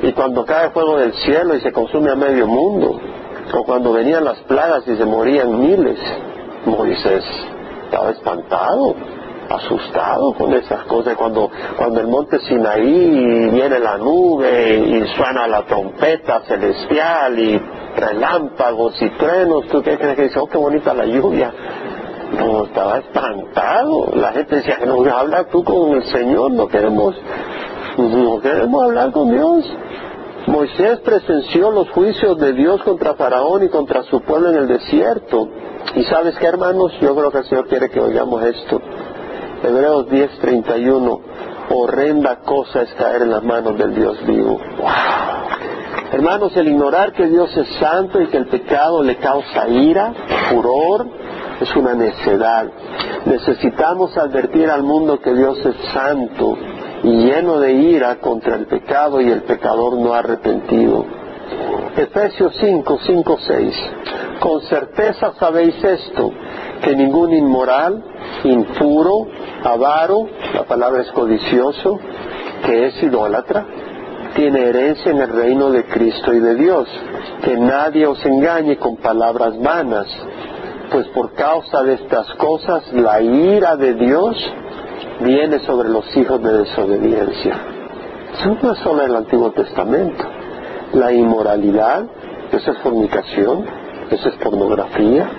y 0.01 0.13
cuando 0.13 0.45
cae 0.45 0.71
fuego 0.71 0.97
del 0.97 1.13
cielo 1.13 1.55
y 1.55 1.61
se 1.61 1.71
consume 1.71 2.09
a 2.09 2.15
medio 2.15 2.47
mundo, 2.47 2.99
o 3.53 3.63
cuando 3.63 3.91
venían 3.91 4.23
las 4.23 4.39
plagas 4.43 4.87
y 4.87 4.95
se 4.95 5.05
morían 5.05 5.59
miles, 5.59 5.99
Moisés 6.65 7.23
estaba 7.85 8.11
espantado, 8.11 8.95
asustado 9.49 10.33
con 10.33 10.53
esas 10.53 10.83
cosas. 10.85 11.15
Cuando, 11.15 11.49
cuando 11.77 11.99
el 11.99 12.07
monte 12.07 12.39
Sinaí 12.39 13.49
viene 13.51 13.79
la 13.79 13.97
nube 13.97 14.77
y 14.77 15.07
suena 15.15 15.47
la 15.47 15.65
trompeta 15.65 16.41
celestial 16.41 17.39
y 17.39 17.61
relámpagos 17.95 19.01
y 19.01 19.09
truenos, 19.11 19.67
¿tú 19.67 19.81
qué 19.81 19.97
crees 19.97 20.15
que 20.15 20.23
dice? 20.23 20.39
Oh, 20.39 20.47
qué 20.47 20.57
bonita 20.57 20.93
la 20.93 21.05
lluvia. 21.05 21.53
No, 22.37 22.65
estaba 22.65 22.97
espantado. 22.97 24.07
La 24.15 24.31
gente 24.31 24.55
decía, 24.55 24.79
no, 24.85 25.03
habla 25.05 25.45
tú 25.45 25.63
con 25.63 25.91
el 25.91 26.03
Señor, 26.05 26.51
no 26.51 26.67
queremos, 26.67 27.15
no 27.97 28.39
queremos 28.41 28.83
hablar 28.83 29.11
con 29.11 29.29
Dios. 29.29 29.65
Moisés 30.53 30.99
presenció 30.99 31.71
los 31.71 31.89
juicios 31.89 32.37
de 32.37 32.53
Dios 32.53 32.83
contra 32.83 33.15
Faraón 33.15 33.63
y 33.63 33.69
contra 33.69 34.03
su 34.03 34.21
pueblo 34.21 34.51
en 34.51 34.57
el 34.57 34.67
desierto. 34.67 35.49
Y 35.95 36.03
sabes 36.03 36.37
qué, 36.37 36.45
hermanos, 36.45 36.91
yo 37.01 37.15
creo 37.15 37.31
que 37.31 37.39
el 37.39 37.45
Señor 37.45 37.67
quiere 37.67 37.89
que 37.89 37.99
oigamos 37.99 38.43
esto. 38.43 38.79
Hebreos 39.63 40.07
10:31, 40.09 41.21
horrenda 41.71 42.41
cosa 42.41 42.83
es 42.83 42.93
caer 42.93 43.23
en 43.23 43.31
las 43.31 43.43
manos 43.43 43.79
del 43.79 43.95
Dios 43.95 44.23
vivo. 44.27 44.59
Hermanos, 46.11 46.55
el 46.55 46.67
ignorar 46.67 47.13
que 47.13 47.25
Dios 47.25 47.49
es 47.57 47.67
santo 47.79 48.21
y 48.21 48.27
que 48.27 48.37
el 48.37 48.45
pecado 48.45 49.01
le 49.01 49.15
causa 49.15 49.67
ira, 49.67 50.13
furor, 50.51 51.07
es 51.61 51.75
una 51.75 51.95
necedad. 51.95 52.67
Necesitamos 53.25 54.15
advertir 54.17 54.69
al 54.69 54.83
mundo 54.83 55.19
que 55.19 55.33
Dios 55.33 55.57
es 55.65 55.75
santo 55.93 56.55
y 57.03 57.09
lleno 57.25 57.59
de 57.59 57.73
ira 57.73 58.15
contra 58.19 58.55
el 58.55 58.65
pecado 58.67 59.21
y 59.21 59.29
el 59.29 59.43
pecador 59.43 59.97
no 59.97 60.13
arrepentido. 60.13 61.05
Efesios 61.95 62.55
5, 62.59 62.99
5, 63.05 63.37
6. 63.45 63.75
Con 64.39 64.61
certeza 64.61 65.33
sabéis 65.39 65.75
esto, 65.83 66.31
que 66.81 66.95
ningún 66.95 67.33
inmoral, 67.33 68.03
impuro, 68.43 69.27
avaro, 69.63 70.27
la 70.53 70.63
palabra 70.63 71.01
es 71.01 71.11
codicioso, 71.11 71.99
que 72.65 72.87
es 72.87 73.03
idólatra 73.03 73.65
tiene 74.35 74.61
herencia 74.61 75.11
en 75.11 75.19
el 75.19 75.29
reino 75.29 75.69
de 75.71 75.85
Cristo 75.85 76.33
y 76.33 76.39
de 76.39 76.55
Dios. 76.55 76.87
Que 77.43 77.55
nadie 77.57 78.07
os 78.07 78.23
engañe 78.25 78.77
con 78.77 78.97
palabras 78.97 79.59
vanas, 79.61 80.07
pues 80.91 81.07
por 81.09 81.33
causa 81.33 81.83
de 81.83 81.95
estas 81.95 82.27
cosas 82.35 82.91
la 82.93 83.21
ira 83.21 83.75
de 83.75 83.93
Dios 83.93 84.35
viene 85.21 85.59
sobre 85.59 85.89
los 85.89 86.05
hijos 86.15 86.41
de 86.41 86.59
desobediencia. 86.59 87.55
Eso 88.33 88.57
no 88.61 88.71
es 88.73 88.79
solo 88.79 89.03
el 89.03 89.15
Antiguo 89.15 89.51
Testamento. 89.51 90.23
La 90.93 91.11
inmoralidad, 91.11 92.03
eso 92.51 92.71
es 92.71 92.77
fornicación, 92.79 93.65
eso 94.09 94.29
es 94.29 94.35
pornografía, 94.35 95.29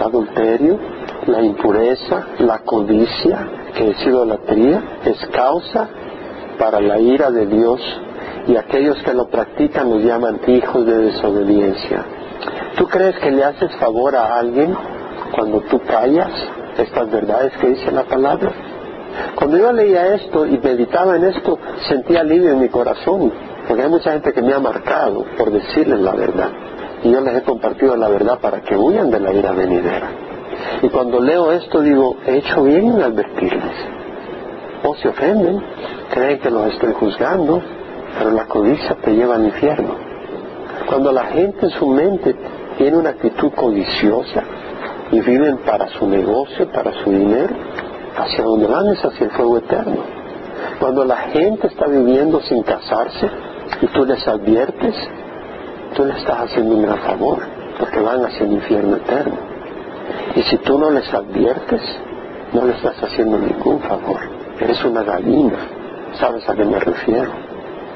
adulterio, 0.00 0.78
la 1.26 1.42
impureza, 1.42 2.26
la 2.38 2.58
codicia, 2.60 3.48
que 3.76 3.90
es 3.90 4.06
idolatría, 4.06 4.82
es 5.04 5.18
causa 5.28 5.88
para 6.58 6.80
la 6.80 6.98
ira 6.98 7.30
de 7.30 7.46
Dios 7.46 7.80
y 8.46 8.56
aquellos 8.56 8.96
que 9.02 9.14
lo 9.14 9.28
practican 9.28 9.90
los 9.90 10.02
llaman 10.02 10.40
hijos 10.46 10.86
de 10.86 10.98
desobediencia. 10.98 12.04
¿Tú 12.76 12.86
crees 12.86 13.16
que 13.18 13.30
le 13.30 13.44
haces 13.44 13.74
favor 13.76 14.14
a 14.16 14.38
alguien 14.38 14.74
cuando 15.34 15.60
tú 15.62 15.80
callas 15.80 16.30
estas 16.76 17.10
verdades 17.10 17.52
que 17.58 17.68
dice 17.68 17.90
la 17.90 18.04
palabra? 18.04 18.52
Cuando 19.34 19.56
yo 19.58 19.72
leía 19.72 20.14
esto 20.14 20.46
y 20.46 20.58
meditaba 20.58 21.16
en 21.16 21.24
esto, 21.24 21.58
sentía 21.88 22.20
alivio 22.20 22.52
en 22.52 22.60
mi 22.60 22.68
corazón, 22.68 23.32
porque 23.66 23.82
hay 23.82 23.88
mucha 23.88 24.12
gente 24.12 24.32
que 24.32 24.42
me 24.42 24.52
ha 24.52 24.58
marcado 24.58 25.24
por 25.36 25.50
decirles 25.50 26.00
la 26.00 26.14
verdad. 26.14 26.50
Y 27.02 27.10
yo 27.10 27.20
les 27.20 27.36
he 27.36 27.42
compartido 27.42 27.96
la 27.96 28.08
verdad 28.08 28.38
para 28.40 28.60
que 28.60 28.76
huyan 28.76 29.10
de 29.10 29.20
la 29.20 29.32
ira 29.32 29.52
venidera. 29.52 30.08
Y 30.82 30.88
cuando 30.88 31.20
leo 31.20 31.52
esto 31.52 31.80
digo, 31.80 32.16
he 32.26 32.38
hecho 32.38 32.62
bien 32.62 32.92
en 32.92 33.02
advertirles. 33.02 33.76
O 34.82 34.94
se 34.96 35.08
ofenden, 35.08 35.62
creen 36.10 36.38
que 36.40 36.50
los 36.50 36.72
estoy 36.72 36.92
juzgando, 36.94 37.62
pero 38.18 38.30
la 38.30 38.46
codicia 38.46 38.94
te 38.96 39.14
lleva 39.14 39.36
al 39.36 39.44
infierno. 39.44 39.96
Cuando 40.86 41.12
la 41.12 41.24
gente 41.24 41.66
en 41.66 41.70
su 41.70 41.86
mente 41.88 42.34
tiene 42.76 42.96
una 42.96 43.10
actitud 43.10 43.52
codiciosa 43.52 44.42
y 45.10 45.20
viven 45.20 45.58
para 45.58 45.88
su 45.88 46.06
negocio, 46.06 46.70
para 46.70 46.92
su 47.02 47.10
dinero, 47.10 47.54
hacia 48.16 48.44
donde 48.44 48.66
van 48.66 48.86
es 48.88 49.04
hacia 49.04 49.26
el 49.26 49.30
fuego 49.32 49.58
eterno. 49.58 50.02
Cuando 50.78 51.04
la 51.04 51.16
gente 51.16 51.66
está 51.66 51.86
viviendo 51.86 52.40
sin 52.42 52.62
casarse 52.62 53.28
y 53.80 53.86
tú 53.88 54.04
les 54.04 54.26
adviertes, 54.26 54.94
tú 55.94 56.04
le 56.04 56.16
estás 56.18 56.50
haciendo 56.50 56.74
un 56.76 56.82
gran 56.82 56.98
favor, 56.98 57.38
porque 57.78 58.00
van 58.00 58.24
hacia 58.24 58.46
el 58.46 58.52
infierno 58.52 58.96
eterno. 58.96 59.36
Y 60.36 60.42
si 60.42 60.56
tú 60.58 60.78
no 60.78 60.90
les 60.90 61.12
adviertes, 61.12 61.80
no 62.52 62.64
les 62.64 62.76
estás 62.76 63.02
haciendo 63.02 63.38
ningún 63.38 63.80
favor. 63.80 64.20
Eres 64.60 64.84
una 64.84 65.02
gallina. 65.02 65.58
¿Sabes 66.20 66.48
a 66.48 66.54
qué 66.54 66.64
me 66.64 66.78
refiero? 66.78 67.53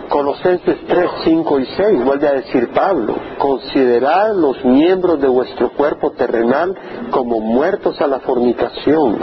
Colosenses 0.09 0.79
3, 0.87 1.11
5 1.25 1.61
y 1.61 1.67
6 1.77 2.05
vuelve 2.05 2.29
a 2.29 2.33
decir 2.33 2.71
Pablo, 2.73 3.15
considerad 3.39 4.35
los 4.35 4.65
miembros 4.65 5.21
de 5.21 5.29
vuestro 5.29 5.71
cuerpo 5.71 6.13
terrenal 6.13 6.75
como 7.11 7.41
muertos 7.41 8.01
a 8.01 8.07
la 8.07 8.21
fornicación, 8.21 9.19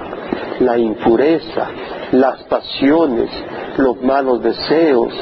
la 0.60 0.78
impureza, 0.78 1.68
las 2.12 2.44
pasiones, 2.44 3.30
los 3.78 4.02
malos 4.02 4.42
deseos, 4.42 5.14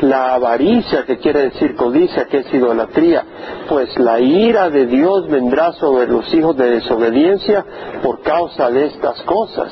la 0.00 0.34
avaricia, 0.34 1.04
que 1.04 1.18
quiere 1.18 1.50
decir 1.50 1.76
codicia, 1.76 2.24
que 2.24 2.38
es 2.38 2.54
idolatría, 2.54 3.22
pues 3.68 3.98
la 3.98 4.18
ira 4.20 4.70
de 4.70 4.86
Dios 4.86 5.28
vendrá 5.28 5.72
sobre 5.72 6.06
los 6.06 6.32
hijos 6.32 6.56
de 6.56 6.70
desobediencia 6.70 7.64
por 8.02 8.22
causa 8.22 8.70
de 8.70 8.86
estas 8.86 9.20
cosas. 9.22 9.70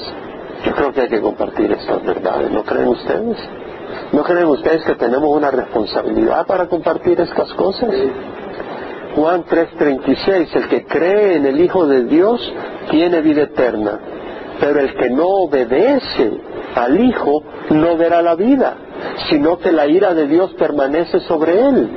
Yo 0.65 0.75
creo 0.75 0.93
que 0.93 1.01
hay 1.03 1.09
que 1.09 1.21
compartir 1.21 1.73
estas 1.73 2.05
verdades, 2.05 2.51
¿no 2.51 2.65
creen 2.65 2.89
ustedes? 2.89 3.39
¿No 4.13 4.25
creen 4.25 4.47
ustedes 4.47 4.85
que 4.85 4.95
tenemos 4.95 5.29
una 5.29 5.51
responsabilidad 5.51 6.47
para 6.47 6.67
compartir 6.67 7.21
estas 7.21 7.53
cosas? 7.53 7.91
Juan 9.15 9.45
3:36, 9.45 10.57
el 10.57 10.69
que 10.69 10.87
cree 10.87 11.37
en 11.37 11.45
el 11.45 11.61
Hijo 11.61 11.87
de 11.87 12.05
Dios 12.05 12.53
tiene 12.91 13.21
vida 13.21 13.43
eterna, 13.43 13.99
pero 14.61 14.81
el 14.81 14.95
que 14.95 15.11
no 15.11 15.27
obedece 15.27 16.41
al 16.75 16.99
Hijo 17.01 17.43
no 17.71 17.97
verá 17.97 18.23
la 18.23 18.35
vida, 18.35 18.77
sino 19.29 19.59
que 19.59 19.73
la 19.73 19.87
ira 19.87 20.15
de 20.15 20.27
Dios 20.27 20.55
permanece 20.55 21.21
sobre 21.21 21.61
él. 21.61 21.91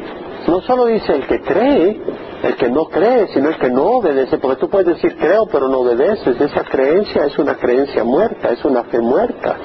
No 0.48 0.62
solo 0.62 0.88
dice 0.88 1.14
el 1.14 1.28
que 1.28 1.42
cree, 1.42 2.02
el 2.44 2.56
que 2.56 2.70
no 2.70 2.86
cree, 2.86 3.28
sino 3.28 3.50
el 3.50 3.58
que 3.58 3.70
no 3.70 3.84
obedece, 3.84 4.38
porque 4.38 4.60
tú 4.60 4.70
puedes 4.70 4.88
decir 4.88 5.16
creo 5.18 5.46
pero 5.46 5.70
no 5.70 5.80
obedeces, 5.80 6.42
esa 6.42 6.64
creencia 6.64 7.26
es 7.26 7.38
una 7.38 7.56
creencia 7.56 8.04
muerta, 8.04 8.50
es 8.50 8.66
una 8.66 8.84
fe 8.86 9.00
muerta. 9.00 9.56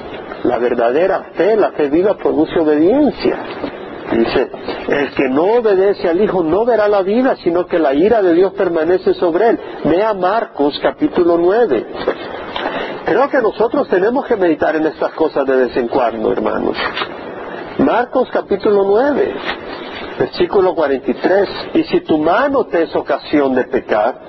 La 0.43 0.57
verdadera 0.57 1.31
fe, 1.33 1.55
la 1.55 1.71
fe 1.71 1.89
viva, 1.89 2.15
produce 2.17 2.59
obediencia. 2.59 3.37
Dice, 4.11 4.49
el 4.87 5.11
que 5.11 5.27
no 5.29 5.43
obedece 5.57 6.07
al 6.07 6.21
Hijo 6.21 6.41
no 6.41 6.63
verá 6.63 6.87
la 6.87 7.01
vida, 7.01 7.35
sino 7.43 7.65
que 7.65 7.77
la 7.77 7.93
ira 7.93 8.21
de 8.21 8.33
Dios 8.33 8.53
permanece 8.53 9.13
sobre 9.15 9.49
él. 9.49 9.59
Vea 9.83 10.13
Marcos 10.13 10.79
capítulo 10.81 11.37
9. 11.37 11.85
Creo 13.05 13.29
que 13.29 13.41
nosotros 13.41 13.87
tenemos 13.89 14.25
que 14.25 14.37
meditar 14.37 14.75
en 14.75 14.85
estas 14.85 15.11
cosas 15.13 15.45
de 15.45 15.57
vez 15.57 15.77
en 15.77 15.87
cuando, 15.87 16.31
hermanos. 16.31 16.77
Marcos 17.79 18.29
capítulo 18.31 18.83
9, 18.85 19.35
versículo 20.19 20.73
43. 20.73 21.49
Y 21.73 21.83
si 21.83 22.01
tu 22.01 22.17
mano 22.17 22.65
te 22.65 22.83
es 22.83 22.95
ocasión 22.95 23.55
de 23.55 23.65
pecar, 23.65 24.26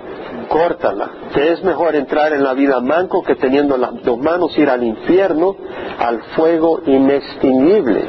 córtala. 0.48 1.10
Te 1.34 1.52
es 1.52 1.62
mejor 1.62 1.94
entrar 1.94 2.32
en 2.32 2.42
la 2.42 2.54
vida 2.54 2.80
manco 2.80 3.22
que 3.22 3.36
teniendo 3.36 3.76
las 3.76 4.02
dos 4.02 4.18
manos 4.18 4.56
ir 4.58 4.68
al 4.68 4.82
infierno, 4.82 5.56
al 5.98 6.22
fuego 6.34 6.80
inextinguible. 6.86 8.08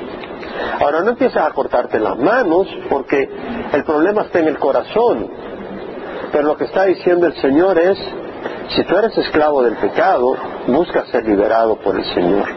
Ahora 0.79 1.01
no 1.01 1.11
empiezas 1.11 1.45
a 1.47 1.51
cortarte 1.51 1.99
las 1.99 2.17
manos 2.17 2.67
porque 2.89 3.29
el 3.73 3.83
problema 3.83 4.23
está 4.23 4.39
en 4.39 4.47
el 4.47 4.57
corazón. 4.57 5.29
Pero 6.31 6.43
lo 6.43 6.57
que 6.57 6.65
está 6.65 6.85
diciendo 6.85 7.27
el 7.27 7.35
Señor 7.35 7.77
es, 7.77 7.97
si 8.69 8.83
tú 8.83 8.97
eres 8.97 9.17
esclavo 9.17 9.63
del 9.63 9.75
pecado, 9.77 10.35
busca 10.67 11.05
ser 11.07 11.25
liberado 11.25 11.75
por 11.77 11.95
el 11.95 12.05
Señor. 12.13 12.47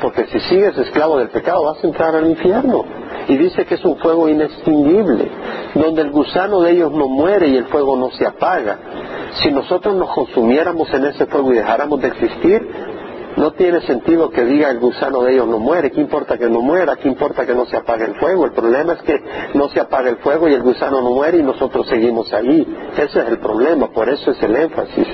Porque 0.00 0.26
si 0.26 0.40
sigues 0.40 0.76
esclavo 0.78 1.18
del 1.18 1.28
pecado 1.28 1.64
vas 1.64 1.82
a 1.82 1.86
entrar 1.86 2.14
al 2.14 2.26
infierno. 2.28 2.84
Y 3.28 3.36
dice 3.36 3.66
que 3.66 3.74
es 3.74 3.84
un 3.84 3.98
fuego 3.98 4.28
inextinguible, 4.28 5.30
donde 5.74 6.02
el 6.02 6.10
gusano 6.10 6.62
de 6.62 6.72
ellos 6.72 6.90
no 6.92 7.08
muere 7.08 7.48
y 7.48 7.56
el 7.56 7.66
fuego 7.66 7.96
no 7.96 8.10
se 8.10 8.26
apaga. 8.26 8.78
Si 9.42 9.50
nosotros 9.50 9.94
nos 9.94 10.10
consumiéramos 10.14 10.92
en 10.94 11.04
ese 11.04 11.26
fuego 11.26 11.52
y 11.52 11.56
dejáramos 11.56 12.00
de 12.00 12.08
existir, 12.08 12.66
no 13.36 13.52
tiene 13.52 13.80
sentido 13.82 14.30
que 14.30 14.44
diga 14.44 14.70
el 14.70 14.80
gusano 14.80 15.22
de 15.22 15.34
ellos 15.34 15.46
no 15.46 15.58
muere. 15.58 15.92
¿Qué 15.92 16.00
importa 16.00 16.36
que 16.38 16.48
no 16.48 16.60
muera? 16.60 16.96
¿Qué 16.96 17.06
importa 17.06 17.46
que 17.46 17.54
no 17.54 17.66
se 17.66 17.76
apague 17.76 18.04
el 18.06 18.16
fuego? 18.16 18.46
El 18.46 18.52
problema 18.52 18.94
es 18.94 19.02
que 19.02 19.14
no 19.54 19.68
se 19.68 19.78
apaga 19.78 20.08
el 20.08 20.16
fuego 20.16 20.48
y 20.48 20.54
el 20.54 20.62
gusano 20.62 21.00
no 21.02 21.10
muere 21.10 21.38
y 21.38 21.42
nosotros 21.42 21.86
seguimos 21.86 22.32
ahí. 22.32 22.66
Ese 22.94 23.20
es 23.20 23.28
el 23.28 23.38
problema, 23.38 23.88
por 23.92 24.08
eso 24.08 24.32
es 24.32 24.42
el 24.42 24.56
énfasis. 24.56 25.06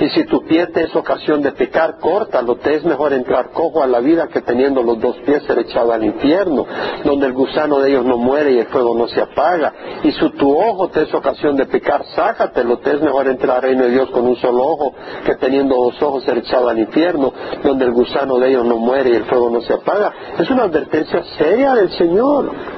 Y 0.00 0.08
si 0.10 0.24
tu 0.24 0.44
pie 0.44 0.66
te 0.68 0.84
es 0.84 0.94
ocasión 0.94 1.42
de 1.42 1.52
pecar, 1.52 1.98
córtalo. 1.98 2.56
Te 2.56 2.74
es 2.74 2.84
mejor 2.84 3.12
entrar 3.12 3.50
cojo 3.50 3.82
a 3.82 3.86
la 3.86 4.00
vida 4.00 4.28
que 4.28 4.42
teniendo 4.42 4.82
los 4.82 5.00
dos 5.00 5.16
pies 5.24 5.42
ser 5.44 5.58
echado 5.58 5.92
al 5.92 6.04
infierno, 6.04 6.66
donde 7.04 7.26
el 7.26 7.32
gusano 7.32 7.78
de 7.78 7.90
ellos 7.90 8.04
no 8.04 8.16
muere 8.16 8.52
y 8.52 8.58
el 8.58 8.66
fuego 8.66 8.94
no 8.94 9.08
se 9.08 9.20
apaga. 9.20 9.72
Y 10.02 10.12
si 10.12 10.30
tu 10.30 10.56
ojo 10.56 10.88
te 10.88 11.02
es 11.02 11.14
ocasión 11.14 11.56
de 11.56 11.66
pecar, 11.66 12.04
sácatelo. 12.14 12.78
Te 12.78 12.92
es 12.92 13.00
mejor 13.00 13.28
entrar 13.28 13.56
al 13.56 13.62
reino 13.62 13.84
de 13.84 13.90
Dios 13.90 14.10
con 14.10 14.26
un 14.26 14.36
solo 14.36 14.62
ojo 14.62 14.94
que 15.24 15.34
teniendo 15.36 15.76
dos 15.76 16.00
ojos 16.02 16.24
ser 16.24 16.38
echado 16.38 16.68
al 16.68 16.78
infierno, 16.78 17.32
donde 17.62 17.84
el 17.84 17.92
gusano 17.92 18.38
de 18.38 18.50
ellos 18.50 18.64
no 18.64 18.76
muere 18.76 19.10
y 19.10 19.14
el 19.14 19.24
fuego 19.24 19.50
no 19.50 19.60
se 19.62 19.72
apaga. 19.72 20.12
Es 20.38 20.50
una 20.50 20.64
advertencia 20.64 21.22
seria 21.38 21.74
del 21.74 21.90
Señor. 21.90 22.75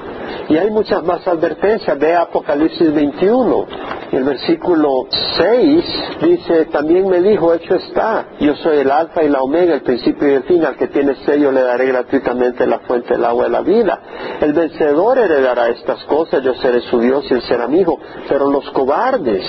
Y 0.49 0.57
hay 0.57 0.71
muchas 0.71 1.03
más 1.05 1.27
advertencias. 1.27 1.99
Ve 1.99 2.15
Apocalipsis 2.15 2.93
21. 2.93 3.67
El 4.13 4.25
versículo 4.25 5.07
6 5.37 5.85
dice, 6.23 6.65
también 6.67 7.09
me 7.09 7.21
dijo, 7.21 7.53
hecho 7.53 7.75
está, 7.75 8.29
yo 8.41 8.55
soy 8.57 8.79
el 8.79 8.91
alfa 8.91 9.23
y 9.23 9.29
la 9.29 9.43
omega, 9.43 9.75
el 9.75 9.83
principio 9.83 10.29
y 10.29 10.33
el 10.35 10.43
fin, 10.45 10.65
al 10.65 10.77
que 10.77 10.89
tiene 10.89 11.15
sello 11.27 11.53
le 11.53 11.61
daré 11.61 11.87
gratuitamente 11.87 12.67
la 12.67 12.79
fuente 12.81 13.15
del 13.15 13.25
agua 13.25 13.45
de 13.45 13.51
la 13.51 13.61
vida. 13.61 14.01
El 14.41 14.55
vencedor 14.55 15.19
heredará 15.19 15.69
estas 15.69 16.03
cosas, 16.05 16.43
yo 16.43 16.55
seré 16.55 16.81
su 16.83 17.01
Dios 17.01 17.27
y 17.31 17.35
él 17.35 17.43
será 17.43 17.69
mi 17.69 17.81
hijo. 17.81 17.99
Pero 18.29 18.51
los 18.51 18.71
cobardes, 18.71 19.45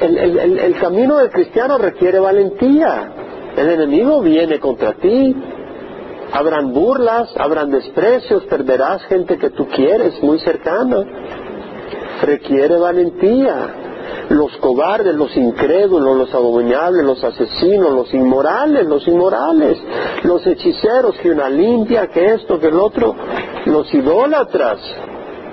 el, 0.00 0.58
el 0.58 0.74
camino 0.78 1.16
del 1.16 1.30
cristiano 1.30 1.78
requiere 1.78 2.18
valentía. 2.18 3.12
El 3.56 3.70
enemigo 3.70 4.20
viene 4.20 4.58
contra 4.58 4.94
ti, 4.94 5.34
Habrán 6.34 6.72
burlas, 6.72 7.32
habrán 7.38 7.70
desprecios, 7.70 8.42
perderás 8.46 9.04
gente 9.04 9.38
que 9.38 9.50
tú 9.50 9.68
quieres, 9.68 10.20
muy 10.20 10.40
cercana. 10.40 11.04
Requiere 12.22 12.76
valentía. 12.76 13.82
Los 14.30 14.56
cobardes, 14.56 15.14
los 15.14 15.34
incrédulos, 15.36 16.16
los 16.16 16.34
abominables, 16.34 17.04
los 17.04 17.22
asesinos, 17.22 17.92
los 17.92 18.12
inmorales, 18.12 18.84
los 18.84 19.06
inmorales, 19.06 19.78
los 20.24 20.44
hechiceros, 20.44 21.16
que 21.18 21.30
una 21.30 21.48
limpia, 21.48 22.08
que 22.08 22.34
esto, 22.34 22.58
que 22.58 22.66
el 22.66 22.80
otro, 22.80 23.14
los 23.66 23.94
idólatras. 23.94 24.80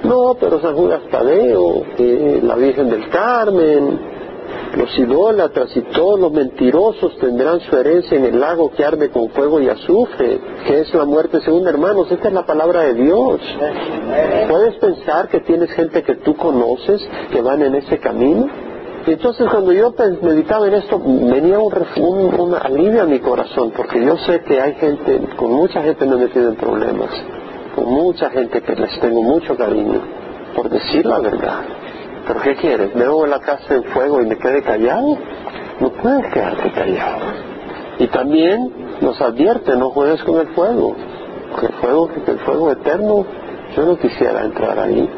No, 0.03 0.35
pero 0.39 0.59
San 0.61 0.75
Judas 0.75 1.01
Tadeo, 1.11 1.83
que 1.95 2.39
la 2.41 2.55
Virgen 2.55 2.89
del 2.89 3.07
Carmen, 3.09 4.10
Los 4.75 4.97
idólatras 4.97 5.75
y 5.75 5.81
todos 5.81 6.19
los 6.19 6.31
mentirosos 6.31 7.17
tendrán 7.17 7.59
su 7.59 7.75
herencia 7.75 8.17
en 8.17 8.25
el 8.25 8.39
lago 8.39 8.71
que 8.71 8.85
arde 8.85 9.09
con 9.09 9.29
fuego 9.29 9.59
y 9.59 9.67
azufre, 9.67 10.39
que 10.65 10.79
es 10.79 10.93
la 10.93 11.03
muerte 11.03 11.41
segunda, 11.41 11.69
hermanos. 11.71 12.09
Esta 12.09 12.29
es 12.29 12.33
la 12.33 12.45
palabra 12.45 12.83
de 12.83 12.93
Dios. 12.93 13.41
¿Puedes 14.49 14.75
pensar 14.75 15.27
que 15.27 15.41
tienes 15.41 15.71
gente 15.71 16.03
que 16.03 16.15
tú 16.15 16.35
conoces 16.35 17.05
que 17.31 17.41
van 17.41 17.61
en 17.63 17.75
ese 17.75 17.99
camino? 17.99 18.47
Y 19.05 19.11
entonces 19.11 19.49
cuando 19.49 19.73
yo 19.73 19.93
meditaba 20.21 20.67
en 20.67 20.75
esto, 20.75 20.99
venía 20.99 21.59
un, 21.59 21.73
un, 22.39 22.55
alivio 22.55 23.01
a 23.01 23.05
mi 23.05 23.19
corazón, 23.19 23.73
porque 23.75 24.03
yo 24.05 24.15
sé 24.17 24.41
que 24.41 24.61
hay 24.61 24.75
gente, 24.75 25.19
con 25.35 25.51
mucha 25.51 25.81
gente 25.81 26.05
me 26.05 26.13
he 26.13 26.19
metido 26.27 26.49
en 26.49 26.55
problemas, 26.55 27.09
con 27.75 27.85
mucha 27.89 28.29
gente 28.29 28.61
que 28.61 28.75
les 28.75 28.99
tengo 28.99 29.23
mucho 29.23 29.57
cariño, 29.57 30.01
por 30.55 30.69
decir 30.69 31.05
la 31.05 31.19
verdad. 31.19 31.80
Pero 32.27 32.41
¿qué 32.41 32.55
quieres? 32.55 32.95
¿Me 32.95 33.03
hago 33.03 33.25
la 33.25 33.39
casa 33.39 33.75
en 33.75 33.83
fuego 33.85 34.21
y 34.21 34.25
me 34.25 34.37
quede 34.37 34.61
callado? 34.61 35.17
No 35.79 35.89
puedes 35.89 36.31
quedarte 36.33 36.71
callado. 36.71 37.25
Y 37.99 38.07
también 38.07 38.97
nos 39.01 39.19
advierte, 39.21 39.75
no 39.75 39.89
juegues 39.89 40.23
con 40.23 40.39
el 40.39 40.47
fuego. 40.53 40.95
El 41.61 41.73
fuego, 41.73 42.09
el 42.27 42.39
fuego 42.39 42.71
eterno, 42.71 43.25
yo 43.75 43.85
no 43.85 43.97
quisiera 43.97 44.43
entrar 44.43 44.79
ahí. 44.79 45.09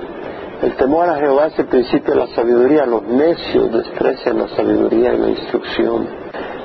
El 0.61 0.75
temor 0.75 1.09
a 1.09 1.17
Jehová 1.17 1.47
es 1.47 1.59
el 1.59 1.65
principio 1.65 2.13
de 2.13 2.19
la 2.21 2.27
sabiduría. 2.27 2.85
Los 2.85 3.03
necios 3.03 3.71
desprecian 3.71 4.39
la 4.39 4.47
sabiduría 4.49 5.13
y 5.13 5.17
la 5.17 5.29
instrucción. 5.29 6.07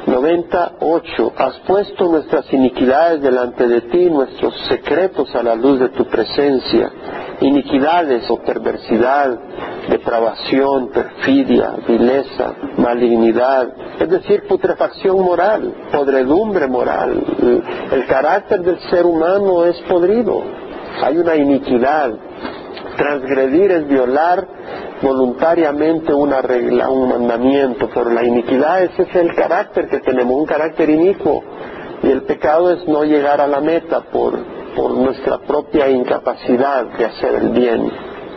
98. 0.06 1.32
Has 1.36 1.58
puesto 1.66 2.08
nuestras 2.08 2.52
iniquidades 2.52 3.20
delante 3.20 3.66
de 3.66 3.80
ti, 3.82 4.06
nuestros 4.06 4.54
secretos 4.68 5.34
a 5.34 5.42
la 5.42 5.54
luz 5.54 5.80
de 5.80 5.88
tu 5.90 6.04
presencia. 6.06 6.90
Iniquidades 7.40 8.28
o 8.30 8.38
perversidad, 8.38 9.38
depravación, 9.88 10.88
perfidia, 10.88 11.74
vileza, 11.86 12.52
malignidad, 12.76 13.68
es 14.00 14.08
decir, 14.08 14.46
putrefacción 14.48 15.22
moral, 15.22 15.72
podredumbre 15.92 16.66
moral. 16.66 17.22
El 17.92 18.06
carácter 18.06 18.62
del 18.62 18.80
ser 18.90 19.06
humano 19.06 19.64
es 19.64 19.76
podrido. 19.82 20.42
Hay 21.00 21.16
una 21.16 21.36
iniquidad, 21.36 22.12
Transgredir 22.98 23.70
es 23.70 23.86
violar 23.86 24.44
voluntariamente 25.00 26.12
una 26.12 26.42
regla, 26.42 26.88
un 26.88 27.08
mandamiento, 27.08 27.88
pero 27.94 28.10
la 28.10 28.24
iniquidad 28.24 28.82
ese 28.82 29.02
es 29.02 29.14
el 29.14 29.36
carácter 29.36 29.88
que 29.88 30.00
tenemos, 30.00 30.34
un 30.34 30.46
carácter 30.46 30.90
inicuo. 30.90 31.44
Y 32.02 32.10
el 32.10 32.22
pecado 32.22 32.72
es 32.72 32.86
no 32.88 33.04
llegar 33.04 33.40
a 33.40 33.46
la 33.46 33.60
meta 33.60 34.00
por, 34.00 34.34
por 34.78 34.92
nuestra 34.92 35.38
propia 35.38 35.90
incapacidad 35.90 36.86
de 36.96 37.04
hacer 37.04 37.34
el 37.34 37.48
bien. 37.48 37.90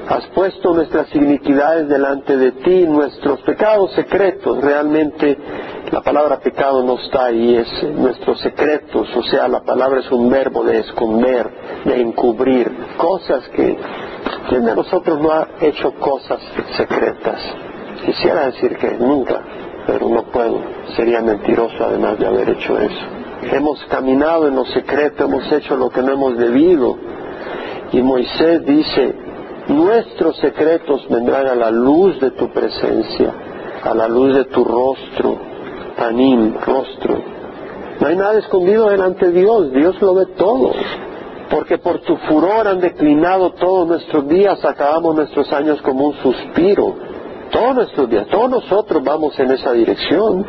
Has 0.10 0.26
puesto 0.30 0.74
nuestras 0.74 1.14
iniquidades 1.14 1.88
delante 1.88 2.36
de 2.36 2.52
ti, 2.54 2.88
nuestros 2.88 3.42
pecados 3.42 3.92
secretos. 3.94 4.60
Realmente 4.60 5.38
la 5.92 6.02
palabra 6.02 6.40
pecado 6.40 6.84
no 6.84 6.96
está 6.96 7.26
ahí, 7.26 7.58
es 7.58 7.84
nuestros 7.94 8.40
secretos. 8.42 9.08
O 9.16 9.22
sea, 9.22 9.48
la 9.48 9.62
palabra 9.62 10.00
es 10.00 10.12
un 10.12 10.32
verbo 10.32 10.64
de 10.64 10.80
esconder, 10.80 11.48
de 11.86 12.02
encubrir. 12.02 12.72
Cosas 12.98 13.48
que 13.50 13.78
¿Quién 14.50 14.66
de 14.66 14.76
nosotros 14.76 15.22
no 15.22 15.32
ha 15.32 15.48
hecho 15.62 15.94
cosas 15.94 16.42
secretas? 16.76 17.40
Quisiera 18.04 18.48
decir 18.48 18.78
que 18.78 18.92
nunca, 18.96 19.42
pero 19.86 20.10
no 20.10 20.24
puedo. 20.24 20.60
Sería 20.96 21.22
mentiroso 21.22 21.86
además 21.86 22.18
de 22.18 22.26
haber 22.26 22.50
hecho 22.50 22.80
eso. 22.80 23.21
Hemos 23.44 23.84
caminado 23.86 24.48
en 24.48 24.56
lo 24.56 24.66
secreto, 24.66 25.26
hemos 25.26 25.52
hecho 25.52 25.76
lo 25.76 25.90
que 25.90 26.02
no 26.02 26.14
hemos 26.14 26.38
debido. 26.38 26.98
Y 27.92 28.02
Moisés 28.02 28.66
dice, 28.66 29.16
nuestros 29.68 30.38
secretos 30.38 31.08
vendrán 31.10 31.48
a 31.48 31.56
la 31.56 31.72
luz 31.72 32.20
de 32.20 32.32
tu 32.32 32.52
presencia, 32.52 33.34
a 33.84 33.94
la 33.94 34.08
luz 34.08 34.36
de 34.36 34.46
tu 34.46 34.64
rostro, 34.64 35.38
tanim, 35.98 36.54
rostro. 36.66 37.22
No 38.00 38.08
hay 38.08 38.16
nada 38.16 38.40
escondido 38.40 38.90
delante 38.90 39.28
de 39.28 39.42
Dios, 39.42 39.72
Dios 39.74 40.02
lo 40.02 40.16
ve 40.16 40.26
todo 40.38 40.72
porque 41.52 41.78
por 41.78 42.00
tu 42.00 42.16
furor 42.16 42.66
han 42.66 42.80
declinado 42.80 43.52
todos 43.52 43.86
nuestros 43.86 44.26
días, 44.28 44.64
acabamos 44.64 45.16
nuestros 45.16 45.52
años 45.52 45.82
como 45.82 46.08
un 46.08 46.14
suspiro. 46.14 46.96
Todos 47.52 47.76
nuestros 47.76 48.10
días, 48.10 48.28
todos 48.28 48.50
nosotros 48.50 49.04
vamos 49.04 49.38
en 49.38 49.52
esa 49.52 49.74
dirección. 49.74 50.46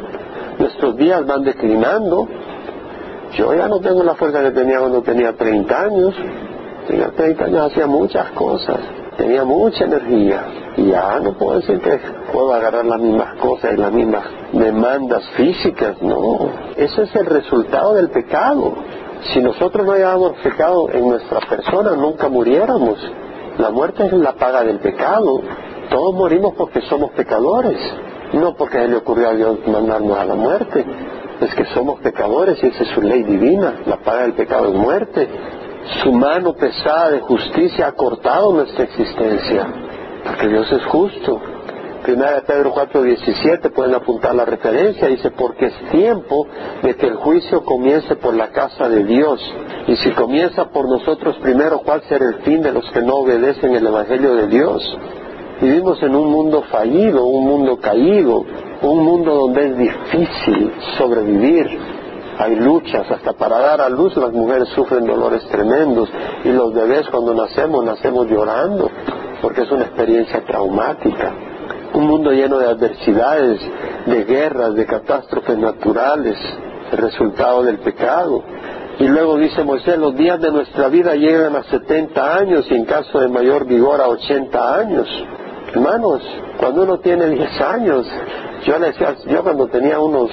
Nuestros 0.61 0.96
días 0.96 1.26
van 1.26 1.42
declinando. 1.42 2.28
Yo 3.36 3.54
ya 3.54 3.66
no 3.66 3.80
tengo 3.80 4.02
la 4.02 4.14
fuerza 4.14 4.42
que 4.42 4.50
tenía 4.50 4.78
cuando 4.78 5.02
tenía 5.02 5.32
30 5.32 5.80
años. 5.80 6.14
Tenía 6.86 7.10
30 7.10 7.44
años, 7.44 7.72
hacía 7.72 7.86
muchas 7.86 8.30
cosas. 8.32 8.78
Tenía 9.16 9.44
mucha 9.44 9.84
energía. 9.84 10.44
Y 10.76 10.86
ya 10.86 11.18
no 11.20 11.32
puedo 11.34 11.60
decir 11.60 11.80
que 11.80 11.98
puedo 12.32 12.52
agarrar 12.52 12.84
las 12.84 13.00
mismas 13.00 13.38
cosas 13.38 13.72
y 13.74 13.76
las 13.76 13.92
mismas 13.92 14.24
demandas 14.52 15.22
físicas. 15.36 16.00
No. 16.02 16.50
Ese 16.76 17.02
es 17.02 17.14
el 17.16 17.26
resultado 17.26 17.94
del 17.94 18.10
pecado. 18.10 18.74
Si 19.32 19.40
nosotros 19.40 19.86
no 19.86 19.92
hayamos 19.92 20.32
pecado 20.42 20.90
en 20.90 21.08
nuestra 21.08 21.40
persona, 21.40 21.92
nunca 21.92 22.28
muriéramos. 22.28 22.98
La 23.58 23.70
muerte 23.70 24.06
es 24.06 24.12
la 24.12 24.32
paga 24.32 24.62
del 24.64 24.78
pecado. 24.80 25.40
Todos 25.90 26.14
morimos 26.14 26.54
porque 26.54 26.80
somos 26.82 27.10
pecadores, 27.12 27.78
no 28.32 28.54
porque 28.56 28.78
se 28.78 28.88
le 28.88 28.96
ocurrió 28.96 29.28
a 29.28 29.34
Dios 29.34 29.58
mandarnos 29.66 30.18
a 30.18 30.24
la 30.24 30.34
muerte. 30.34 30.84
Es 31.42 31.55
que 31.57 31.64
somos 31.74 32.00
pecadores 32.00 32.62
y 32.62 32.68
esa 32.68 32.85
es 32.85 32.90
su 32.90 33.02
ley 33.02 33.24
divina. 33.24 33.81
La 33.87 33.96
paga 33.96 34.22
del 34.22 34.35
pecado 34.35 34.68
es 34.68 34.74
muerte. 34.74 35.28
Su 36.02 36.12
mano 36.12 36.55
pesada 36.55 37.11
de 37.11 37.20
justicia 37.20 37.88
ha 37.88 37.92
cortado 37.92 38.52
nuestra 38.52 38.85
existencia, 38.85 39.66
porque 40.24 40.46
Dios 40.46 40.70
es 40.70 40.85
justo. 40.85 41.40
Primera 42.05 42.35
de 42.35 42.42
Pedro 42.42 42.72
4:17 42.72 43.70
pueden 43.70 43.94
apuntar 43.94 44.37
la 44.37 44.44
referencia, 44.44 45.09
dice, 45.09 45.33
porque 45.33 45.66
es 45.66 45.90
tiempo 45.90 46.46
de 46.83 46.94
que 46.94 47.07
el 47.09 47.16
juicio 47.16 47.64
comience 47.64 48.14
por 48.16 48.35
la 48.35 48.50
casa 48.50 48.88
de 48.88 49.02
Dios. 49.02 49.40
Y 49.88 49.96
si 49.96 50.12
comienza 50.12 50.70
por 50.70 50.88
nosotros 50.88 51.37
primero, 51.42 51.81
¿cuál 51.81 52.02
será 52.09 52.24
el 52.26 52.37
fin 52.42 52.62
de 52.62 52.72
los 52.72 52.88
que 52.92 53.02
no 53.02 53.16
obedecen 53.16 53.74
el 53.74 53.87
Evangelio 53.87 54.37
de 54.37 54.46
Dios? 54.46 54.98
Vivimos 55.61 56.00
en 56.02 56.14
un 56.14 56.31
mundo 56.31 56.62
fallido, 56.70 57.24
un 57.24 57.46
mundo 57.46 57.78
caído, 57.78 58.44
un 58.82 59.04
mundo 59.04 59.34
donde 59.34 59.66
es 59.66 59.78
difícil 59.78 60.72
sobrevivir. 60.98 61.66
Hay 62.38 62.56
luchas, 62.56 63.10
hasta 63.10 63.32
para 63.34 63.58
dar 63.58 63.80
a 63.80 63.88
luz 63.88 64.16
las 64.16 64.32
mujeres 64.32 64.68
sufren 64.68 65.06
dolores 65.06 65.46
tremendos 65.48 66.08
y 66.44 66.48
los 66.48 66.72
bebés 66.74 67.08
cuando 67.10 67.34
nacemos 67.34 67.84
nacemos 67.84 68.26
llorando 68.26 68.90
porque 69.40 69.62
es 69.62 69.70
una 69.70 69.84
experiencia 69.84 70.44
traumática 70.44 71.32
un 71.94 72.06
mundo 72.06 72.32
lleno 72.32 72.58
de 72.58 72.66
adversidades, 72.66 73.60
de 74.06 74.24
guerras, 74.24 74.74
de 74.74 74.86
catástrofes 74.86 75.58
naturales, 75.58 76.36
el 76.90 76.98
resultado 76.98 77.62
del 77.62 77.78
pecado. 77.78 78.42
Y 78.98 79.08
luego 79.08 79.38
dice 79.38 79.64
Moisés, 79.64 79.98
los 79.98 80.14
días 80.16 80.40
de 80.40 80.52
nuestra 80.52 80.88
vida 80.88 81.14
llegan 81.14 81.56
a 81.56 81.64
70 81.64 82.36
años 82.36 82.66
y 82.70 82.74
en 82.74 82.84
caso 82.84 83.20
de 83.20 83.28
mayor 83.28 83.66
vigor 83.66 84.00
a 84.00 84.08
80 84.08 84.78
años. 84.78 85.08
Hermanos, 85.72 86.22
cuando 86.58 86.82
uno 86.82 86.98
tiene 86.98 87.26
10 87.30 87.61
años, 87.62 88.06
yo 88.64 88.78
le 88.78 88.88
decía, 88.88 89.16
yo 89.26 89.42
cuando 89.42 89.68
tenía 89.68 89.98
unos 89.98 90.30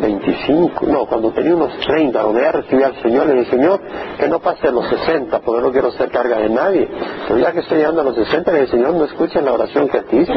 25, 0.00 0.86
no, 0.86 1.06
cuando 1.06 1.30
tenía 1.30 1.54
unos 1.54 1.76
30, 1.78 2.20
donde 2.20 2.42
ya 2.42 2.52
recibí 2.52 2.82
al 2.82 3.00
Señor, 3.02 3.26
le 3.26 3.34
dije, 3.34 3.50
Señor, 3.50 3.80
que 4.18 4.28
no 4.28 4.40
pase 4.40 4.68
a 4.68 4.70
los 4.70 4.86
60, 4.88 5.40
porque 5.40 5.62
no 5.62 5.72
quiero 5.72 5.92
ser 5.92 6.10
carga 6.10 6.38
de 6.38 6.48
nadie. 6.48 6.88
Pero 7.26 7.38
ya 7.38 7.52
que 7.52 7.60
estoy 7.60 7.78
llegando 7.78 8.00
a 8.00 8.04
los 8.04 8.16
60, 8.16 8.52
le 8.52 8.60
dije, 8.60 8.72
Señor, 8.72 8.94
no 8.94 9.04
escuchen 9.04 9.44
la 9.44 9.52
oración 9.52 9.88
que 9.88 10.00
te 10.02 10.16
hice. 10.16 10.32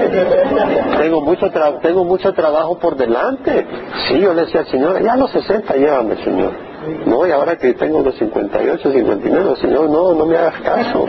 Tengo 0.99 1.21
mucho, 1.21 1.47
tengo 1.81 2.03
mucho 2.05 2.33
trabajo 2.33 2.77
por 2.79 2.95
delante. 2.95 3.65
Sí, 4.07 4.19
yo 4.19 4.33
le 4.33 4.41
decía 4.45 4.61
al 4.61 4.67
Señor, 4.67 5.03
ya 5.03 5.13
a 5.13 5.17
los 5.17 5.31
60 5.31 5.75
llévame, 5.75 6.15
Señor. 6.23 6.70
No, 7.05 7.27
y 7.27 7.31
ahora 7.31 7.57
que 7.57 7.73
tengo 7.73 8.01
los 8.01 8.15
58, 8.15 8.91
59, 8.91 9.55
Señor, 9.61 9.89
no, 9.89 10.13
no 10.13 10.25
me 10.25 10.37
hagas 10.37 10.61
caso. 10.61 11.05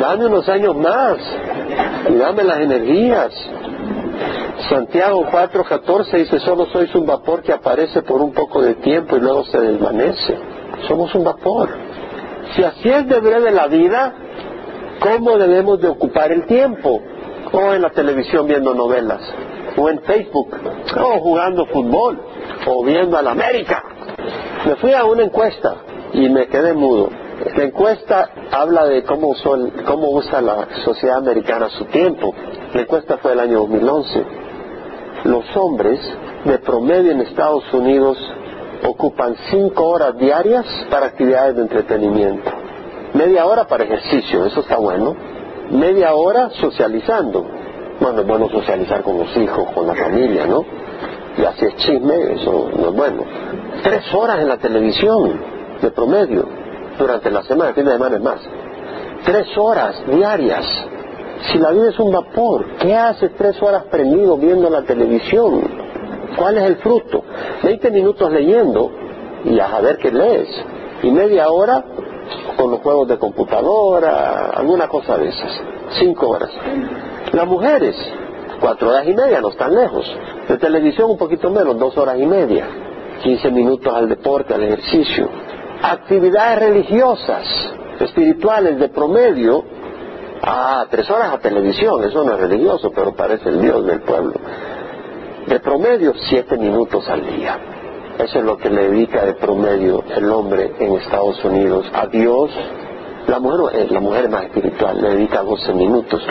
Dame 0.00 0.26
unos 0.26 0.48
años 0.48 0.76
más 0.76 1.18
y 2.10 2.14
dame 2.14 2.44
las 2.44 2.58
energías 2.58 3.32
Santiago 4.68 5.26
4:14 5.30 6.18
dice, 6.18 6.38
solo 6.40 6.66
sois 6.66 6.94
un 6.94 7.06
vapor 7.06 7.42
que 7.42 7.52
aparece 7.52 8.02
por 8.02 8.22
un 8.22 8.32
poco 8.32 8.62
de 8.62 8.74
tiempo 8.76 9.16
y 9.16 9.20
luego 9.20 9.44
se 9.44 9.60
desvanece. 9.60 10.38
Somos 10.88 11.14
un 11.14 11.24
vapor. 11.24 11.68
Si 12.54 12.62
así 12.62 12.88
es 12.88 13.06
de 13.08 13.20
breve 13.20 13.50
la 13.50 13.66
vida, 13.66 14.14
¿cómo 15.00 15.36
debemos 15.38 15.80
de 15.80 15.88
ocupar 15.88 16.32
el 16.32 16.46
tiempo? 16.46 17.02
O 17.52 17.74
en 17.74 17.82
la 17.82 17.90
televisión 17.90 18.46
viendo 18.46 18.74
novelas, 18.74 19.20
o 19.76 19.88
en 19.88 20.00
Facebook, 20.00 20.56
o 20.96 21.20
jugando 21.20 21.66
fútbol, 21.66 22.20
o 22.66 22.84
viendo 22.84 23.18
a 23.18 23.22
la 23.22 23.32
América. 23.32 23.82
Me 24.66 24.76
fui 24.76 24.92
a 24.92 25.04
una 25.04 25.24
encuesta 25.24 25.74
y 26.12 26.28
me 26.28 26.46
quedé 26.46 26.72
mudo. 26.72 27.10
La 27.56 27.64
encuesta 27.64 28.30
habla 28.52 28.86
de 28.86 29.02
cómo, 29.04 29.34
cómo 29.86 30.10
usa 30.10 30.40
la 30.40 30.68
sociedad 30.84 31.18
americana 31.18 31.68
su 31.70 31.84
tiempo. 31.86 32.34
La 32.72 32.82
encuesta 32.82 33.18
fue 33.18 33.32
el 33.32 33.40
año 33.40 33.60
2011 33.60 34.44
los 35.24 35.44
hombres 35.56 35.98
de 36.44 36.58
promedio 36.58 37.12
en 37.12 37.22
Estados 37.22 37.64
Unidos 37.72 38.18
ocupan 38.86 39.34
cinco 39.50 39.88
horas 39.88 40.16
diarias 40.18 40.66
para 40.90 41.06
actividades 41.06 41.56
de 41.56 41.62
entretenimiento. 41.62 42.50
Media 43.14 43.46
hora 43.46 43.66
para 43.66 43.84
ejercicio, 43.84 44.44
eso 44.44 44.60
está 44.60 44.76
bueno. 44.76 45.16
Media 45.70 46.14
hora 46.14 46.50
socializando. 46.50 47.46
Bueno, 48.00 48.20
es 48.20 48.26
bueno 48.26 48.50
socializar 48.50 49.02
con 49.02 49.18
los 49.18 49.34
hijos, 49.36 49.70
con 49.72 49.86
la 49.86 49.94
familia, 49.94 50.46
¿no? 50.46 50.64
Y 51.38 51.44
así 51.44 51.64
es 51.64 51.76
chisme, 51.76 52.34
eso 52.34 52.70
no 52.76 52.88
es 52.88 52.94
bueno. 52.94 53.24
Tres 53.84 54.14
horas 54.14 54.40
en 54.40 54.48
la 54.48 54.56
televisión, 54.56 55.38
de 55.82 55.90
promedio, 55.90 56.48
durante 56.98 57.30
la 57.30 57.42
semana, 57.42 57.68
el 57.68 57.74
fin 57.74 57.84
de 57.84 57.92
semana 57.92 58.16
es 58.16 58.22
más. 58.22 58.40
Tres 59.26 59.46
horas 59.58 59.94
diarias. 60.06 60.64
Si 61.52 61.58
la 61.58 61.70
vida 61.70 61.90
es 61.90 61.98
un 61.98 62.10
vapor, 62.10 62.64
¿qué 62.78 62.96
haces 62.96 63.32
tres 63.36 63.62
horas 63.62 63.84
prendido 63.90 64.38
viendo 64.38 64.70
la 64.70 64.84
televisión? 64.84 65.60
¿Cuál 66.34 66.56
es 66.56 66.64
el 66.64 66.76
fruto? 66.76 67.24
Veinte 67.62 67.90
minutos 67.90 68.32
leyendo 68.32 68.90
y 69.44 69.60
a 69.60 69.78
ver 69.80 69.98
qué 69.98 70.10
lees. 70.10 70.48
Y 71.02 71.10
media 71.10 71.50
hora 71.50 71.84
con 72.56 72.70
los 72.70 72.80
juegos 72.80 73.06
de 73.06 73.18
computadora, 73.18 74.46
alguna 74.54 74.88
cosa 74.88 75.18
de 75.18 75.28
esas. 75.28 75.60
Cinco 75.98 76.30
horas. 76.30 76.50
Las 77.32 77.46
mujeres, 77.46 77.94
cuatro 78.60 78.88
horas 78.88 79.06
y 79.06 79.12
media, 79.12 79.42
no 79.42 79.50
están 79.50 79.74
lejos. 79.74 80.10
De 80.48 80.56
televisión 80.56 81.10
un 81.10 81.18
poquito 81.18 81.50
menos, 81.50 81.78
dos 81.78 81.94
horas 81.98 82.18
y 82.18 82.24
media. 82.24 82.66
Quince 83.24 83.50
minutos 83.50 83.92
al 83.92 84.06
deporte, 84.06 84.52
al 84.52 84.64
ejercicio. 84.64 85.30
Actividades 85.82 86.58
religiosas, 86.58 87.42
espirituales 87.98 88.78
de 88.78 88.90
promedio. 88.90 89.64
Ah, 90.42 90.84
tres 90.90 91.10
horas 91.10 91.32
a 91.32 91.38
televisión, 91.38 92.04
eso 92.04 92.22
no 92.22 92.34
es 92.34 92.40
religioso, 92.40 92.92
pero 92.94 93.14
parece 93.14 93.48
el 93.48 93.62
Dios 93.62 93.86
del 93.86 94.02
pueblo. 94.02 94.34
De 95.46 95.58
promedio, 95.58 96.12
siete 96.28 96.58
minutos 96.58 97.08
al 97.08 97.24
día. 97.34 97.58
Eso 98.18 98.40
es 98.40 98.44
lo 98.44 98.58
que 98.58 98.68
le 98.68 98.90
dedica 98.90 99.24
de 99.24 99.32
promedio 99.32 100.04
el 100.14 100.30
hombre 100.30 100.74
en 100.78 100.92
Estados 100.96 101.42
Unidos 101.46 101.90
a 101.94 102.06
Dios. 102.08 102.50
La 103.26 103.38
mujer, 103.38 103.74
eh, 103.74 103.86
la 103.88 104.00
mujer 104.00 104.28
más 104.28 104.42
espiritual 104.44 105.00
le 105.00 105.16
dedica 105.16 105.42
12 105.42 105.72
minutos. 105.72 106.22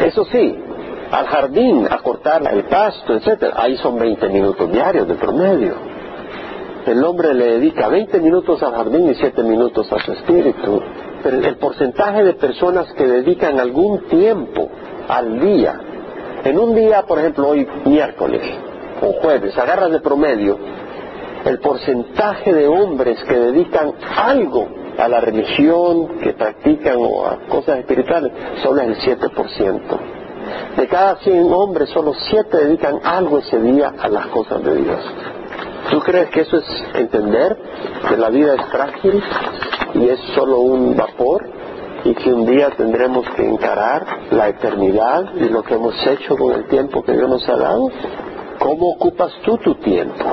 Eso 0.00 0.24
sí, 0.32 0.58
al 1.12 1.26
jardín, 1.28 1.86
a 1.88 1.98
cortar 1.98 2.42
el 2.52 2.64
pasto, 2.64 3.14
etcétera, 3.14 3.54
ahí 3.56 3.76
son 3.76 4.00
20 4.00 4.28
minutos 4.30 4.72
diarios 4.72 5.06
de 5.06 5.14
promedio. 5.14 5.93
El 6.86 7.02
hombre 7.02 7.32
le 7.32 7.58
dedica 7.58 7.88
20 7.88 8.20
minutos 8.20 8.62
al 8.62 8.74
jardín 8.74 9.08
y 9.08 9.14
7 9.14 9.42
minutos 9.42 9.90
a 9.90 9.98
su 10.00 10.12
espíritu. 10.12 10.82
Pero 11.22 11.38
el 11.38 11.56
porcentaje 11.56 12.22
de 12.22 12.34
personas 12.34 12.92
que 12.92 13.06
dedican 13.06 13.58
algún 13.58 14.00
tiempo 14.08 14.68
al 15.08 15.40
día, 15.40 15.80
en 16.44 16.58
un 16.58 16.74
día, 16.74 17.02
por 17.06 17.18
ejemplo, 17.18 17.48
hoy 17.48 17.66
miércoles 17.86 18.42
o 19.00 19.12
jueves, 19.22 19.56
agarras 19.56 19.92
de 19.92 20.00
promedio, 20.00 20.58
el 21.46 21.58
porcentaje 21.58 22.52
de 22.52 22.66
hombres 22.66 23.22
que 23.24 23.34
dedican 23.34 23.94
algo 24.16 24.68
a 24.98 25.08
la 25.08 25.20
religión, 25.20 26.18
que 26.18 26.34
practican 26.34 26.96
o 26.98 27.26
a 27.26 27.38
cosas 27.48 27.78
espirituales, 27.78 28.30
solo 28.62 28.82
es 28.82 29.06
el 29.06 29.18
7%. 29.18 29.80
De 30.76 30.86
cada 30.86 31.16
100 31.16 31.52
hombres, 31.52 31.88
solo 31.88 32.12
7 32.12 32.56
dedican 32.56 33.00
algo 33.02 33.38
ese 33.38 33.58
día 33.60 33.94
a 33.98 34.08
las 34.08 34.26
cosas 34.26 34.62
de 34.62 34.76
Dios. 34.76 35.00
¿Tú 35.90 36.00
crees 36.00 36.30
que 36.30 36.40
eso 36.40 36.56
es 36.56 36.64
entender 36.94 37.56
que 38.08 38.16
la 38.16 38.30
vida 38.30 38.54
es 38.54 38.64
frágil 38.66 39.22
y 39.94 40.08
es 40.08 40.18
solo 40.34 40.60
un 40.60 40.96
vapor 40.96 41.46
y 42.04 42.14
que 42.14 42.32
un 42.32 42.46
día 42.46 42.70
tendremos 42.76 43.28
que 43.30 43.46
encarar 43.46 44.04
la 44.30 44.48
eternidad 44.48 45.34
y 45.36 45.48
lo 45.48 45.62
que 45.62 45.74
hemos 45.74 45.94
hecho 46.06 46.36
con 46.36 46.52
el 46.52 46.66
tiempo 46.68 47.02
que 47.02 47.12
Dios 47.12 47.28
nos 47.28 47.48
ha 47.48 47.56
dado? 47.56 47.90
¿Cómo 48.58 48.90
ocupas 48.92 49.32
tú 49.44 49.56
tu 49.58 49.74
tiempo? 49.76 50.24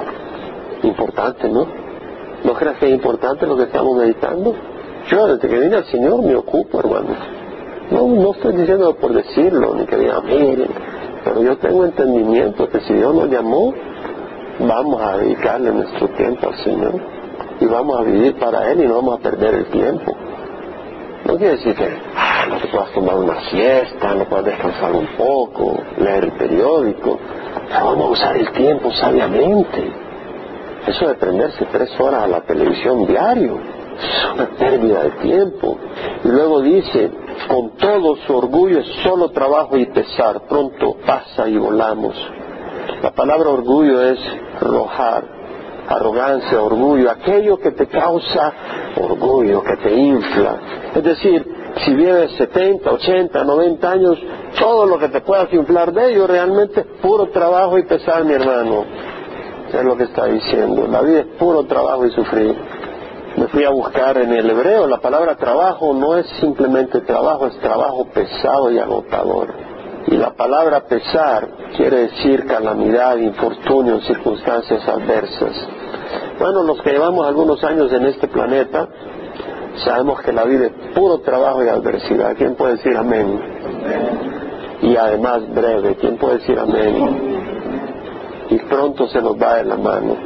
Importante, 0.83 1.49
¿no? 1.49 1.67
¿No 2.43 2.53
crees 2.53 2.77
que 2.77 2.87
es 2.87 2.93
importante 2.93 3.45
lo 3.45 3.55
que 3.55 3.63
estamos 3.63 3.97
meditando? 3.97 4.55
Yo 5.09 5.27
desde 5.27 5.47
que 5.47 5.59
vine 5.59 5.75
al 5.75 5.85
Señor 5.85 6.23
me 6.23 6.35
ocupo, 6.35 6.79
hermano. 6.79 7.09
No, 7.91 8.07
no 8.07 8.31
estoy 8.31 8.55
diciendo 8.55 8.95
por 8.95 9.13
decirlo, 9.13 9.75
ni 9.75 9.85
que 9.85 9.97
diga, 9.97 10.21
miren, 10.21 10.69
pero 11.23 11.43
yo 11.43 11.57
tengo 11.57 11.85
entendimiento 11.85 12.69
que 12.69 12.79
si 12.81 12.93
Dios 12.93 13.13
nos 13.13 13.29
llamó, 13.29 13.73
vamos 14.67 15.01
a 15.01 15.17
dedicarle 15.17 15.71
nuestro 15.71 16.07
tiempo 16.09 16.47
al 16.47 16.55
Señor 16.63 17.01
y 17.59 17.65
vamos 17.65 17.99
a 17.99 18.03
vivir 18.03 18.35
para 18.37 18.71
Él 18.71 18.83
y 18.83 18.87
no 18.87 18.95
vamos 18.95 19.19
a 19.19 19.23
perder 19.23 19.55
el 19.55 19.65
tiempo. 19.65 20.15
No 21.25 21.37
quiere 21.37 21.57
decir 21.57 21.75
que 21.75 21.87
ah, 22.15 22.45
no 22.49 22.57
te 22.57 22.67
puedas 22.67 22.91
tomar 22.93 23.15
una 23.15 23.41
siesta, 23.49 24.15
no 24.15 24.25
puedas 24.25 24.45
descansar 24.45 24.91
un 24.93 25.07
poco, 25.17 25.77
leer 25.97 26.25
el 26.25 26.31
periódico. 26.33 27.19
vamos 27.69 28.05
a 28.05 28.09
usar 28.09 28.37
el 28.37 28.51
tiempo 28.51 28.91
sabiamente. 28.91 29.91
Eso 30.87 31.07
de 31.07 31.13
prenderse 31.13 31.65
tres 31.65 31.91
horas 31.99 32.23
a 32.23 32.27
la 32.27 32.41
televisión 32.41 33.05
diario 33.05 33.59
es 33.99 34.33
una 34.33 34.47
pérdida 34.57 35.03
de 35.03 35.11
tiempo. 35.21 35.77
Y 36.23 36.27
luego 36.27 36.61
dice, 36.61 37.11
con 37.47 37.77
todo 37.77 38.15
su 38.25 38.35
orgullo 38.35 38.79
es 38.79 38.87
solo 39.03 39.29
trabajo 39.29 39.77
y 39.77 39.85
pesar, 39.85 40.41
pronto 40.47 40.97
pasa 41.05 41.47
y 41.47 41.57
volamos. 41.57 42.15
La 43.01 43.11
palabra 43.11 43.49
orgullo 43.49 44.01
es 44.03 44.19
rojar, 44.59 45.23
arrogancia, 45.87 46.61
orgullo, 46.61 47.09
aquello 47.09 47.57
que 47.57 47.71
te 47.71 47.87
causa 47.87 48.53
orgullo, 48.95 49.63
que 49.63 49.77
te 49.77 49.91
infla. 49.91 50.59
Es 50.93 51.03
decir, 51.03 51.61
si 51.83 51.93
vives 51.95 52.31
70, 52.37 52.91
80, 52.91 53.43
90 53.43 53.91
años, 53.91 54.19
todo 54.59 54.85
lo 54.85 54.99
que 54.99 55.09
te 55.09 55.21
puedas 55.21 55.51
inflar 55.51 55.91
de 55.93 56.11
ello 56.11 56.27
realmente 56.27 56.81
es 56.81 56.85
puro 57.01 57.29
trabajo 57.29 57.79
y 57.79 57.83
pesar, 57.83 58.23
mi 58.23 58.33
hermano. 58.33 58.85
Es 59.73 59.83
lo 59.83 59.97
que 59.97 60.03
está 60.03 60.25
diciendo. 60.25 60.85
La 60.87 61.01
vida 61.01 61.21
es 61.21 61.27
puro 61.39 61.63
trabajo 61.63 62.05
y 62.05 62.11
sufrir. 62.11 62.55
Me 63.37 63.47
fui 63.47 63.63
a 63.63 63.69
buscar 63.69 64.17
en 64.17 64.33
el 64.33 64.49
hebreo, 64.49 64.85
la 64.87 64.99
palabra 64.99 65.37
trabajo 65.37 65.93
no 65.93 66.17
es 66.17 66.27
simplemente 66.41 66.99
trabajo, 67.01 67.47
es 67.47 67.57
trabajo 67.59 68.05
pesado 68.13 68.69
y 68.69 68.77
agotador. 68.77 69.70
Y 70.07 70.17
la 70.17 70.33
palabra 70.33 70.85
pesar 70.85 71.47
quiere 71.77 72.07
decir 72.07 72.45
calamidad, 72.45 73.17
infortunio, 73.17 74.01
circunstancias 74.01 74.87
adversas. 74.87 75.53
Bueno, 76.39 76.63
los 76.63 76.81
que 76.81 76.91
llevamos 76.91 77.27
algunos 77.27 77.63
años 77.63 77.91
en 77.93 78.05
este 78.05 78.27
planeta, 78.27 78.87
sabemos 79.85 80.21
que 80.21 80.33
la 80.33 80.43
vida 80.45 80.67
es 80.67 80.93
puro 80.95 81.19
trabajo 81.19 81.63
y 81.63 81.69
adversidad. 81.69 82.35
¿Quién 82.35 82.55
puede 82.55 82.77
decir 82.77 82.97
amén? 82.97 83.39
Y 84.81 84.95
además 84.95 85.47
breve, 85.53 85.95
¿quién 85.95 86.17
puede 86.17 86.39
decir 86.39 86.57
amén? 86.57 87.41
Y 88.49 88.57
pronto 88.59 89.07
se 89.07 89.21
nos 89.21 89.39
va 89.39 89.57
de 89.57 89.65
la 89.65 89.77
mano. 89.77 90.17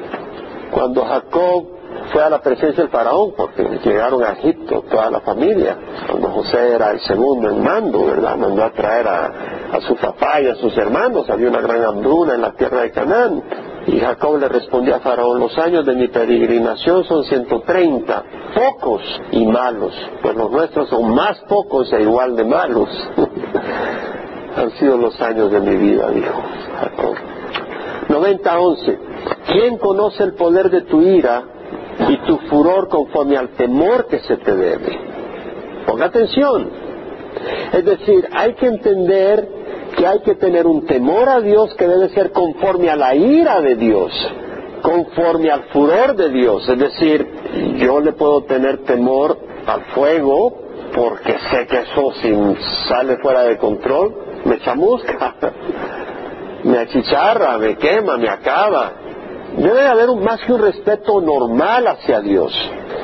Cuando 0.72 1.04
Jacob 1.04 1.75
fue 2.12 2.24
a 2.24 2.30
la 2.30 2.42
presencia 2.42 2.84
del 2.84 2.92
faraón 2.92 3.34
porque 3.36 3.64
llegaron 3.84 4.24
a 4.24 4.34
Egipto 4.34 4.84
toda 4.90 5.10
la 5.10 5.22
familia. 5.22 5.78
Cuando 6.10 6.30
José 6.30 6.74
era 6.76 6.92
el 6.92 7.00
segundo 7.02 7.50
en 7.50 7.64
mando, 7.64 8.06
¿verdad? 8.06 8.38
Mandó 8.38 8.64
a 8.64 8.72
traer 8.72 9.08
a, 9.08 9.82
su 9.82 9.96
papá 9.96 10.42
y 10.42 10.48
a 10.48 10.56
sus 10.56 10.78
hermanos. 10.78 11.30
Había 11.30 11.50
una 11.50 11.62
gran 11.62 11.84
hambruna 11.84 12.36
en 12.36 12.42
la 12.42 12.54
tierra 12.54 12.82
de 12.82 12.92
Canaán. 12.92 13.44
Y 13.88 14.00
Jacob 14.00 14.40
le 14.40 14.48
respondió 14.48 14.96
a 14.96 15.00
Faraón, 15.00 15.40
los 15.40 15.56
años 15.60 15.86
de 15.86 15.94
mi 15.94 16.08
peregrinación 16.08 17.04
son 17.04 17.24
130, 17.24 18.24
pocos 18.56 19.02
y 19.32 19.46
malos, 19.46 19.94
pues 20.24 20.36
los 20.36 20.50
nuestros 20.50 20.90
son 20.90 21.14
más 21.14 21.38
pocos 21.48 21.94
e 21.94 22.02
igual 22.02 22.36
de 22.36 22.46
malos. 22.46 22.90
Han 24.58 24.72
sido 24.80 24.98
los 24.98 25.22
años 25.22 25.52
de 25.52 25.60
mi 25.60 25.76
vida, 25.76 26.10
dijo 26.10 26.34
Jacob. 26.80 27.16
90-11. 28.08 28.98
¿Quién 29.48 29.78
conoce 29.78 30.24
el 30.24 30.34
poder 30.34 30.72
de 30.72 30.82
tu 30.82 31.02
ira 31.02 31.44
y 32.10 32.18
tu 32.26 32.38
furor 32.50 32.88
conforme 32.90 33.38
al 33.38 33.50
temor 33.50 34.08
que 34.08 34.20
se 34.20 34.38
te 34.38 34.56
debe. 34.56 35.00
Ponga 35.86 36.06
atención. 36.06 36.70
Es 37.74 37.86
decir, 37.86 38.28
hay 38.34 38.54
que 38.54 38.68
entender 38.68 39.48
que 39.96 40.06
hay 40.06 40.20
que 40.22 40.36
tener 40.36 40.68
un 40.68 40.86
temor 40.86 41.30
a 41.30 41.40
Dios 41.42 41.74
que 41.76 41.88
debe 41.88 42.10
ser 42.10 42.32
conforme 42.32 42.90
a 42.90 42.96
la 42.96 43.16
ira 43.16 43.62
de 43.62 43.76
Dios, 43.76 44.12
conforme 44.82 45.52
al 45.52 45.64
furor 45.66 46.16
de 46.16 46.30
Dios. 46.30 46.68
Es 46.68 46.80
decir, 46.80 47.28
yo 47.78 48.00
le 48.00 48.14
puedo 48.14 48.44
tener 48.44 48.84
temor 48.84 49.38
al 49.66 49.82
fuego 49.94 50.66
porque 50.94 51.34
sé 51.52 51.68
que 51.68 51.80
eso 51.80 52.14
si 52.22 52.34
sale 52.88 53.18
fuera 53.18 53.44
de 53.44 53.58
control 53.58 54.16
me 54.46 54.60
chamusca, 54.60 55.36
me 56.64 56.78
achicharra, 56.78 57.58
me 57.58 57.76
quema, 57.76 58.18
me 58.18 58.30
acaba. 58.30 58.94
Debe 59.58 59.88
haber 59.88 60.10
más 60.16 60.42
que 60.42 60.54
un 60.54 60.62
respeto 60.62 61.22
normal 61.22 61.88
hacia 61.88 62.20
Dios. 62.22 62.54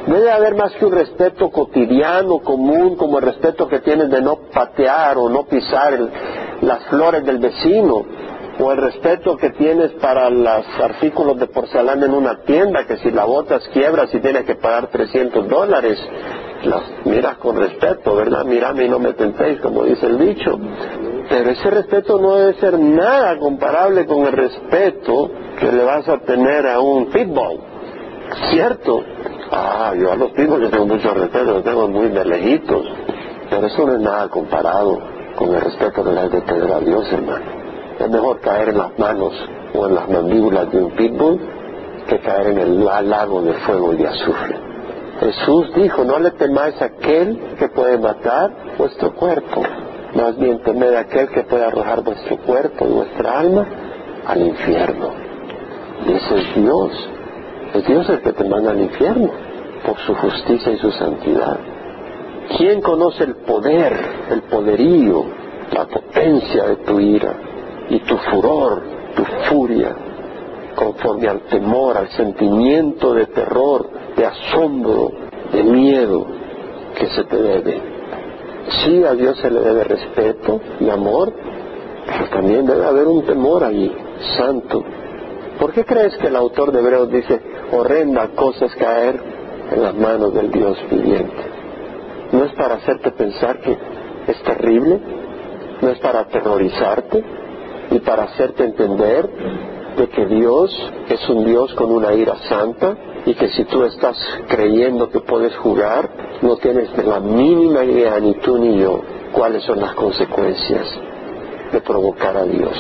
Debe 0.07 0.31
haber 0.31 0.55
más 0.55 0.73
que 0.73 0.85
un 0.85 0.91
respeto 0.91 1.49
cotidiano, 1.49 2.39
común, 2.39 2.95
como 2.95 3.19
el 3.19 3.25
respeto 3.25 3.67
que 3.67 3.79
tienes 3.79 4.09
de 4.09 4.21
no 4.21 4.37
patear 4.53 5.17
o 5.17 5.29
no 5.29 5.43
pisar 5.43 5.97
las 6.61 6.85
flores 6.85 7.23
del 7.23 7.37
vecino, 7.37 8.03
o 8.59 8.71
el 8.71 8.77
respeto 8.77 9.37
que 9.37 9.51
tienes 9.51 9.91
para 9.93 10.29
los 10.29 10.65
artículos 10.81 11.39
de 11.39 11.47
porcelana 11.47 12.05
en 12.05 12.13
una 12.13 12.41
tienda, 12.43 12.85
que 12.85 12.97
si 12.97 13.11
la 13.11 13.25
botas 13.25 13.67
quiebras 13.69 14.13
y 14.13 14.19
tienes 14.19 14.43
que 14.45 14.55
pagar 14.55 14.87
300 14.87 15.47
dólares, 15.47 15.97
las 16.63 16.83
miras 17.05 17.37
con 17.37 17.55
respeto, 17.55 18.15
¿verdad? 18.15 18.43
Mírame 18.45 18.85
y 18.85 18.89
no 18.89 18.99
me 18.99 19.13
tentéis, 19.13 19.59
como 19.61 19.83
dice 19.83 20.05
el 20.05 20.19
dicho. 20.19 20.59
Pero 21.31 21.49
ese 21.49 21.69
respeto 21.69 22.19
no 22.19 22.35
debe 22.35 22.55
ser 22.55 22.77
nada 22.77 23.39
comparable 23.39 24.05
con 24.05 24.25
el 24.25 24.33
respeto 24.33 25.31
que 25.57 25.71
le 25.71 25.81
vas 25.81 26.05
a 26.09 26.17
tener 26.17 26.67
a 26.67 26.81
un 26.81 27.05
pitbull. 27.05 27.57
¿Cierto? 28.51 29.01
Ah, 29.49 29.93
yo 29.97 30.11
a 30.11 30.17
los 30.17 30.31
pitbulls 30.31 30.69
tengo 30.69 30.87
mucho 30.87 31.13
respeto, 31.13 31.45
los 31.45 31.63
tengo 31.63 31.87
muy 31.87 32.09
de. 32.09 32.61
Pero 33.49 33.65
eso 33.65 33.85
no 33.85 33.93
es 33.93 34.01
nada 34.01 34.27
comparado 34.27 34.99
con 35.37 35.55
el 35.55 35.61
respeto 35.61 36.03
que 36.03 36.11
le 36.11 36.19
has 36.19 36.31
de 36.31 36.41
tener 36.41 36.69
a 36.69 36.79
Dios, 36.81 37.09
hermano. 37.13 37.45
Es 37.97 38.09
mejor 38.09 38.41
caer 38.41 38.69
en 38.69 38.77
las 38.79 38.99
manos 38.99 39.33
o 39.73 39.87
en 39.87 39.95
las 39.95 40.09
mandíbulas 40.09 40.69
de 40.69 40.83
un 40.83 40.91
pitbull 40.91 41.39
que 42.09 42.19
caer 42.19 42.47
en 42.47 42.59
el 42.59 42.83
lago 42.83 43.41
de 43.41 43.53
fuego 43.53 43.93
y 43.93 43.95
de 43.95 44.07
azufre. 44.09 44.59
Jesús 45.21 45.73
dijo, 45.75 46.03
no 46.03 46.19
le 46.19 46.31
temáis 46.31 46.81
a 46.81 46.85
aquel 46.85 47.55
que 47.57 47.69
puede 47.69 47.97
matar 47.97 48.51
vuestro 48.77 49.13
cuerpo, 49.13 49.63
más 50.15 50.37
bien 50.37 50.59
temed 50.59 50.93
aquel 50.95 51.29
que 51.29 51.43
puede 51.43 51.65
arrojar 51.65 52.01
vuestro 52.03 52.37
cuerpo 52.37 52.85
y 52.85 52.91
vuestra 52.91 53.39
alma 53.39 53.65
al 54.27 54.41
infierno. 54.41 55.09
Y 56.05 56.11
ese 56.11 56.37
es 56.37 56.55
Dios. 56.55 57.09
Es 57.73 57.87
Dios 57.87 58.09
el 58.09 58.21
que 58.21 58.33
te 58.33 58.43
manda 58.43 58.71
al 58.71 58.81
infierno 58.81 59.29
por 59.85 59.97
su 59.99 60.13
justicia 60.15 60.73
y 60.73 60.77
su 60.77 60.91
santidad. 60.91 61.57
¿Quién 62.57 62.81
conoce 62.81 63.23
el 63.23 63.35
poder, 63.35 63.93
el 64.29 64.41
poderío, 64.43 65.25
la 65.71 65.85
potencia 65.85 66.65
de 66.65 66.75
tu 66.77 66.99
ira 66.99 67.33
y 67.89 67.99
tu 67.99 68.17
furor, 68.17 68.83
tu 69.15 69.23
furia, 69.49 69.95
conforme 70.75 71.27
al 71.29 71.41
temor, 71.41 71.97
al 71.97 72.09
sentimiento 72.09 73.13
de 73.13 73.27
terror, 73.27 73.89
de 74.17 74.25
asombro, 74.25 75.11
de 75.53 75.63
miedo 75.63 76.25
que 76.95 77.07
se 77.07 77.23
te 77.23 77.37
debe? 77.37 77.90
Sí, 78.83 79.03
a 79.03 79.13
Dios 79.13 79.37
se 79.39 79.49
le 79.49 79.59
debe 79.59 79.83
respeto 79.83 80.61
y 80.79 80.89
amor, 80.89 81.33
pero 82.05 82.29
también 82.29 82.65
debe 82.65 82.85
haber 82.85 83.07
un 83.07 83.25
temor 83.25 83.63
allí, 83.63 83.91
santo. 84.37 84.83
¿Por 85.59 85.73
qué 85.73 85.85
crees 85.85 86.15
que 86.17 86.27
el 86.27 86.35
autor 86.35 86.71
de 86.71 86.79
Hebreos 86.79 87.11
dice, 87.11 87.39
horrenda 87.71 88.29
cosas 88.29 88.73
caer 88.75 89.19
en 89.71 89.83
las 89.83 89.95
manos 89.95 90.33
del 90.33 90.51
Dios 90.51 90.77
viviente? 90.89 91.61
no 92.31 92.45
es 92.45 92.53
para 92.53 92.75
hacerte 92.75 93.11
pensar 93.11 93.59
que 93.59 93.77
es 94.27 94.43
terrible, 94.43 94.99
no 95.81 95.89
es 95.89 95.99
para 95.99 96.21
aterrorizarte 96.21 97.23
y 97.91 97.99
para 97.99 98.23
hacerte 98.23 98.63
entender 98.63 99.29
de 99.97 100.07
que 100.07 100.25
Dios 100.27 100.71
es 101.09 101.29
un 101.29 101.45
Dios 101.45 101.73
con 101.73 101.91
una 101.91 102.13
ira 102.13 102.37
santa 102.47 102.95
y 103.25 103.33
que 103.33 103.49
si 103.49 103.65
tú 103.65 103.83
estás 103.83 104.17
creyendo 104.47 105.09
que 105.09 105.19
puedes 105.19 105.55
jugar, 105.57 106.09
no 106.41 106.57
tienes 106.57 106.89
la 107.05 107.19
mínima 107.19 107.83
idea, 107.83 108.19
ni 108.19 108.33
tú 108.35 108.57
ni 108.57 108.79
yo, 108.79 109.01
cuáles 109.31 109.63
son 109.63 109.79
las 109.79 109.93
consecuencias 109.93 110.87
de 111.71 111.81
provocar 111.81 112.35
a 112.37 112.43
Dios. 112.43 112.77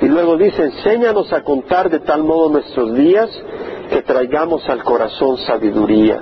Y 0.00 0.06
luego 0.06 0.36
dice, 0.36 0.62
enséñanos 0.62 1.32
a 1.32 1.42
contar 1.42 1.90
de 1.90 2.00
tal 2.00 2.22
modo 2.22 2.50
nuestros 2.50 2.94
días 2.94 3.28
que 3.90 4.02
traigamos 4.02 4.68
al 4.68 4.82
corazón 4.84 5.38
sabiduría 5.38 6.20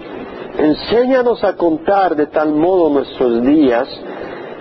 Enséñanos 0.58 1.44
a 1.44 1.54
contar 1.54 2.16
de 2.16 2.28
tal 2.28 2.52
modo 2.52 2.88
nuestros 2.88 3.42
días 3.42 3.86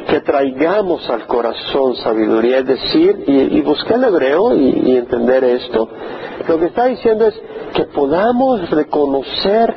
que 0.07 0.21
traigamos 0.21 1.09
al 1.09 1.25
corazón 1.27 1.95
sabiduría, 1.95 2.59
es 2.59 2.67
decir, 2.67 3.23
y, 3.27 3.61
buscar 3.61 3.97
el 3.97 4.05
hebreo 4.05 4.55
y, 4.55 4.91
y 4.91 4.97
entender 4.97 5.43
esto, 5.43 5.89
lo 6.47 6.59
que 6.59 6.65
está 6.65 6.85
diciendo 6.85 7.25
es 7.27 7.41
que 7.73 7.85
podamos 7.85 8.69
reconocer 8.69 9.75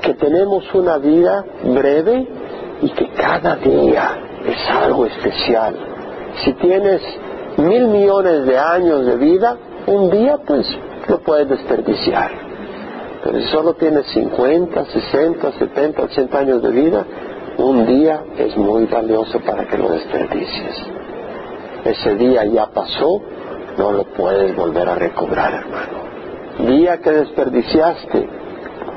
que 0.00 0.14
tenemos 0.14 0.72
una 0.74 0.98
vida 0.98 1.44
breve 1.64 2.28
y 2.82 2.90
que 2.90 3.08
cada 3.14 3.56
día 3.56 4.18
es 4.46 4.70
algo 4.70 5.06
especial. 5.06 5.74
Si 6.44 6.52
tienes 6.54 7.00
mil 7.56 7.88
millones 7.88 8.46
de 8.46 8.58
años 8.58 9.06
de 9.06 9.16
vida, 9.16 9.56
un 9.86 10.10
día 10.10 10.38
pues 10.46 10.66
lo 11.08 11.20
puedes 11.20 11.48
desperdiciar. 11.48 12.30
Pero 13.22 13.38
si 13.38 13.46
solo 13.48 13.74
tienes 13.74 14.06
50, 14.08 14.84
60, 14.84 15.52
70, 15.52 16.02
80 16.02 16.38
años 16.38 16.62
de 16.62 16.70
vida, 16.70 17.06
un 17.58 17.86
día 17.86 18.22
es 18.36 18.56
muy 18.56 18.86
valioso 18.86 19.40
para 19.40 19.66
que 19.66 19.78
lo 19.78 19.88
desperdicies. 19.90 20.76
Ese 21.84 22.14
día 22.16 22.44
ya 22.46 22.66
pasó, 22.66 23.20
no 23.78 23.92
lo 23.92 24.04
puedes 24.04 24.56
volver 24.56 24.88
a 24.88 24.94
recobrar, 24.94 25.54
hermano. 25.54 26.70
Día 26.70 26.98
que 26.98 27.10
desperdiciaste, 27.10 28.28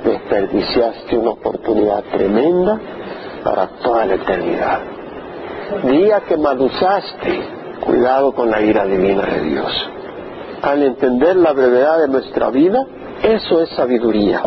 desperdiciaste 0.04 1.18
una 1.18 1.32
oportunidad 1.32 2.04
tremenda 2.12 2.80
para 3.44 3.68
toda 3.84 4.06
la 4.06 4.16
eternidad. 4.16 4.80
Día 5.84 6.22
que 6.22 6.38
maduzaste, 6.38 7.42
cuidado 7.82 8.34
con 8.34 8.50
la 8.50 8.62
ira 8.62 8.86
divina 8.86 9.24
de 9.24 9.42
Dios. 9.42 9.90
Al 10.62 10.84
entender 10.84 11.36
la 11.36 11.54
brevedad 11.54 12.00
de 12.00 12.08
nuestra 12.08 12.50
vida, 12.50 12.86
eso 13.22 13.62
es 13.62 13.70
sabiduría. 13.70 14.42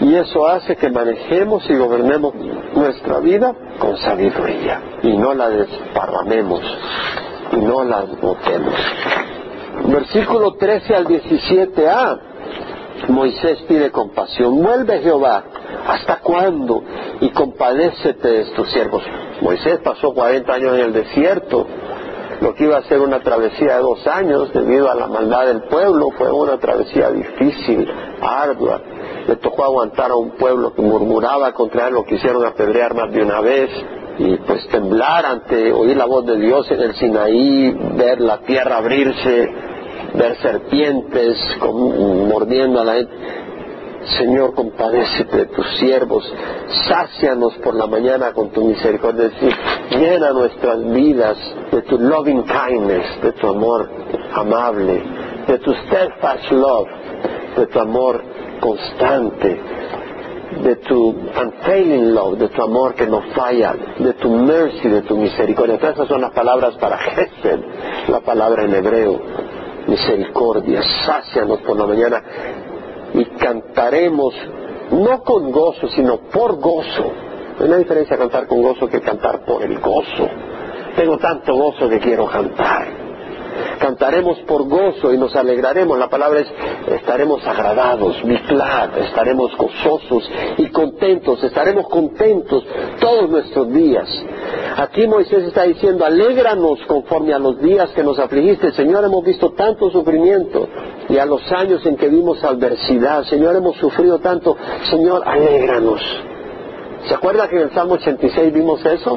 Y 0.00 0.14
eso 0.14 0.46
hace 0.46 0.76
que 0.76 0.88
manejemos 0.90 1.68
y 1.68 1.76
gobernemos 1.76 2.34
nuestra 2.74 3.20
vida 3.20 3.54
con 3.78 3.96
sabiduría. 3.98 4.80
Y 5.02 5.16
no 5.16 5.34
la 5.34 5.50
desparramemos. 5.50 6.62
Y 7.52 7.56
no 7.56 7.84
la 7.84 8.02
botemos. 8.20 8.74
Versículo 9.86 10.54
13 10.54 10.94
al 10.94 11.06
17a. 11.06 12.20
Moisés 13.08 13.58
pide 13.68 13.90
compasión. 13.90 14.62
Vuelve 14.62 15.00
Jehová. 15.00 15.44
¿Hasta 15.86 16.16
cuándo? 16.20 16.82
Y 17.20 17.30
compadécete 17.30 18.28
de 18.28 18.44
tus 18.52 18.70
siervos. 18.70 19.02
Moisés 19.42 19.80
pasó 19.80 20.14
40 20.14 20.52
años 20.52 20.78
en 20.78 20.84
el 20.84 20.92
desierto 20.92 21.66
lo 22.40 22.54
que 22.54 22.64
iba 22.64 22.78
a 22.78 22.82
ser 22.84 23.00
una 23.00 23.20
travesía 23.20 23.76
de 23.76 23.82
dos 23.82 24.06
años 24.06 24.52
debido 24.52 24.90
a 24.90 24.94
la 24.94 25.06
maldad 25.06 25.46
del 25.46 25.62
pueblo 25.64 26.10
fue 26.16 26.32
una 26.32 26.58
travesía 26.58 27.10
difícil, 27.10 27.86
ardua. 28.22 28.80
Le 29.26 29.36
tocó 29.36 29.64
aguantar 29.64 30.10
a 30.10 30.16
un 30.16 30.30
pueblo 30.32 30.74
que 30.74 30.82
murmuraba 30.82 31.52
contra 31.52 31.88
él, 31.88 31.94
lo 31.94 32.04
quisieron 32.04 32.44
apedrear 32.44 32.94
más 32.94 33.12
de 33.12 33.22
una 33.22 33.40
vez 33.40 33.70
y 34.18 34.36
pues 34.36 34.66
temblar 34.68 35.24
ante 35.24 35.72
oír 35.72 35.96
la 35.96 36.04
voz 36.04 36.26
de 36.26 36.38
Dios 36.38 36.70
en 36.70 36.80
el 36.80 36.94
Sinaí, 36.94 37.72
ver 37.96 38.20
la 38.20 38.38
tierra 38.40 38.78
abrirse, 38.78 39.48
ver 40.14 40.36
serpientes 40.42 41.38
mordiendo 41.62 42.80
a 42.80 42.84
la 42.84 42.94
gente. 42.94 43.14
Señor, 44.18 44.54
compadécete 44.54 45.36
de 45.36 45.46
tus 45.46 45.66
siervos, 45.78 46.24
sácianos 46.88 47.54
por 47.58 47.74
la 47.74 47.86
mañana 47.86 48.32
con 48.32 48.50
tu 48.50 48.64
misericordia, 48.64 49.26
es 49.26 49.34
decir, 49.34 49.54
llena 49.90 50.32
nuestras 50.32 50.82
vidas 50.90 51.36
de 51.70 51.82
tu 51.82 51.98
loving 51.98 52.44
kindness, 52.44 53.22
de 53.22 53.32
tu 53.32 53.46
amor 53.46 53.90
amable, 54.32 55.02
de 55.46 55.58
tu 55.58 55.72
steadfast 55.74 56.50
love, 56.50 56.88
de 57.56 57.66
tu 57.66 57.78
amor 57.78 58.22
constante, 58.60 59.60
de 60.62 60.76
tu 60.76 61.10
unfailing 61.10 62.14
love, 62.14 62.38
de 62.38 62.48
tu 62.48 62.62
amor 62.62 62.94
que 62.94 63.06
no 63.06 63.22
falla, 63.34 63.74
de 63.98 64.12
tu 64.14 64.30
mercy, 64.30 64.88
de 64.88 65.02
tu 65.02 65.16
misericordia. 65.16 65.76
esas 65.76 66.08
son 66.08 66.20
las 66.20 66.32
palabras 66.32 66.74
para 66.76 66.98
Gesed, 66.98 67.60
la 68.08 68.20
palabra 68.20 68.64
en 68.64 68.74
hebreo, 68.74 69.20
misericordia, 69.86 70.82
sácianos 71.06 71.60
por 71.60 71.76
la 71.76 71.86
mañana 71.86 72.22
y 73.14 73.24
cantaremos 73.24 74.34
no 74.90 75.22
con 75.22 75.50
gozo, 75.52 75.88
sino 75.88 76.18
por 76.18 76.56
gozo. 76.56 77.12
Hay 77.58 77.66
una 77.66 77.76
diferencia 77.76 78.16
cantar 78.16 78.46
con 78.46 78.62
gozo 78.62 78.88
que 78.88 79.00
cantar 79.00 79.44
por 79.44 79.62
el 79.62 79.78
gozo. 79.78 80.28
Tengo 80.96 81.18
tanto 81.18 81.54
gozo 81.54 81.88
que 81.88 82.00
quiero 82.00 82.26
cantar 82.26 82.99
cantaremos 83.78 84.38
por 84.40 84.68
gozo 84.68 85.12
y 85.12 85.18
nos 85.18 85.34
alegraremos. 85.36 85.98
La 85.98 86.08
palabra 86.08 86.40
es, 86.40 86.48
estaremos 86.92 87.46
agradados, 87.46 88.16
glad, 88.48 88.98
estaremos 88.98 89.56
gozosos 89.56 90.30
y 90.58 90.66
contentos, 90.68 91.42
estaremos 91.42 91.88
contentos 91.88 92.64
todos 93.00 93.28
nuestros 93.28 93.72
días. 93.72 94.08
Aquí 94.76 95.06
Moisés 95.06 95.44
está 95.44 95.64
diciendo, 95.64 96.04
alégranos 96.04 96.80
conforme 96.86 97.32
a 97.34 97.38
los 97.38 97.60
días 97.60 97.90
que 97.90 98.02
nos 98.02 98.18
afligiste. 98.18 98.72
Señor, 98.72 99.04
hemos 99.04 99.24
visto 99.24 99.50
tanto 99.52 99.90
sufrimiento 99.90 100.68
y 101.08 101.18
a 101.18 101.26
los 101.26 101.50
años 101.52 101.84
en 101.86 101.96
que 101.96 102.08
vimos 102.08 102.42
adversidad. 102.44 103.24
Señor, 103.24 103.56
hemos 103.56 103.76
sufrido 103.76 104.18
tanto. 104.18 104.56
Señor, 104.90 105.22
alégranos. 105.26 106.00
¿Se 107.06 107.14
acuerda 107.14 107.48
que 107.48 107.56
en 107.56 107.62
el 107.62 107.74
Salmo 107.74 107.94
86 107.94 108.52
vimos 108.52 108.84
eso? 108.84 109.16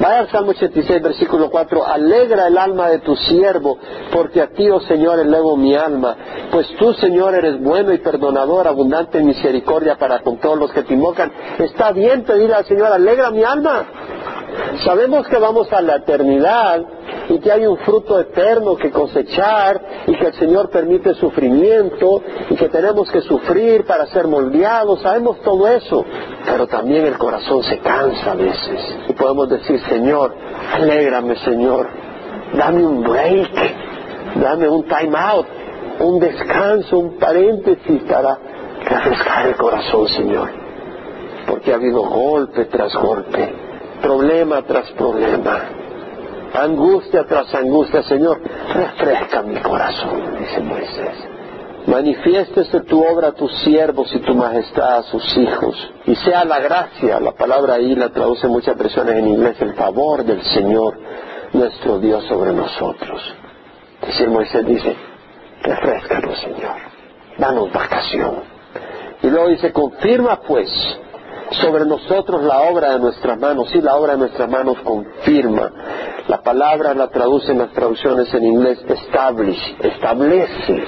Vaya 0.00 0.20
al 0.20 0.30
Salmo 0.30 0.50
86, 0.50 1.02
versículo 1.02 1.50
4. 1.50 1.86
Alegra 1.86 2.48
el 2.48 2.58
alma 2.58 2.88
de 2.88 2.98
tu 2.98 3.14
siervo, 3.14 3.78
porque 4.12 4.40
a 4.40 4.48
ti, 4.48 4.68
oh 4.68 4.80
Señor, 4.80 5.20
elevo 5.20 5.56
mi 5.56 5.74
alma. 5.74 6.16
Pues 6.50 6.68
tú, 6.78 6.92
Señor, 6.94 7.34
eres 7.34 7.62
bueno 7.62 7.92
y 7.92 7.98
perdonador, 7.98 8.66
abundante 8.66 9.18
en 9.18 9.26
misericordia 9.26 9.96
para 9.96 10.20
con 10.20 10.38
todos 10.38 10.58
los 10.58 10.72
que 10.72 10.82
te 10.82 10.94
invocan. 10.94 11.30
Está 11.58 11.92
bien 11.92 12.24
pedirle 12.24 12.54
al 12.54 12.64
Señor, 12.64 12.92
alegra 12.92 13.30
mi 13.30 13.44
alma. 13.44 13.86
Sabemos 14.84 15.26
que 15.28 15.38
vamos 15.38 15.72
a 15.72 15.80
la 15.80 15.96
eternidad 15.96 16.84
y 17.28 17.38
que 17.38 17.50
hay 17.50 17.66
un 17.66 17.78
fruto 17.78 18.20
eterno 18.20 18.76
que 18.76 18.90
cosechar 18.90 19.80
y 20.06 20.14
que 20.14 20.26
el 20.26 20.34
Señor 20.34 20.70
permite 20.70 21.14
sufrimiento 21.14 22.22
y 22.50 22.54
que 22.54 22.68
tenemos 22.68 23.10
que 23.10 23.20
sufrir 23.22 23.84
para 23.84 24.06
ser 24.06 24.26
moldeados. 24.26 25.00
Sabemos 25.00 25.40
todo 25.42 25.66
eso, 25.68 26.04
pero 26.44 26.66
también 26.66 27.06
el 27.06 27.18
corazón 27.18 27.62
se 27.62 27.78
cansa 27.78 28.32
a 28.32 28.34
veces 28.34 28.98
y 29.08 29.12
podemos 29.12 29.48
decir, 29.48 29.80
Señor, 29.88 30.34
alégrame 30.72 31.36
Señor, 31.36 31.88
dame 32.54 32.84
un 32.84 33.02
break, 33.02 33.50
dame 34.36 34.68
un 34.68 34.84
time 34.84 35.16
out, 35.16 35.46
un 36.00 36.20
descanso, 36.20 36.98
un 36.98 37.18
paréntesis 37.18 38.02
para 38.02 38.38
refrescar 38.84 39.46
el 39.46 39.56
corazón, 39.56 40.08
Señor, 40.08 40.50
porque 41.46 41.72
ha 41.72 41.76
habido 41.76 42.02
golpe 42.02 42.66
tras 42.66 42.94
golpe 42.94 43.64
problema 44.04 44.62
tras 44.62 44.90
problema. 44.92 45.62
angustia 46.54 47.24
tras 47.26 47.52
angustia, 47.54 48.02
Señor, 48.02 48.40
refresca 48.74 49.42
mi 49.42 49.56
corazón, 49.60 50.36
dice 50.38 50.60
Moisés. 50.60 51.33
Manifiéstese 51.86 52.80
tu 52.80 53.04
obra 53.04 53.28
a 53.28 53.32
tus 53.32 53.52
siervos 53.58 54.10
y 54.14 54.18
tu 54.20 54.34
majestad 54.34 54.98
a 54.98 55.02
sus 55.02 55.36
hijos. 55.36 55.92
Y 56.06 56.14
sea 56.16 56.44
la 56.44 56.58
gracia, 56.60 57.20
la 57.20 57.32
palabra 57.32 57.74
ahí 57.74 57.94
la 57.94 58.08
traduce 58.08 58.48
muchas 58.48 58.76
versiones 58.76 59.16
en 59.16 59.28
inglés, 59.28 59.56
el 59.60 59.74
favor 59.74 60.24
del 60.24 60.42
Señor, 60.42 60.98
nuestro 61.52 61.98
Dios 61.98 62.24
sobre 62.24 62.54
nosotros. 62.54 63.20
Dice 64.06 64.26
Moisés, 64.28 64.64
dice, 64.64 64.96
refrescanos 65.62 66.38
Señor, 66.40 66.76
danos 67.36 67.70
vacación. 67.70 68.34
Y 69.22 69.28
luego 69.28 69.48
dice, 69.48 69.70
confirma 69.72 70.40
pues 70.40 70.70
sobre 71.62 71.84
nosotros 71.84 72.42
la 72.44 72.62
obra 72.62 72.92
de 72.92 73.00
nuestras 73.00 73.38
manos. 73.38 73.68
Sí, 73.70 73.82
la 73.82 73.96
obra 73.96 74.12
de 74.12 74.18
nuestras 74.20 74.48
manos 74.48 74.78
confirma. 74.82 75.70
La 76.28 76.42
palabra 76.42 76.94
la 76.94 77.08
traduce 77.08 77.52
en 77.52 77.58
las 77.58 77.72
traducciones 77.72 78.32
en 78.32 78.44
inglés 78.44 78.78
establish, 78.88 79.76
establece 79.80 80.84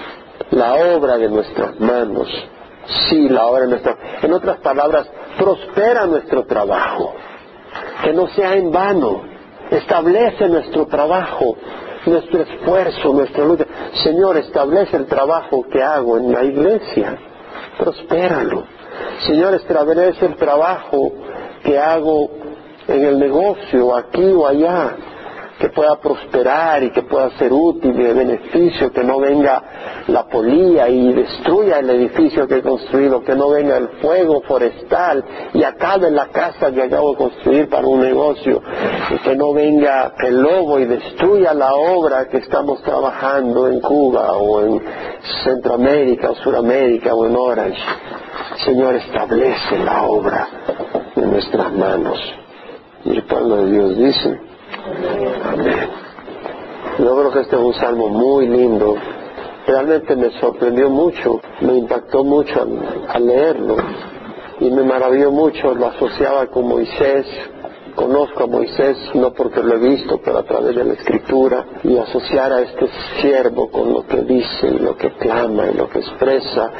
la 0.51 0.75
obra 0.75 1.19
de 1.19 1.29
nuestras 1.29 1.79
manos. 1.81 2.29
Sí, 3.09 3.29
la 3.29 3.47
obra 3.47 3.63
de 3.63 3.69
nuestras 3.69 3.97
En 4.23 4.33
otras 4.33 4.59
palabras, 4.59 5.09
prospera 5.39 6.07
nuestro 6.07 6.45
trabajo. 6.45 7.15
Que 8.03 8.13
no 8.13 8.29
sea 8.29 8.55
en 8.55 8.71
vano. 8.71 9.23
Establece 9.71 10.49
nuestro 10.49 10.87
trabajo, 10.87 11.57
nuestro 12.07 12.43
esfuerzo, 12.43 13.13
nuestra 13.13 13.45
lucha. 13.45 13.67
Señor, 14.05 14.37
establece 14.37 14.97
el 14.97 15.07
trabajo 15.07 15.67
que 15.69 15.83
hago 15.83 16.19
en 16.19 16.33
la 16.33 16.45
iglesia. 16.45 17.19
Prospéralo. 17.77 18.65
Señor, 19.27 19.55
establece 19.55 20.25
el 20.27 20.37
trabajo 20.37 21.13
que 21.65 21.77
hago 21.79 22.31
en 22.87 23.05
el 23.05 23.19
negocio, 23.19 23.97
aquí 23.97 24.23
o 24.33 24.47
allá 24.47 24.95
que 25.59 25.71
pueda 25.71 25.97
prosperar 25.97 26.83
y 26.83 26.91
que 26.91 27.03
pueda 27.03 27.31
ser 27.39 27.53
útil 27.53 27.99
y 27.99 28.03
de 28.03 28.13
beneficio, 28.13 28.93
que 28.93 29.03
no 29.03 29.19
venga 29.19 29.63
la 30.09 30.27
polía 30.27 30.89
y 30.89 31.13
destruya 31.13 31.79
el 31.79 31.91
edificio 31.91 32.47
que 32.47 32.59
he 32.59 32.63
construido, 32.63 33.25
que 33.25 33.35
no 33.35 33.49
venga 33.49 33.77
el 33.79 33.89
fuego 34.01 34.43
forestal 34.43 35.25
y 35.55 35.63
acabe 35.63 36.11
la 36.11 36.29
casa 36.29 36.71
que 36.73 36.83
acabo 36.83 37.13
de 37.13 37.17
construir 37.17 37.69
para 37.69 37.87
un 37.87 38.01
negocio, 38.01 38.63
y 39.11 39.19
que 39.19 39.35
no 39.37 39.53
venga 39.55 40.15
el 40.19 40.43
lobo 40.43 40.79
y 40.79 40.85
destruya 40.85 41.55
la 41.55 41.75
obra 41.75 42.29
que 42.29 42.39
estamos 42.39 42.83
trabajando 42.83 43.69
en 43.69 43.81
Cuba 43.81 44.33
o 44.33 44.61
en 44.61 44.83
Centroamérica 45.45 46.31
o 46.31 46.35
Suramérica 46.37 47.15
o 47.15 47.27
en 47.27 47.37
Orange. 47.37 47.83
Señor, 48.65 48.95
establece 48.97 49.79
la 49.79 50.03
obra 50.03 50.49
en 51.15 51.31
nuestras 51.31 51.73
manos. 51.73 52.19
Y 53.05 53.11
el 53.13 53.25
pueblo 53.25 53.57
de 53.57 53.71
Dios 53.71 53.97
dice. 53.97 54.46
Yo 56.99 57.15
creo 57.15 57.31
que 57.31 57.41
este 57.41 57.57
es 57.57 57.63
un 57.63 57.75
salmo 57.75 58.09
muy 58.09 58.49
lindo. 58.49 58.97
Realmente 59.67 60.17
me 60.17 60.31
sorprendió 60.41 60.89
mucho, 60.89 61.41
me 61.61 61.77
impactó 61.77 62.25
mucho 62.25 62.67
al, 63.09 63.27
leerlo 63.27 63.77
y 64.61 64.71
me 64.71 64.83
maravilló 64.83 65.31
mucho. 65.31 65.75
Lo 65.75 65.89
asociaba 65.89 66.47
con 66.47 66.69
Moisés, 66.69 67.27
conozco 67.95 68.45
a 68.45 68.47
Moisés 68.47 68.97
no 69.15 69.33
porque 69.35 69.63
lo 69.63 69.75
he 69.75 69.79
visto, 69.79 70.21
pero 70.25 70.39
a 70.39 70.45
través 70.45 70.75
de 70.75 70.85
la 70.85 70.95
escritura, 70.95 71.67
y 71.83 71.99
asociar 71.99 72.53
a 72.53 72.63
este 72.63 72.89
siervo 73.21 73.69
con 73.71 73.93
lo 73.93 74.07
que 74.07 74.23
dice 74.23 74.69
y 74.69 74.79
lo 74.79 74.97
que 74.97 75.11
clama 75.19 75.67
y 75.67 75.75
lo 75.75 75.91
que 75.91 75.99
expresa, 75.99 76.71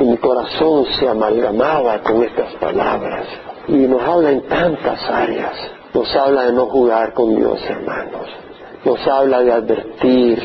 y 0.00 0.04
mi 0.04 0.16
corazón 0.16 0.86
se 0.98 1.08
amalgamaba 1.08 2.02
con 2.02 2.22
estas 2.24 2.54
palabras. 2.54 3.26
Y 3.68 3.86
nos 3.86 4.02
habla 4.02 4.30
en 4.30 4.42
tantas 4.48 5.10
áreas. 5.10 5.79
Nos 5.92 6.14
habla 6.14 6.44
de 6.44 6.52
no 6.52 6.66
jugar 6.66 7.12
con 7.14 7.34
Dios, 7.34 7.58
hermanos. 7.68 8.28
Nos 8.84 9.06
habla 9.08 9.40
de 9.40 9.52
advertir 9.52 10.40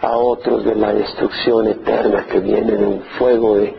a 0.00 0.16
otros 0.16 0.64
de 0.64 0.74
la 0.74 0.94
destrucción 0.94 1.68
eterna 1.68 2.24
que 2.30 2.40
viene 2.40 2.72
de 2.72 2.86
un 2.86 3.02
fuego 3.18 3.56
de 3.56 3.74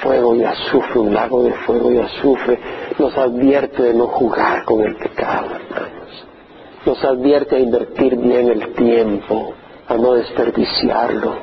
fuego 0.00 0.36
y 0.36 0.44
azufre, 0.44 1.00
un 1.00 1.12
lago 1.12 1.42
de 1.42 1.52
fuego 1.66 1.90
y 1.90 1.98
azufre. 1.98 2.58
Nos 2.98 3.16
advierte 3.18 3.82
de 3.82 3.94
no 3.94 4.06
jugar 4.06 4.64
con 4.64 4.82
el 4.82 4.96
pecado, 4.96 5.46
hermanos. 5.56 6.26
Nos 6.86 7.04
advierte 7.04 7.56
de 7.56 7.62
invertir 7.62 8.16
bien 8.16 8.48
el 8.48 8.74
tiempo, 8.74 9.54
a 9.88 9.96
no 9.96 10.14
desperdiciarlo 10.14 11.34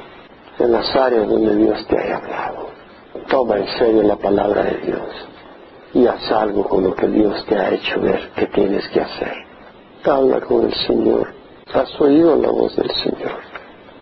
en 0.58 0.72
las 0.72 0.96
áreas 0.96 1.28
donde 1.28 1.56
Dios 1.58 1.86
te 1.88 1.98
haya 2.00 2.18
hablado. 2.18 2.70
Toma 3.28 3.58
en 3.58 3.68
serio 3.78 4.04
la 4.04 4.16
palabra 4.16 4.64
de 4.64 4.78
Dios 4.78 5.30
y 5.94 6.06
haz 6.06 6.32
algo 6.32 6.64
con 6.68 6.84
lo 6.84 6.96
que 6.96 7.08
Dios 7.08 7.46
te 7.46 7.56
ha 7.56 7.70
hecho 7.72 8.00
ver 8.00 8.32
que 8.36 8.48
tienes 8.48 8.88
que 8.90 9.02
hacer. 9.02 9.34
Habla 10.04 10.42
con 10.42 10.66
el 10.66 10.74
Señor. 10.74 11.34
Has 11.74 12.00
oído 12.00 12.36
la 12.36 12.50
voz 12.50 12.76
del 12.76 12.90
Señor. 12.92 13.49